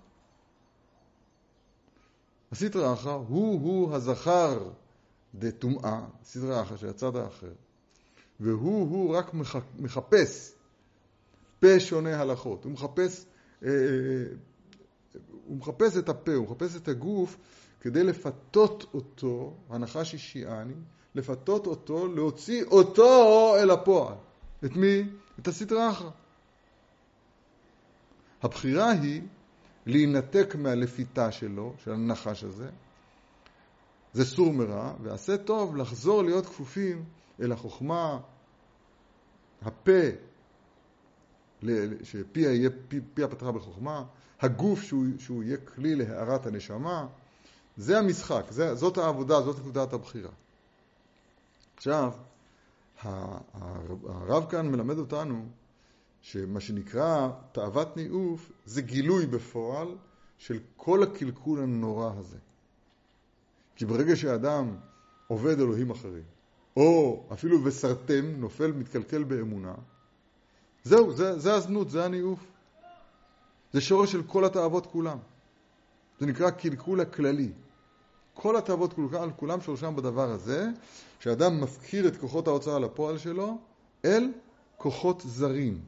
הסטרא 2.52 2.94
אחרא 2.94 3.14
הוא-הוא 3.14 3.94
הזכר 3.94 4.70
דטומאה, 5.36 6.02
סטרא 6.24 6.62
אחרא 6.62 6.78
של 6.78 6.90
הצד 6.90 7.16
האחר, 7.16 7.52
והוא-הוא 8.40 9.16
רק 9.16 9.34
מחפש 9.80 10.54
פה 11.60 11.80
שונה 11.80 12.22
הלכות. 12.22 12.64
הוא 12.64 12.72
מחפש, 12.72 13.26
אה, 13.64 13.70
אה, 13.70 13.74
אה, 13.76 15.20
הוא 15.48 15.58
מחפש 15.58 15.98
את 15.98 16.10
הפה, 16.10 16.34
הוא 16.34 16.46
מחפש 16.46 16.76
את 16.76 16.88
הגוף 16.88 17.38
כדי 17.82 18.04
לפתות 18.04 18.86
אותו, 18.94 19.54
הנחש 19.70 20.14
אישיאני, 20.14 20.74
לפתות 21.16 21.68
אותו, 21.68 22.08
להוציא 22.08 22.64
אותו 22.64 23.54
אל 23.60 23.72
הפועל. 23.72 24.16
את 24.66 24.76
מי? 24.76 25.04
את 25.40 25.48
הסטרא 25.48 25.90
אחרא. 25.90 26.10
הבחירה 28.44 28.92
היא 28.92 29.22
להינתק 29.86 30.56
מהלפיתה 30.56 31.32
שלו, 31.32 31.74
של 31.84 31.92
הנחש 31.92 32.44
הזה, 32.44 32.70
זה 34.14 34.26
סור 34.26 34.54
מרע, 34.54 34.94
ועשה 35.02 35.38
טוב 35.38 35.76
לחזור 35.76 36.24
להיות 36.24 36.46
כפופים 36.46 37.06
אל 37.42 37.52
החוכמה, 37.52 38.20
הפה, 39.62 40.02
שפיה 42.04 42.54
יהיה 42.54 42.70
פיה 43.14 43.28
פתחה 43.28 43.52
בחוכמה, 43.52 44.04
הגוף 44.42 44.82
שהוא, 44.82 45.06
שהוא 45.20 45.44
יהיה 45.44 45.58
כלי 45.58 45.96
להארת 45.96 46.46
הנשמה, 46.46 47.08
זה 47.78 48.00
המשחק, 48.00 48.46
זה, 48.50 48.76
זאת 48.76 48.98
העבודה, 48.98 49.42
זאת 49.42 49.60
נקודת 49.60 49.94
הבחירה. 49.94 50.32
עכשיו, 51.76 52.12
הרב 53.04 54.46
כאן 54.50 54.68
מלמד 54.68 54.98
אותנו 54.98 55.46
שמה 56.22 56.60
שנקרא 56.60 57.30
תאוות 57.52 57.98
ניאוף 57.98 58.52
זה 58.66 58.82
גילוי 58.82 59.26
בפועל 59.26 59.88
של 60.38 60.60
כל 60.76 61.04
הקלקול 61.04 61.60
הנורא 61.60 62.12
הזה. 62.18 62.38
כי 63.76 63.86
ברגע 63.86 64.16
שאדם 64.16 64.76
עובד 65.28 65.60
אלוהים 65.60 65.92
אחרים, 65.92 66.24
או 66.78 67.24
אפילו 67.34 67.64
וסרתם, 67.64 68.26
נופל, 68.38 68.72
מתקלקל 68.72 69.24
באמונה, 69.24 69.74
זהו, 70.84 71.14
זה, 71.14 71.40
זה 71.40 71.54
הזנות, 71.54 71.90
זה 71.90 72.06
הניאוף. 72.06 72.40
זה 73.74 73.82
שורש 73.82 74.12
של 74.12 74.24
כל 74.24 74.46
התאוות 74.46 74.86
כולם. 74.86 75.18
זה 76.20 76.26
נקרא 76.26 76.50
קלקול 76.50 77.02
הכללי. 77.02 77.52
כל 78.34 78.56
התאוות 78.56 78.94
כולם, 78.94 79.30
כולם 79.36 79.62
שורשם 79.62 79.96
בדבר 79.96 80.30
הזה, 80.30 80.68
שאדם 81.20 81.62
מפקיר 81.62 82.08
את 82.08 82.18
כוחות 82.18 82.48
ההוצאה 82.48 82.80
לפועל 82.80 83.18
שלו 83.18 83.58
אל 84.06 84.32
כוחות 84.78 85.22
זרים. 85.26 85.82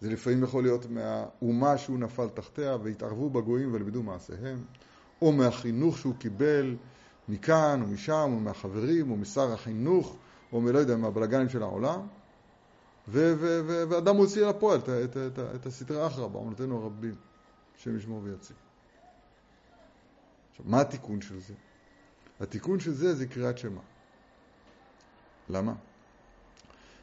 זה 0.00 0.10
לפעמים 0.10 0.42
יכול 0.42 0.62
להיות 0.62 0.86
מהאומה 0.90 1.78
שהוא 1.78 1.98
נפל 1.98 2.28
תחתיה 2.28 2.76
והתערבו 2.76 3.30
בגויים 3.30 3.74
ולמדו 3.74 4.02
מעשיהם, 4.02 4.64
או 5.22 5.32
מהחינוך 5.32 5.98
שהוא 5.98 6.14
קיבל 6.18 6.76
מכאן 7.28 7.82
או 7.82 7.86
משם, 7.86 8.30
או 8.32 8.40
מהחברים, 8.40 9.10
או 9.10 9.16
משר 9.16 9.52
החינוך, 9.52 10.16
או 10.52 10.60
מלא 10.60 10.78
יודע, 10.78 10.96
מהבלגנים 10.96 11.48
של 11.48 11.62
העולם, 11.62 12.00
ואדם 13.08 14.16
מוציא 14.16 14.46
לפועל 14.46 14.78
את, 14.78 14.88
את, 14.88 15.16
את, 15.16 15.38
את 15.54 15.66
הסטרי 15.66 16.06
אחרא 16.06 16.26
בעונותינו 16.26 16.82
הרבים, 16.82 17.14
השם 17.76 17.96
ישמור 17.96 18.20
ויציג. 18.22 18.56
עכשיו, 20.50 20.66
מה 20.68 20.80
התיקון 20.80 21.20
של 21.20 21.40
זה? 21.40 21.54
התיקון 22.40 22.80
של 22.80 22.92
זה 22.92 23.14
זה 23.14 23.26
קריאת 23.26 23.58
שמע. 23.58 23.80
למה? 25.48 25.74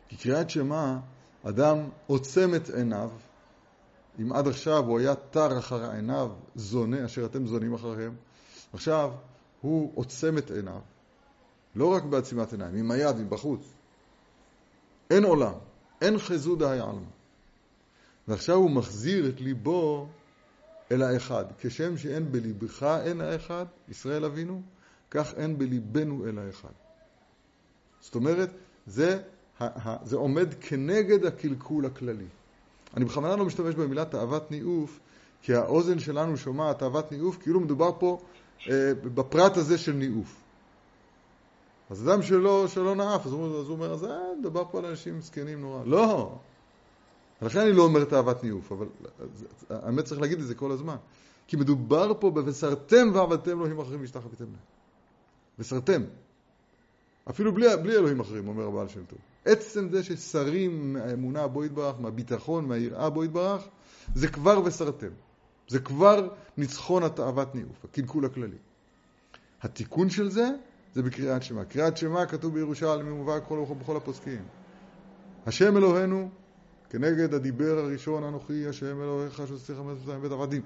כי 0.08 0.18
קריאת 0.18 0.50
שמע, 0.50 0.98
אדם 1.44 1.78
עוצם 2.08 2.56
את 2.56 2.70
עיניו, 2.70 3.10
אם 4.20 4.34
עד 4.34 4.48
עכשיו 4.48 4.84
הוא 4.86 5.00
היה 5.00 5.16
תר 5.16 5.60
אחר 5.60 5.92
עיניו, 5.92 6.32
זונה, 6.56 7.06
אשר 7.06 7.26
אתם 7.26 7.48
זונים 7.48 7.74
אחריהם, 7.74 8.16
עכשיו 8.74 9.12
הוא 9.62 9.92
עוצם 9.96 10.38
את 10.38 10.52
עיניו, 10.52 10.82
לא 11.76 11.94
רק 11.94 12.04
בעצימת 12.04 12.52
עיניים, 12.52 12.76
עם 12.76 12.92
היד, 12.92 13.16
מבחוץ. 13.16 13.74
אין 15.10 15.24
עולם, 15.24 15.54
אין 16.02 16.18
חזודה 16.18 16.72
העלמא. 16.72 17.06
ועכשיו 18.28 18.56
הוא 18.56 18.72
מחזיר 18.72 19.30
את 19.30 19.42
ליבו 19.42 20.08
אל 20.92 21.02
האחד. 21.02 21.46
כשם 21.60 21.98
שאין 21.98 22.32
בליבך 22.32 22.84
אין 22.84 23.22
האחד, 23.22 23.66
ישראל 23.90 24.26
אבינו, 24.26 24.62
כך 25.12 25.34
אין 25.34 25.58
בליבנו 25.58 26.26
אל 26.28 26.40
האחד. 26.40 26.74
זאת 28.00 28.16
אומרת, 28.16 28.50
זה, 28.86 29.22
זה 30.04 30.16
עומד 30.16 30.54
כנגד 30.62 31.26
הקלקול 31.26 31.86
הכללי. 31.86 32.26
אני 32.98 33.06
בכוונה 33.06 33.36
לא 33.36 33.46
משתמש 33.46 33.76
במילה 33.76 34.06
תאוות 34.06 34.52
ניאוף, 34.52 35.00
כי 35.42 35.54
האוזן 35.54 36.00
שלנו 36.00 36.38
שומעת 36.38 36.80
תאוות 36.80 37.12
ניאוף, 37.12 37.38
כאילו 37.42 37.60
מדובר 37.60 37.92
פה 38.00 38.20
אה, 38.70 38.94
בפרט 39.02 39.58
הזה 39.58 39.78
של 39.78 39.94
ניאוף. 39.94 40.42
אז 41.90 42.08
אדם 42.08 42.22
שלא, 42.22 42.68
שלא 42.68 42.96
נאף, 42.96 43.26
אז 43.26 43.32
הוא, 43.32 43.60
אז 43.60 43.68
הוא 43.68 43.76
אומר, 43.76 43.94
אז 43.94 44.04
אה, 44.04 44.18
מדבר 44.40 44.64
פה 44.72 44.80
על 44.80 44.86
אנשים 44.86 45.22
זקנים 45.22 45.62
נורא. 45.62 45.84
לא! 45.86 46.38
לכן 47.42 47.60
אני 47.60 47.74
לא 47.74 47.84
אומר 47.84 48.04
תאוות 48.04 48.44
ניאוף, 48.44 48.72
אבל 48.72 48.88
האמת 49.70 50.06
צריך 50.06 50.22
להגיד 50.22 50.40
את 50.40 50.48
זה 50.48 50.56
כל 50.56 50.72
הזמן. 50.72 50.96
כי 51.48 51.58
מדובר 51.58 52.14
פה 52.20 52.32
ב"וסרתם 52.32 53.08
ועבדתם 53.14 53.52
אלוהים 53.52 53.80
אחרים 53.80 54.02
והשתחוויתם 54.02 54.44
להם". 54.44 54.78
וסרתם. 55.60 56.02
אפילו 57.30 57.54
בלי, 57.54 57.68
בלי 57.84 57.96
אלוהים 57.96 58.20
אחרים, 58.20 58.48
אומר 58.48 58.68
הבעל 58.68 58.88
שם 58.88 59.06
טוב. 59.06 59.20
עצם 59.48 59.90
זה 59.92 60.04
ששרים 60.04 60.94
מהאמונה 60.94 61.48
בו 61.48 61.66
יתברך, 61.66 62.00
מהביטחון, 62.00 62.66
מהיראה 62.66 63.10
בו 63.10 63.24
יתברך, 63.24 63.68
זה 64.16 64.28
כבר 64.28 64.62
וסרתם. 64.66 65.12
זה 65.68 65.80
כבר 65.80 66.28
ניצחון 66.58 67.04
התאוות 67.04 67.56
ניאוף, 67.56 67.86
הקלקול 67.86 68.26
הכללי. 68.26 68.58
התיקון 69.62 70.10
של 70.10 70.30
זה, 70.30 70.50
זה 70.94 71.04
בקריאת 71.04 71.44
שמע. 71.44 71.66
קריאת 71.66 71.98
שמע 71.98 72.26
כתוב 72.26 72.54
בירושלים, 72.54 73.12
מובא 73.12 73.40
בכל, 73.40 73.66
בכל 73.80 73.98
הפוסקים. 73.98 74.44
השם 75.46 75.78
אלוהינו, 75.78 76.30
כנגד 76.90 77.34
הדיבר 77.34 77.78
הראשון 77.78 78.24
אנוכי, 78.24 78.68
השם 78.68 79.02
אלוהיך, 79.02 79.38
שעושה 79.48 79.76
חמש 79.76 79.98
ושתיים 80.00 80.22
בית 80.22 80.32
עבדים. 80.32 80.62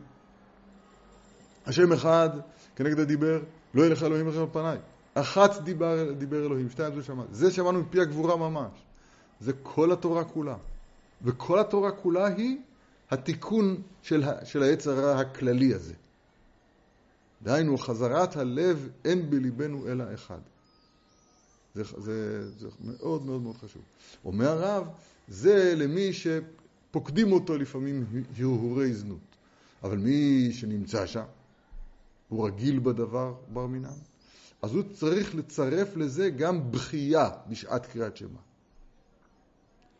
השם 1.66 1.94
אחד, 1.94 2.30
כנגד 2.76 3.00
הדיבר, 3.00 3.42
לא 3.74 3.86
ילך 3.86 4.04
אלוהים 4.04 4.28
לכם 4.28 4.40
על 4.40 4.48
פניי. 4.52 4.78
אחת 5.14 5.62
דיבר, 5.62 6.14
דיבר 6.14 6.45
אלוהים, 6.45 6.70
שתיים 6.70 6.95
זה 6.95 7.03
שמע. 7.03 7.24
זה 7.32 7.51
שמענו 7.51 7.82
מפי 7.82 8.01
הגבורה 8.01 8.36
ממש. 8.36 8.72
זה 9.39 9.53
כל 9.64 9.91
התורה 9.91 10.24
כולה. 10.24 10.57
וכל 11.22 11.59
התורה 11.59 11.91
כולה 11.91 12.26
היא 12.26 12.57
התיקון 13.12 13.82
של, 14.01 14.24
של 14.43 14.64
היצר 14.64 14.99
הרע 14.99 15.20
הכללי 15.20 15.74
הזה. 15.74 15.93
דהיינו, 17.43 17.78
חזרת 17.78 18.36
הלב 18.36 18.89
אין 19.05 19.30
בליבנו 19.30 19.88
אלא 19.88 20.03
אחד. 20.14 20.39
זה, 21.76 21.84
זה, 21.97 22.49
זה 22.59 22.68
מאוד 22.80 23.26
מאוד 23.26 23.41
מאוד 23.41 23.55
חשוב. 23.55 23.82
אומר 24.26 24.47
הרב, 24.47 24.88
זה 25.28 25.74
למי 25.78 26.09
שפוקדים 26.14 27.32
אותו 27.32 27.57
לפעמים 27.57 28.05
הרהורי 28.39 28.93
זנות. 28.93 29.20
אבל 29.84 29.97
מי 29.97 30.49
שנמצא 30.53 31.05
שם, 31.05 31.24
הוא 32.30 32.47
רגיל 32.47 32.80
בדבר 32.80 33.34
בר 33.53 33.68
מינן, 33.68 33.89
אז 34.62 34.76
הוא 34.76 34.84
צריך 34.93 35.36
לצרף 35.36 35.95
לזה 35.95 36.30
גם 36.30 36.72
בכייה 36.72 37.30
בשעת 37.47 37.86
קריאת 37.86 38.18
שמע. 38.18 38.39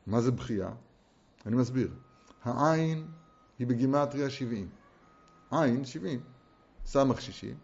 מה 0.08 0.22
זה 0.22 0.32
בכייה? 0.32 0.70
אני 1.46 1.56
מסביר. 1.56 1.92
העין 2.44 3.08
היא 3.60 3.68
בגימטריה 3.68 4.30
70. 4.30 4.70
עין 5.52 5.86
70, 5.86 6.20
סמך 6.86 7.22
60, 7.22 7.56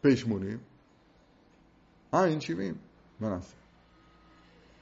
פ' 0.00 0.14
80, 0.16 0.58
עין 2.12 2.40
70. 2.40 2.74
מה 3.20 3.30
נעשה? 3.30 3.54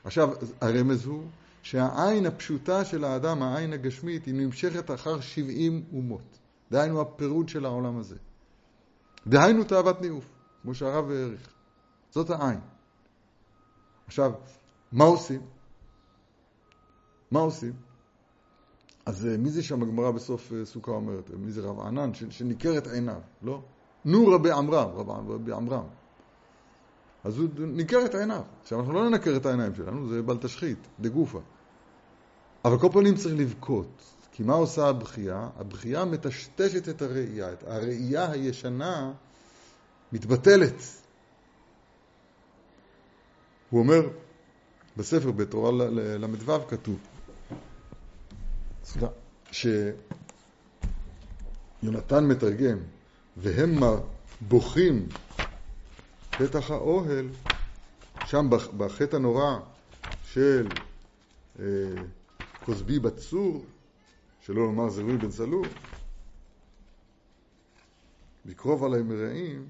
עכשיו, 0.04 0.28
הרמז 0.60 1.06
הוא 1.06 1.24
שהעין 1.62 2.26
הפשוטה 2.26 2.84
של 2.84 3.04
האדם, 3.04 3.42
העין 3.42 3.72
הגשמית, 3.72 4.26
היא 4.26 4.34
נמשכת 4.34 4.90
אחר 4.90 5.20
70 5.20 5.84
אומות. 5.92 6.38
דהיינו 6.70 7.00
הפירוד 7.00 7.48
של 7.48 7.64
העולם 7.64 7.98
הזה. 7.98 8.16
דהיינו 9.26 9.64
תאוות 9.64 10.00
ניאוף, 10.00 10.33
כמו 10.64 10.74
שהרב 10.74 11.10
העריך. 11.10 11.48
זאת 12.10 12.30
העין. 12.30 12.60
עכשיו, 14.06 14.32
מה 14.92 15.04
עושים? 15.04 15.40
מה 17.30 17.40
עושים? 17.40 17.72
אז 19.06 19.26
אה, 19.26 19.36
מי 19.36 19.50
זה 19.50 19.62
שם 19.62 19.82
הגמרא 19.82 20.10
בסוף 20.10 20.52
אה, 20.52 20.64
סוכה 20.64 20.90
אומרת? 20.90 21.30
מי 21.30 21.52
זה 21.52 21.60
רב 21.60 21.80
ענן? 21.80 22.14
שניכר 22.14 22.78
את 22.78 22.86
עיניו, 22.86 23.20
לא? 23.42 23.62
נו 24.04 24.26
רבי 24.26 24.50
עמרם, 24.50 24.88
רבי 25.28 25.52
עמרם. 25.52 25.84
אז 27.24 27.38
הוא 27.38 27.48
ניכר 27.58 28.04
את 28.04 28.14
עיניו. 28.14 28.42
עכשיו, 28.62 28.80
אנחנו 28.80 28.92
לא 28.92 29.08
ננקר 29.08 29.36
את 29.36 29.46
העיניים 29.46 29.74
שלנו, 29.74 30.08
זה 30.08 30.22
בל 30.22 30.36
תשחית, 30.36 30.78
דגופה. 31.00 31.40
אבל 32.64 32.78
כל 32.78 32.88
פנים 32.92 33.14
צריך 33.14 33.34
לבכות. 33.38 34.02
כי 34.32 34.42
מה 34.42 34.54
עושה 34.54 34.88
הבכייה? 34.88 35.48
הבכייה 35.56 36.04
מטשטשת 36.04 36.88
את 36.88 37.02
הראייה. 37.02 37.48
הראייה 37.66 38.30
הישנה 38.30 39.12
מתבטלת. 40.12 40.74
הוא 43.70 43.80
אומר, 43.80 44.08
בספר 44.96 45.30
בתורה 45.30 45.70
ל"ו 46.18 46.68
כתוב, 46.68 46.98
שיונתן 51.82 52.24
מתרגם, 52.24 52.78
והמה 53.36 53.96
בוכים 54.40 55.08
פתח 56.30 56.70
האוהל, 56.70 57.28
שם 58.26 58.50
בחטא 58.76 59.16
הנורא 59.16 59.58
של 60.22 60.68
אה, 61.58 61.64
כוסבי 62.64 62.98
בצור, 62.98 63.64
שלא 64.40 64.64
לומר 64.64 64.88
זרועי 64.88 65.16
בן 65.16 65.28
צלור, 65.28 65.66
לקרוב 68.44 68.84
עליי 68.84 69.02
מרעים, 69.02 69.68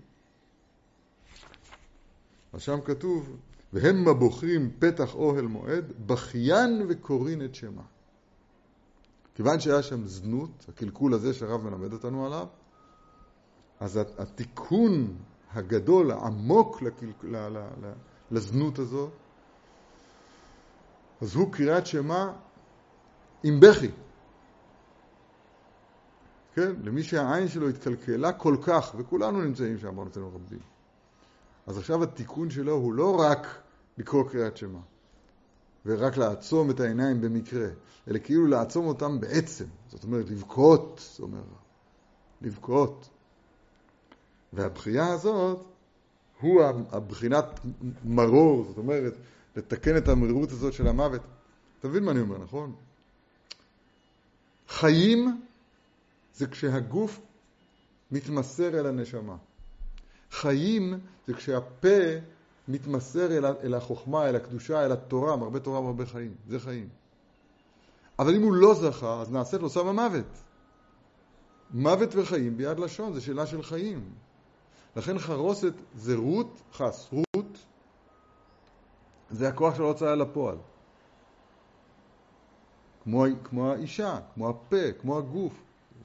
אז 2.54 2.62
שם 2.62 2.80
כתוב, 2.84 3.36
והם 3.72 4.18
בוחרים 4.18 4.70
פתח 4.78 5.14
אוהל 5.14 5.46
מועד, 5.46 5.92
בכיין 6.06 6.86
וקורין 6.88 7.44
את 7.44 7.54
שמה. 7.54 7.82
כיוון 9.34 9.60
שהיה 9.60 9.82
שם 9.82 10.06
זנות, 10.06 10.66
הקלקול 10.68 11.14
הזה 11.14 11.34
שהרב 11.34 11.62
מלמד 11.62 11.92
אותנו 11.92 12.26
עליו, 12.26 12.46
אז 13.80 14.00
התיקון 14.18 15.16
הגדול, 15.52 16.10
העמוק 16.10 16.82
לקל... 16.82 17.06
ל... 17.22 17.36
ל... 17.36 17.92
לזנות 18.30 18.78
הזו, 18.78 19.10
אז 21.20 21.34
הוא 21.34 21.52
קריאת 21.52 21.86
שמע 21.86 22.32
עם 23.42 23.60
בכי. 23.60 23.90
כן? 26.54 26.72
למי 26.82 27.02
שהעין 27.02 27.48
שלו 27.48 27.68
התקלקלה 27.68 28.32
כל 28.32 28.56
כך, 28.62 28.94
וכולנו 28.98 29.42
נמצאים 29.42 29.78
שם 29.78 29.96
בעונתנו 29.96 30.28
רבים. 30.34 30.73
אז 31.66 31.78
עכשיו 31.78 32.02
התיקון 32.02 32.50
שלו 32.50 32.72
הוא 32.72 32.92
לא 32.92 33.20
רק 33.20 33.46
לקרוא 33.98 34.30
קריאת 34.30 34.56
שמע, 34.56 34.78
ורק 35.86 36.16
לעצום 36.16 36.70
את 36.70 36.80
העיניים 36.80 37.20
במקרה, 37.20 37.68
אלא 38.08 38.18
כאילו 38.18 38.46
לעצום 38.46 38.86
אותם 38.86 39.20
בעצם. 39.20 39.64
זאת 39.88 40.04
אומרת, 40.04 40.30
לבכות, 40.30 41.00
זאת 41.02 41.20
אומרת, 41.20 41.44
לבכות. 42.42 43.08
והבכייה 44.52 45.12
הזאת 45.12 45.64
הוא 46.40 46.62
הבחינת 46.90 47.60
מרור, 48.04 48.64
זאת 48.64 48.78
אומרת, 48.78 49.14
לתקן 49.56 49.96
את 49.96 50.08
המרירות 50.08 50.50
הזאת 50.52 50.72
של 50.72 50.86
המוות. 50.86 51.20
אתה 51.78 51.88
מבין 51.88 52.04
מה 52.04 52.10
אני 52.10 52.20
אומר, 52.20 52.38
נכון? 52.38 52.74
חיים 54.68 55.40
זה 56.34 56.46
כשהגוף 56.46 57.20
מתמסר 58.10 58.80
אל 58.80 58.86
הנשמה. 58.86 59.36
חיים 60.34 61.00
זה 61.26 61.34
כשהפה 61.34 61.98
מתמסר 62.68 63.38
אל, 63.38 63.46
אל 63.46 63.74
החוכמה, 63.74 64.28
אל 64.28 64.36
הקדושה, 64.36 64.84
אל 64.84 64.92
התורה, 64.92 65.36
מרבה 65.36 65.60
תורה 65.60 65.80
מרבה 65.80 66.06
חיים. 66.06 66.34
זה 66.48 66.60
חיים. 66.60 66.88
אבל 68.18 68.34
אם 68.34 68.42
הוא 68.42 68.54
לא 68.54 68.74
זכה, 68.74 69.20
אז 69.20 69.32
נעשית 69.32 69.60
לו 69.60 69.70
סם 69.70 69.86
המוות. 69.86 70.26
מוות 71.70 72.14
וחיים 72.14 72.56
ביד 72.56 72.78
לשון, 72.78 73.12
זה 73.12 73.20
שאלה 73.20 73.46
של 73.46 73.62
חיים. 73.62 74.12
לכן 74.96 75.18
חרוסת 75.18 75.72
זה 75.94 76.16
רות, 76.16 76.60
חס, 76.72 77.08
רות, 77.12 77.58
זה 79.30 79.48
הכוח 79.48 79.76
של 79.76 79.82
ההוצאה 79.82 80.14
לפועל. 80.14 80.56
כמו, 83.02 83.24
כמו 83.44 83.72
האישה, 83.72 84.18
כמו 84.34 84.48
הפה, 84.48 84.92
כמו 85.00 85.18
הגוף, 85.18 85.52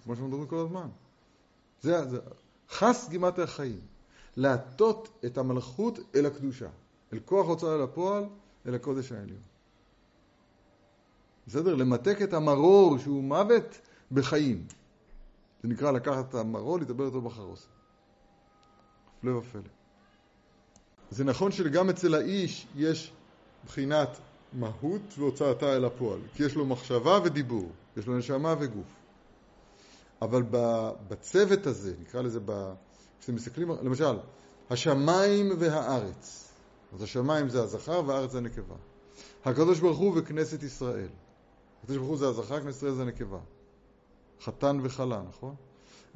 כמו 0.04 0.16
שאנחנו 0.16 0.28
מדברים 0.28 0.48
כל 0.48 0.58
הזמן. 0.58 0.88
זה, 1.82 2.06
זה 2.06 2.20
חס 2.70 3.10
גימת 3.10 3.40
החיים. 3.40 3.99
להטות 4.38 5.10
את 5.26 5.38
המלכות 5.38 6.00
אל 6.16 6.26
הקדושה, 6.26 6.70
אל 7.14 7.20
כוח 7.26 7.46
ההוצאה 7.46 7.78
לפועל, 7.78 8.26
אל 8.68 8.76
הקודש 8.76 9.12
העליון. 9.12 9.42
בסדר? 11.48 11.76
למתק 11.76 12.22
את 12.22 12.34
המרור 12.34 12.98
שהוא 12.98 13.24
מוות 13.24 13.80
בחיים. 14.12 14.66
זה 15.64 15.70
נקרא 15.70 15.92
לקחת 15.92 16.30
את 16.30 16.36
המרור, 16.36 16.80
להתאבל 16.80 17.06
אותו 17.06 17.22
בחרוסת. 17.22 17.68
הפלא 19.18 19.32
ופלא. 19.32 19.62
זה 21.12 21.24
נכון 21.24 21.52
שגם 21.52 21.90
אצל 21.90 22.16
האיש 22.16 22.68
יש 22.76 23.12
בחינת 23.66 24.10
מהות 24.54 25.02
והוצאתה 25.18 25.76
אל 25.76 25.86
הפועל, 25.86 26.20
כי 26.34 26.44
יש 26.44 26.56
לו 26.56 26.66
מחשבה 26.66 27.20
ודיבור, 27.24 27.72
יש 27.98 28.08
לו 28.08 28.18
נשמה 28.18 28.56
וגוף. 28.60 28.88
אבל 30.22 30.44
בצוות 31.08 31.68
הזה, 31.68 31.94
נקרא 32.02 32.22
לזה, 32.22 32.40
מסתכלים, 33.28 33.70
למשל, 33.70 34.18
השמיים 34.70 35.52
והארץ. 35.60 36.54
אז 36.94 37.02
השמיים 37.04 37.50
זה 37.50 37.64
הזכר 37.64 38.02
והארץ 38.06 38.32
זה 38.32 38.38
הנקבה. 38.38 38.76
הקדוש 39.46 39.80
ברוך 39.80 39.98
הוא 39.98 40.14
וכנסת 40.16 40.64
ישראל. 40.64 41.10
הקדוש 41.84 41.98
ברוך 41.98 42.10
הוא 42.10 42.18
זה 42.18 42.28
הזכר, 42.28 42.62
כנסת 42.62 42.78
ישראל 42.78 42.94
זה 42.94 43.02
הנקבה. 43.02 43.40
חתן 44.42 44.80
וכלה, 44.84 45.22
נכון? 45.30 45.56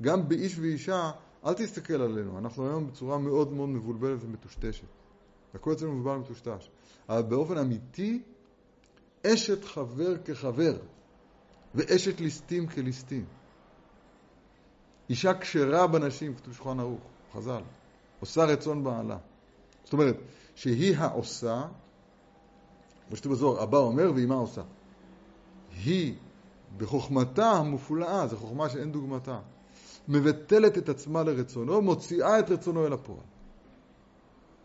גם 0.01 0.29
באיש 0.29 0.59
ואישה 0.59 1.11
אל 1.45 1.53
תסתכל 1.53 2.01
עלינו, 2.01 2.37
אנחנו 2.37 2.67
היום 2.67 2.87
בצורה 2.87 3.17
מאוד 3.17 3.53
מאוד 3.53 3.69
מבולבלת 3.69 4.23
ומטושטשת. 4.23 4.87
הכל 5.53 5.73
אצלנו 5.73 5.91
מבולבל 5.91 6.17
ומטושטש. 6.17 6.69
אבל 7.09 7.21
באופן 7.21 7.57
אמיתי, 7.57 8.21
אשת 9.27 9.63
חבר 9.63 10.17
כחבר, 10.17 10.77
ואשת 11.75 12.19
ליסטים 12.19 12.67
כליסטים. 12.67 13.25
אישה 15.09 15.33
כשרה 15.39 15.87
בנשים, 15.87 16.35
כתוב 16.35 16.53
שולחן 16.53 16.79
ערוך, 16.79 17.01
חז"ל, 17.33 17.61
עושה 18.19 18.45
רצון 18.45 18.83
בעלה. 18.83 19.17
זאת 19.83 19.93
אומרת, 19.93 20.17
שהיא 20.55 20.97
העושה, 20.97 21.63
כמו 23.07 23.15
שכתוב 23.17 23.31
בזוהר, 23.31 23.63
הבא 23.63 23.77
אומר 23.77 24.11
והיא 24.15 24.27
מה 24.27 24.35
עושה. 24.35 24.61
היא 25.83 26.15
בחוכמתה 26.77 27.51
המופלאה, 27.51 28.27
זו 28.27 28.37
חוכמה 28.37 28.69
שאין 28.69 28.91
דוגמתה. 28.91 29.39
מבטלת 30.07 30.77
את 30.77 30.89
עצמה 30.89 31.23
לרצונו, 31.23 31.81
מוציאה 31.81 32.39
את 32.39 32.49
רצונו 32.49 32.87
אל 32.87 32.93
הפועל. 32.93 33.19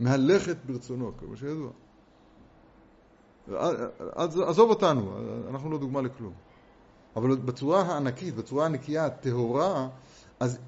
מהלכת 0.00 0.56
ברצונו, 0.66 1.12
כמו 1.18 1.36
שידוע. 1.36 1.70
עזוב 4.46 4.70
אותנו, 4.70 5.18
אנחנו 5.48 5.70
לא 5.70 5.78
דוגמה 5.78 6.00
לכלום. 6.00 6.32
אבל 7.16 7.36
בצורה 7.36 7.82
הענקית, 7.82 8.34
בצורה 8.34 8.66
הנקייה, 8.66 9.06
הטהורה, 9.06 9.88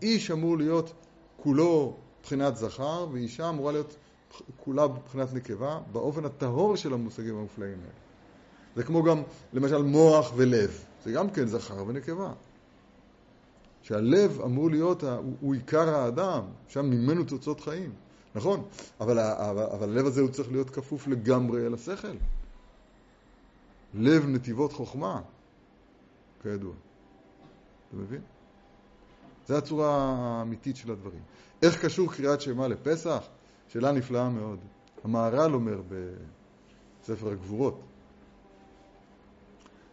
איש 0.02 0.30
אמור 0.30 0.58
להיות 0.58 0.92
כולו 1.36 1.96
מבחינת 2.20 2.56
זכר, 2.56 3.06
ואישה 3.12 3.48
אמורה 3.48 3.72
להיות 3.72 3.96
כולה 4.56 4.86
מבחינת 4.88 5.32
נקבה, 5.32 5.80
באופן 5.92 6.24
הטהור 6.24 6.76
של 6.76 6.92
המושגים 6.92 7.36
המופלאים 7.36 7.78
האלה. 7.78 7.92
זה 8.76 8.82
כמו 8.82 9.02
גם, 9.02 9.22
למשל, 9.52 9.82
מוח 9.82 10.32
ולב. 10.36 10.84
זה 11.04 11.12
גם 11.12 11.30
כן 11.30 11.46
זכר 11.46 11.84
ונקבה. 11.86 12.32
שהלב 13.82 14.40
אמור 14.44 14.70
להיות, 14.70 15.04
הוא, 15.04 15.36
הוא 15.40 15.54
עיקר 15.54 15.88
האדם, 15.88 16.42
שם 16.68 16.86
ממנו 16.86 17.24
תוצאות 17.24 17.60
חיים. 17.60 17.92
נכון, 18.34 18.62
אבל, 19.00 19.18
אבל, 19.18 19.62
אבל 19.62 19.90
הלב 19.90 20.06
הזה 20.06 20.20
הוא 20.20 20.30
צריך 20.30 20.52
להיות 20.52 20.70
כפוף 20.70 21.06
לגמרי 21.06 21.66
אל 21.66 21.74
השכל. 21.74 22.16
לב 23.94 24.26
נתיבות 24.26 24.72
חוכמה, 24.72 25.20
כידוע. 26.42 26.72
אתה 27.88 27.96
מבין? 27.96 28.20
זו 29.50 29.56
הצורה 29.56 29.94
האמיתית 29.94 30.76
של 30.76 30.90
הדברים. 30.92 31.20
איך 31.62 31.84
קשור 31.84 32.12
קריאת 32.12 32.40
שמע 32.40 32.68
לפסח? 32.68 33.24
שאלה 33.68 33.92
נפלאה 33.92 34.28
מאוד. 34.28 34.58
המהר"ל 35.04 35.54
אומר 35.54 35.82
בספר 37.02 37.28
הגבורות, 37.28 37.80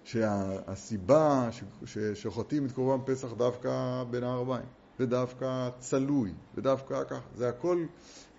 שהסיבה 0.04 1.50
ששוחטים 1.86 2.66
את 2.66 2.72
קורבן 2.72 3.14
פסח 3.14 3.34
דווקא 3.34 4.04
בין 4.10 4.24
הערביים, 4.24 4.66
ודווקא 5.00 5.70
צלוי, 5.80 6.34
ודווקא 6.56 7.04
ככה, 7.04 7.28
זה 7.36 7.50
הכל 7.50 7.86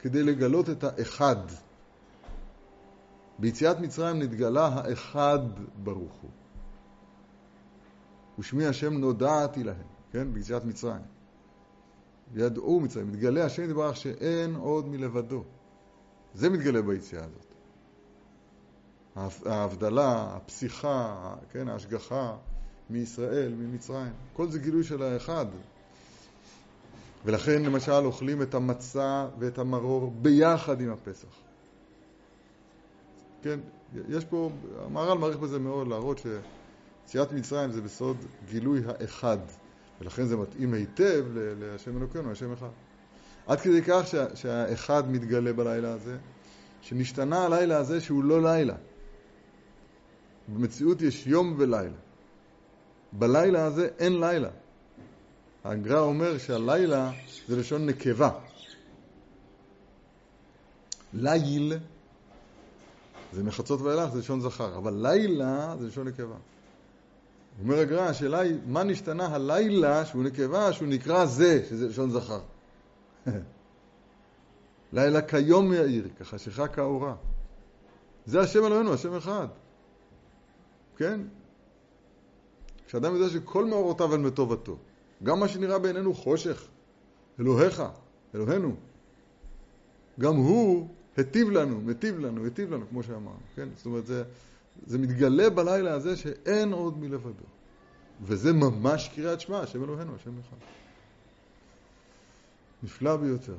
כדי 0.00 0.22
לגלות 0.22 0.70
את 0.70 0.84
האחד. 0.84 1.36
ביציאת 3.38 3.80
מצרים 3.80 4.18
נתגלה 4.18 4.66
האחד 4.66 5.38
ברוך 5.82 6.14
הוא. 6.22 6.30
ושמי 8.38 8.66
השם 8.66 8.92
נודעתי 8.92 9.64
להם, 9.64 9.97
כן? 10.12 10.32
ביציאת 10.32 10.64
מצרים. 10.64 11.02
ידעו 12.34 12.80
מצרים, 12.80 13.12
מתגלה 13.12 13.44
השם 13.44 13.64
יתברך 13.64 13.96
שאין 13.96 14.54
עוד 14.54 14.88
מלבדו. 14.88 15.44
זה 16.34 16.50
מתגלה 16.50 16.82
ביציאה 16.82 17.24
הזאת. 17.24 17.48
ההבדלה, 19.46 20.36
הפסיכה, 20.36 21.34
כן, 21.52 21.68
ההשגחה 21.68 22.36
מישראל, 22.90 23.52
ממצרים. 23.54 24.12
כל 24.32 24.48
זה 24.48 24.58
גילוי 24.58 24.84
של 24.84 25.02
האחד. 25.02 25.46
ולכן 27.24 27.62
למשל 27.62 27.92
אוכלים 27.92 28.42
את 28.42 28.54
המצה 28.54 29.28
ואת 29.38 29.58
המרור 29.58 30.12
ביחד 30.22 30.80
עם 30.80 30.90
הפסח. 30.90 31.28
כן, 33.42 33.60
יש 34.08 34.24
פה, 34.24 34.50
המהר"ל 34.84 35.18
מעריך 35.18 35.36
בזה 35.36 35.58
מאוד 35.58 35.88
להראות 35.88 36.20
שיציאת 37.06 37.32
מצרים 37.32 37.72
זה 37.72 37.80
בסוד 37.80 38.16
גילוי 38.50 38.80
האחד, 38.86 39.38
ולכן 40.00 40.24
זה 40.26 40.36
מתאים 40.36 40.74
היטב 40.74 41.24
להשם 41.34 41.96
אלוקינו, 41.96 42.32
השם 42.32 42.52
אחד. 42.52 42.68
עד 43.46 43.60
כדי 43.60 43.82
כך 43.82 44.06
שה, 44.06 44.36
שהאחד 44.36 45.10
מתגלה 45.10 45.52
בלילה 45.52 45.92
הזה, 45.92 46.16
שנשתנה 46.82 47.44
הלילה 47.44 47.76
הזה 47.76 48.00
שהוא 48.00 48.24
לא 48.24 48.42
לילה. 48.42 48.74
במציאות 50.48 51.02
יש 51.02 51.26
יום 51.26 51.54
ולילה. 51.58 51.96
בלילה 53.12 53.64
הזה 53.64 53.88
אין 53.98 54.20
לילה. 54.20 54.48
הגר"א 55.64 55.98
אומר 55.98 56.38
שהלילה 56.38 57.12
זה 57.46 57.56
לשון 57.56 57.86
נקבה. 57.86 58.30
ליל 61.12 61.72
זה 63.32 63.42
מחצות 63.42 63.80
ואילך, 63.80 64.12
זה 64.12 64.18
לשון 64.18 64.40
זכר, 64.40 64.78
אבל 64.78 64.94
לילה 65.02 65.74
זה 65.78 65.86
לשון 65.86 66.08
נקבה. 66.08 66.36
אומר 67.62 67.78
הגר"א, 67.78 68.02
השאלה 68.02 68.38
היא, 68.38 68.56
מה 68.66 68.84
נשתנה 68.84 69.26
הלילה 69.26 70.04
שהוא 70.04 70.24
נקבה, 70.24 70.72
שהוא 70.72 70.88
נקרא 70.88 71.26
זה, 71.26 71.64
שזה 71.68 71.88
לשון 71.88 72.10
זכר. 72.10 72.40
לילה 74.92 75.22
כיום 75.22 75.72
יאיר, 75.72 76.08
כחשיכה 76.18 76.68
כאורה. 76.68 77.14
זה 78.26 78.40
השם 78.40 78.64
אלוהינו, 78.64 78.92
השם 78.92 79.14
אחד. 79.14 79.46
כן? 80.96 81.20
כשאדם 82.86 83.14
יודע 83.14 83.28
שכל 83.30 83.64
מאורותיו 83.64 84.14
הם 84.14 84.26
לטובתו, 84.26 84.76
גם 85.22 85.40
מה 85.40 85.48
שנראה 85.48 85.78
בעינינו 85.78 86.14
חושך, 86.14 86.66
אלוהיך, 87.40 87.82
אלוהינו, 88.34 88.76
גם 90.20 90.36
הוא 90.36 90.88
היטיב 91.16 91.50
לנו, 91.50 91.80
מטיב 91.80 92.18
לנו, 92.18 92.44
היטיב 92.44 92.70
לנו, 92.70 92.88
כמו 92.88 93.02
שאמרנו, 93.02 93.38
כן? 93.54 93.68
זאת 93.76 93.86
אומרת, 93.86 94.06
זה, 94.06 94.24
זה 94.86 94.98
מתגלה 94.98 95.50
בלילה 95.50 95.92
הזה 95.92 96.16
שאין 96.16 96.72
עוד 96.72 96.98
מלבדו. 96.98 97.44
וזה 98.22 98.52
ממש 98.52 99.10
קריאת 99.14 99.40
שמע, 99.40 99.60
השם 99.60 99.84
אלוהינו, 99.84 100.14
השם 100.14 100.30
אחד. 100.38 100.56
נפלא 102.82 103.16
ביותר. 103.16 103.56